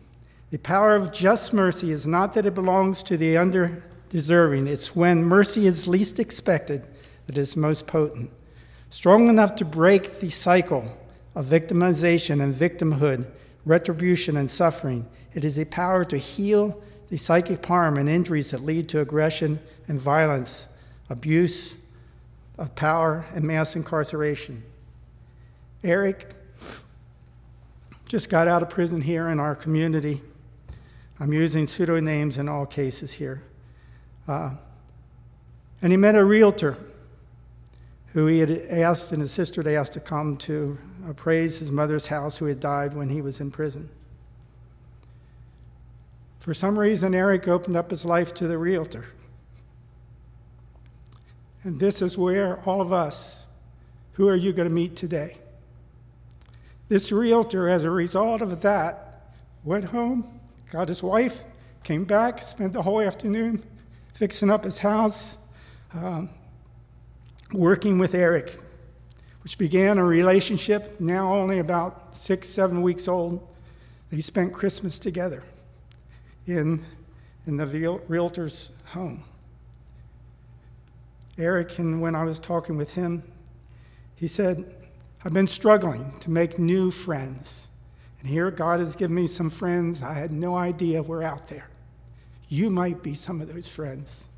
The 0.51 0.59
power 0.59 0.95
of 0.95 1.13
just 1.13 1.55
mercy 1.55 1.91
is 1.91 2.07
not 2.07 2.35
that 2.35 2.45
it 2.45 2.55
belongs 2.55 3.03
to 3.05 3.17
the 3.17 3.37
underdeserving, 3.37 4.67
it's 4.67 4.95
when 4.95 5.25
mercy 5.25 5.67
is 5.67 5.89
least 5.89 6.19
expected 6.19 6.83
that 7.27 7.37
it 7.37 7.41
is 7.41 7.57
most 7.57 7.87
potent. 7.87 8.31
Strong 8.91 9.29
enough 9.29 9.55
to 9.57 9.65
break 9.65 10.21
the 10.21 10.31
cycle 10.31 10.97
of 11.35 11.47
victimization 11.47 12.43
and 12.43 12.55
victimhood, 12.55 13.27
retribution 13.65 14.37
and 14.37 14.51
suffering. 14.51 15.07
It 15.39 15.45
is 15.45 15.57
a 15.57 15.65
power 15.67 16.05
to 16.07 16.19
heal 16.19 16.83
the 17.11 17.17
psychic 17.17 17.65
harm 17.65 17.97
and 17.97 18.09
injuries 18.09 18.51
that 18.51 18.65
lead 18.65 18.89
to 18.89 19.01
aggression 19.01 19.61
and 19.87 20.01
violence, 20.01 20.67
abuse 21.09 21.77
of 22.59 22.75
power, 22.75 23.25
and 23.33 23.45
mass 23.45 23.77
incarceration. 23.77 24.65
Eric 25.85 26.35
just 28.07 28.29
got 28.29 28.49
out 28.49 28.65
of 28.65 28.71
prison 28.71 29.01
here 29.01 29.29
in 29.29 29.39
our 29.39 29.55
community. 29.55 30.23
I'm 31.21 31.33
using 31.33 31.67
pseudonames 31.67 32.37
in 32.37 32.49
all 32.49 32.67
cases 32.67 33.13
here. 33.13 33.41
Uh, 34.27 34.55
and 35.81 35.93
he 35.93 35.97
met 35.97 36.17
a 36.17 36.25
realtor 36.25 36.77
who 38.13 38.27
he 38.27 38.41
had 38.41 38.51
asked, 38.51 39.13
and 39.13 39.23
his 39.23 39.31
sister 39.31 39.63
had 39.63 39.73
asked 39.73 39.93
to 39.93 40.01
come 40.01 40.37
to 40.39 40.77
appraise 41.07 41.61
his 41.61 41.71
mother's 41.71 42.09
house, 42.09 42.39
who 42.39 42.47
had 42.47 42.59
died 42.59 42.95
when 42.95 43.09
he 43.09 43.23
was 43.23 43.39
in 43.39 43.53
prison. 43.53 43.89
For 46.49 46.55
some 46.55 46.79
reason, 46.79 47.15
Eric 47.15 47.47
opened 47.47 47.77
up 47.77 47.91
his 47.91 48.07
life 48.07 48.33
to 48.33 48.49
the 48.49 48.57
realtor. 48.57 49.05
And 51.63 51.79
this 51.79 52.01
is 52.01 52.17
where 52.17 52.59
all 52.61 52.81
of 52.81 52.91
us, 52.91 53.47
who 54.13 54.31
are 54.31 54.35
you 54.35 54.55
going 54.55 54.67
to 54.67 54.75
meet 54.75 54.97
today? 54.97 55.37
This 56.89 57.13
realtor, 57.13 57.69
as 57.69 57.85
a 57.85 57.91
result 57.91 58.41
of 58.41 58.63
that, 58.63 59.35
went 59.63 59.85
home 59.85 60.41
got 60.71 60.89
his 60.89 61.03
wife, 61.03 61.45
came 61.85 62.05
back, 62.05 62.41
spent 62.41 62.73
the 62.73 62.81
whole 62.81 63.03
afternoon 63.03 63.63
fixing 64.15 64.49
up 64.49 64.65
his 64.65 64.79
house, 64.79 65.37
um, 65.93 66.31
working 67.53 67.99
with 67.99 68.15
Eric, 68.15 68.59
which 69.43 69.59
began 69.59 69.99
a 69.99 70.05
relationship 70.05 70.99
now 70.99 71.31
only 71.31 71.59
about 71.59 72.17
six, 72.17 72.49
seven 72.49 72.81
weeks 72.81 73.07
old. 73.07 73.47
They 74.09 74.21
spent 74.23 74.55
Christmas 74.55 74.99
together 74.99 75.43
in, 76.49 76.85
in 77.47 77.57
the 77.57 77.67
realtor's 78.09 78.73
home. 78.87 79.23
Eric, 81.37 81.79
and 81.79 82.01
when 82.01 82.15
I 82.15 82.25
was 82.25 82.41
talking 82.41 82.77
with 82.77 82.95
him, 82.95 83.23
he 84.17 84.27
said, 84.27 84.75
I've 85.25 85.33
been 85.33 85.47
struggling 85.47 86.13
to 86.21 86.31
make 86.31 86.59
new 86.59 86.91
friends. 86.91 87.69
And 88.21 88.29
here 88.29 88.51
God 88.51 88.81
has 88.81 88.97
given 88.97 89.15
me 89.15 89.27
some 89.27 89.51
friends 89.51 90.03
I 90.03 90.15
had 90.15 90.33
no 90.33 90.57
idea 90.57 91.03
were 91.03 91.23
out 91.23 91.49
there. 91.49 91.69
You 92.49 92.71
might 92.71 93.03
be 93.03 93.15
some 93.15 93.41
of 93.41 93.53
those 93.53 93.69
friends. 93.69 94.29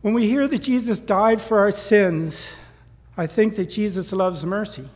When 0.00 0.14
we 0.14 0.28
hear 0.28 0.48
that 0.48 0.62
Jesus 0.62 0.98
died 0.98 1.40
for 1.40 1.60
our 1.60 1.70
sins, 1.70 2.52
I 3.16 3.26
think 3.28 3.54
that 3.56 3.66
Jesus 3.66 4.12
loves 4.12 4.44
mercy. 4.44 4.88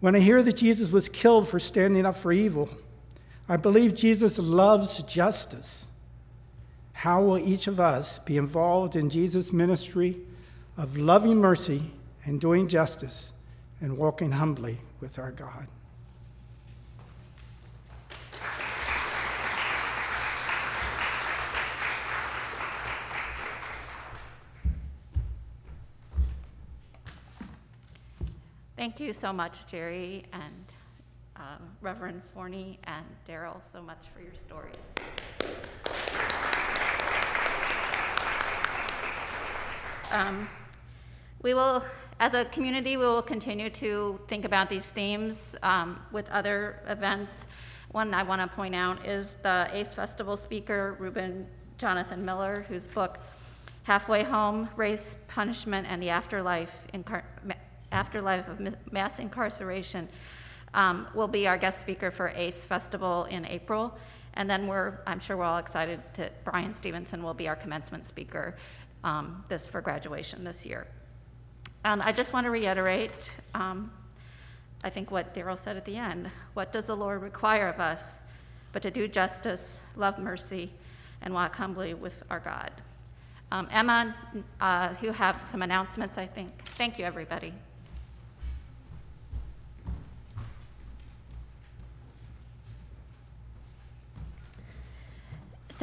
When 0.00 0.16
I 0.16 0.20
hear 0.20 0.42
that 0.42 0.56
Jesus 0.56 0.90
was 0.90 1.08
killed 1.08 1.46
for 1.48 1.60
standing 1.60 2.04
up 2.04 2.16
for 2.16 2.32
evil, 2.32 2.68
I 3.48 3.56
believe 3.56 3.94
Jesus 3.94 4.38
loves 4.38 5.02
justice. 5.02 5.88
How 6.92 7.22
will 7.22 7.38
each 7.38 7.66
of 7.66 7.78
us 7.78 8.18
be 8.18 8.38
involved 8.38 8.96
in 8.96 9.10
Jesus' 9.10 9.52
ministry 9.52 10.18
of 10.78 10.96
loving 10.96 11.36
mercy 11.36 11.90
and 12.24 12.40
doing 12.40 12.68
justice 12.68 13.34
and 13.80 13.98
walking 13.98 14.30
humbly 14.30 14.78
with 15.00 15.18
our 15.18 15.30
God? 15.30 15.66
Thank 28.76 29.00
you 29.00 29.12
so 29.12 29.32
much, 29.32 29.66
Jerry 29.66 30.24
and 30.32 30.63
uh, 31.36 31.56
Reverend 31.80 32.22
Forney 32.32 32.78
and 32.84 33.04
Darrel, 33.26 33.60
so 33.72 33.82
much 33.82 34.08
for 34.14 34.20
your 34.20 34.34
stories. 34.34 34.74
Um, 40.10 40.48
we 41.42 41.54
will, 41.54 41.84
as 42.20 42.34
a 42.34 42.44
community, 42.46 42.96
we 42.96 43.04
will 43.04 43.22
continue 43.22 43.68
to 43.70 44.20
think 44.28 44.44
about 44.44 44.70
these 44.70 44.88
themes 44.88 45.56
um, 45.62 46.00
with 46.12 46.28
other 46.30 46.80
events. 46.86 47.46
One 47.90 48.14
I 48.14 48.22
want 48.22 48.40
to 48.40 48.48
point 48.48 48.74
out 48.74 49.04
is 49.06 49.36
the 49.42 49.68
ACE 49.72 49.92
Festival 49.92 50.36
speaker, 50.36 50.96
Reuben 50.98 51.46
Jonathan 51.78 52.24
Miller, 52.24 52.64
whose 52.68 52.86
book, 52.86 53.18
Halfway 53.82 54.22
Home 54.22 54.68
Race, 54.76 55.16
Punishment, 55.28 55.86
and 55.90 56.02
the 56.02 56.10
Afterlife 56.10 56.72
Incar- 56.94 57.24
afterlife 57.92 58.48
of 58.48 58.60
mass 58.92 59.18
incarceration, 59.18 60.08
um, 60.74 61.06
will 61.14 61.28
be 61.28 61.46
our 61.46 61.56
guest 61.56 61.80
speaker 61.80 62.10
for 62.10 62.28
ACE 62.36 62.64
Festival 62.64 63.24
in 63.24 63.46
April. 63.46 63.96
And 64.34 64.50
then 64.50 64.66
we're, 64.66 64.98
I'm 65.06 65.20
sure 65.20 65.36
we're 65.36 65.44
all 65.44 65.58
excited 65.58 66.00
that 66.16 66.44
Bryan 66.44 66.74
Stevenson 66.74 67.22
will 67.22 67.34
be 67.34 67.48
our 67.48 67.56
commencement 67.56 68.06
speaker 68.06 68.56
um, 69.04 69.44
this 69.48 69.68
for 69.68 69.80
graduation 69.80 70.44
this 70.44 70.66
year. 70.66 70.86
And 71.84 72.02
I 72.02 72.12
just 72.12 72.32
want 72.32 72.44
to 72.44 72.50
reiterate, 72.50 73.12
um, 73.54 73.92
I 74.82 74.90
think 74.90 75.10
what 75.10 75.34
Darrel 75.34 75.56
said 75.56 75.76
at 75.76 75.84
the 75.84 75.96
end. 75.96 76.30
What 76.54 76.72
does 76.72 76.86
the 76.86 76.96
Lord 76.96 77.22
require 77.22 77.68
of 77.68 77.78
us 77.80 78.02
but 78.72 78.82
to 78.82 78.90
do 78.90 79.06
justice, 79.06 79.80
love 79.94 80.18
mercy, 80.18 80.72
and 81.22 81.32
walk 81.32 81.54
humbly 81.54 81.94
with 81.94 82.22
our 82.28 82.40
God? 82.40 82.72
Um, 83.52 83.68
Emma, 83.70 84.16
uh, 84.60 84.94
you 85.00 85.12
have 85.12 85.44
some 85.50 85.62
announcements, 85.62 86.18
I 86.18 86.26
think. 86.26 86.50
Thank 86.64 86.98
you, 86.98 87.04
everybody. 87.04 87.52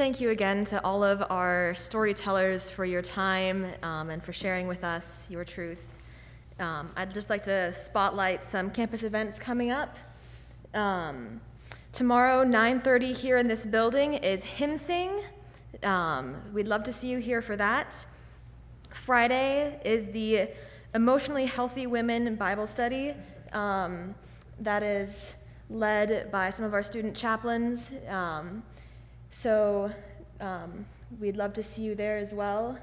Thank 0.02 0.20
you 0.20 0.30
again 0.30 0.64
to 0.64 0.84
all 0.84 1.04
of 1.04 1.22
our 1.30 1.74
storytellers 1.76 2.68
for 2.68 2.84
your 2.84 3.02
time 3.02 3.68
um, 3.84 4.10
and 4.10 4.20
for 4.20 4.32
sharing 4.32 4.66
with 4.66 4.82
us 4.82 5.30
your 5.30 5.44
truths. 5.44 6.00
Um, 6.58 6.90
I'd 6.96 7.14
just 7.14 7.30
like 7.30 7.44
to 7.44 7.72
spotlight 7.72 8.42
some 8.42 8.68
campus 8.72 9.04
events 9.04 9.38
coming 9.38 9.70
up. 9.70 9.96
Um, 10.74 11.40
tomorrow, 11.92 12.42
9:30 12.42 13.12
here 13.12 13.36
in 13.36 13.46
this 13.46 13.64
building 13.64 14.14
is 14.14 14.42
hymn 14.42 14.76
sing. 14.76 15.22
Um, 15.84 16.34
we'd 16.52 16.66
love 16.66 16.82
to 16.82 16.92
see 16.92 17.06
you 17.06 17.18
here 17.18 17.40
for 17.40 17.54
that. 17.54 18.04
Friday 18.90 19.80
is 19.84 20.08
the 20.08 20.48
Emotionally 20.96 21.46
Healthy 21.46 21.86
Women 21.86 22.34
Bible 22.34 22.66
Study. 22.66 23.14
Um, 23.52 24.16
that 24.58 24.82
is 24.82 25.34
led 25.70 26.32
by 26.32 26.50
some 26.50 26.66
of 26.66 26.74
our 26.74 26.82
student 26.82 27.16
chaplains. 27.16 27.92
Um, 28.08 28.64
so 29.32 29.90
um, 30.40 30.84
we'd 31.18 31.36
love 31.36 31.54
to 31.54 31.62
see 31.62 31.82
you 31.82 31.94
there 31.94 32.18
as 32.18 32.32
well. 32.34 32.78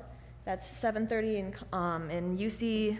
That's 0.45 0.67
7:30 0.67 1.37
in, 1.37 1.53
um, 1.71 2.09
in 2.09 2.37
UC 2.37 2.97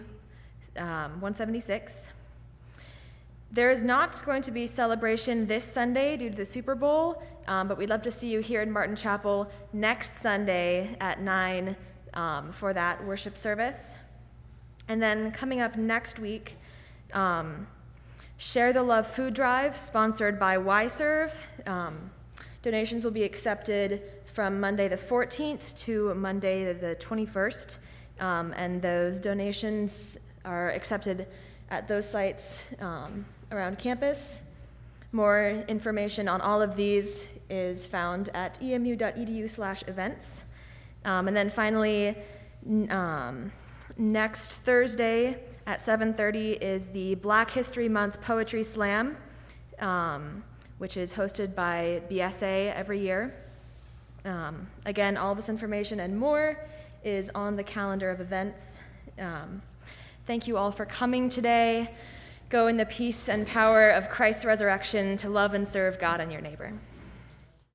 um, 0.78 1.20
176. 1.20 2.12
There 3.52 3.72
is 3.72 3.82
not 3.82 4.24
going 4.24 4.44
to 4.44 4.52
be 4.52 4.68
celebration 4.68 5.48
this 5.48 5.64
Sunday 5.64 6.16
due 6.16 6.30
to 6.30 6.36
the 6.36 6.46
Super 6.46 6.76
Bowl, 6.76 7.24
um, 7.48 7.68
but 7.68 7.80
we'd 7.80 7.90
love 7.90 8.04
to 8.04 8.12
see 8.12 8.30
you 8.30 8.40
here 8.40 8.62
in 8.62 8.72
Martin 8.72 8.96
Chapel 8.96 9.50
next 9.74 10.16
Sunday 10.16 10.96
at 11.02 11.20
9 11.20 11.76
um, 12.14 12.52
for 12.52 12.72
that 12.74 13.04
worship 13.04 13.36
service. 13.36 13.98
And 14.88 15.02
then 15.02 15.32
coming 15.32 15.60
up 15.60 15.76
next 15.76 16.20
week, 16.20 16.58
um, 17.14 17.66
Share 18.38 18.72
the 18.72 18.84
Love 18.84 19.08
Food 19.08 19.34
Drive, 19.34 19.76
sponsored 19.76 20.40
by 20.40 20.58
YServe. 20.58 21.34
Um, 21.66 22.12
Donations 22.62 23.06
will 23.06 23.12
be 23.12 23.24
accepted 23.24 24.04
from 24.26 24.60
Monday 24.60 24.90
the 24.90 24.98
14th 24.98 25.78
to 25.86 26.14
Monday 26.14 26.74
the 26.74 26.96
21st, 26.98 27.80
um, 28.20 28.54
and 28.58 28.82
those 28.82 29.22
donations 29.22 30.18
are 30.44 30.70
accepted 30.72 31.28
at 31.70 31.88
those 31.88 32.10
sites 32.10 32.66
um, 32.82 33.26
around 33.54 33.80
campus. 33.80 34.42
More 35.14 35.64
information 35.70 36.28
on 36.28 36.42
all 36.42 36.62
of 36.62 36.76
these 36.76 37.30
is 37.50 37.88
found 37.88 38.30
at 38.34 38.62
emu.edu/events. 38.62 40.44
Um, 41.06 41.30
and 41.30 41.38
then 41.38 41.50
finally, 41.50 42.18
um, 42.90 43.54
next 43.98 44.52
Thursday 44.64 45.40
at 45.66 45.80
7:30 45.80 46.58
is 46.62 46.88
the 46.88 47.16
Black 47.16 47.52
History 47.52 47.88
Month 47.88 48.22
Poetry 48.22 48.64
Slam. 48.64 49.16
Um, 49.80 50.44
which 50.80 50.98
is 50.98 51.14
hosted 51.14 51.54
by 51.54 52.02
BSA 52.10 52.74
every 52.74 53.00
year. 53.00 53.36
Um, 54.26 54.68
again, 54.86 55.16
all 55.16 55.36
this 55.36 55.48
information 55.48 56.00
and 56.00 56.18
more 56.18 56.58
is 57.04 57.30
on 57.36 57.56
the 57.56 57.64
calendar 57.64 58.10
of 58.10 58.20
events. 58.20 58.82
Um, 59.20 59.62
thank 60.26 60.48
you 60.48 60.58
all 60.58 60.72
for 60.72 60.86
coming 60.86 61.30
today. 61.30 61.92
Go 62.50 62.68
in 62.68 62.78
the 62.78 62.86
peace 62.86 63.30
and 63.30 63.46
power 63.46 63.92
of 63.92 64.10
Christ's 64.10 64.44
resurrection 64.44 65.16
to 65.18 65.30
love 65.30 65.54
and 65.54 65.68
serve 65.68 66.00
God 66.00 66.20
and 66.20 66.32
your 66.32 66.42
neighbor. 66.42 66.74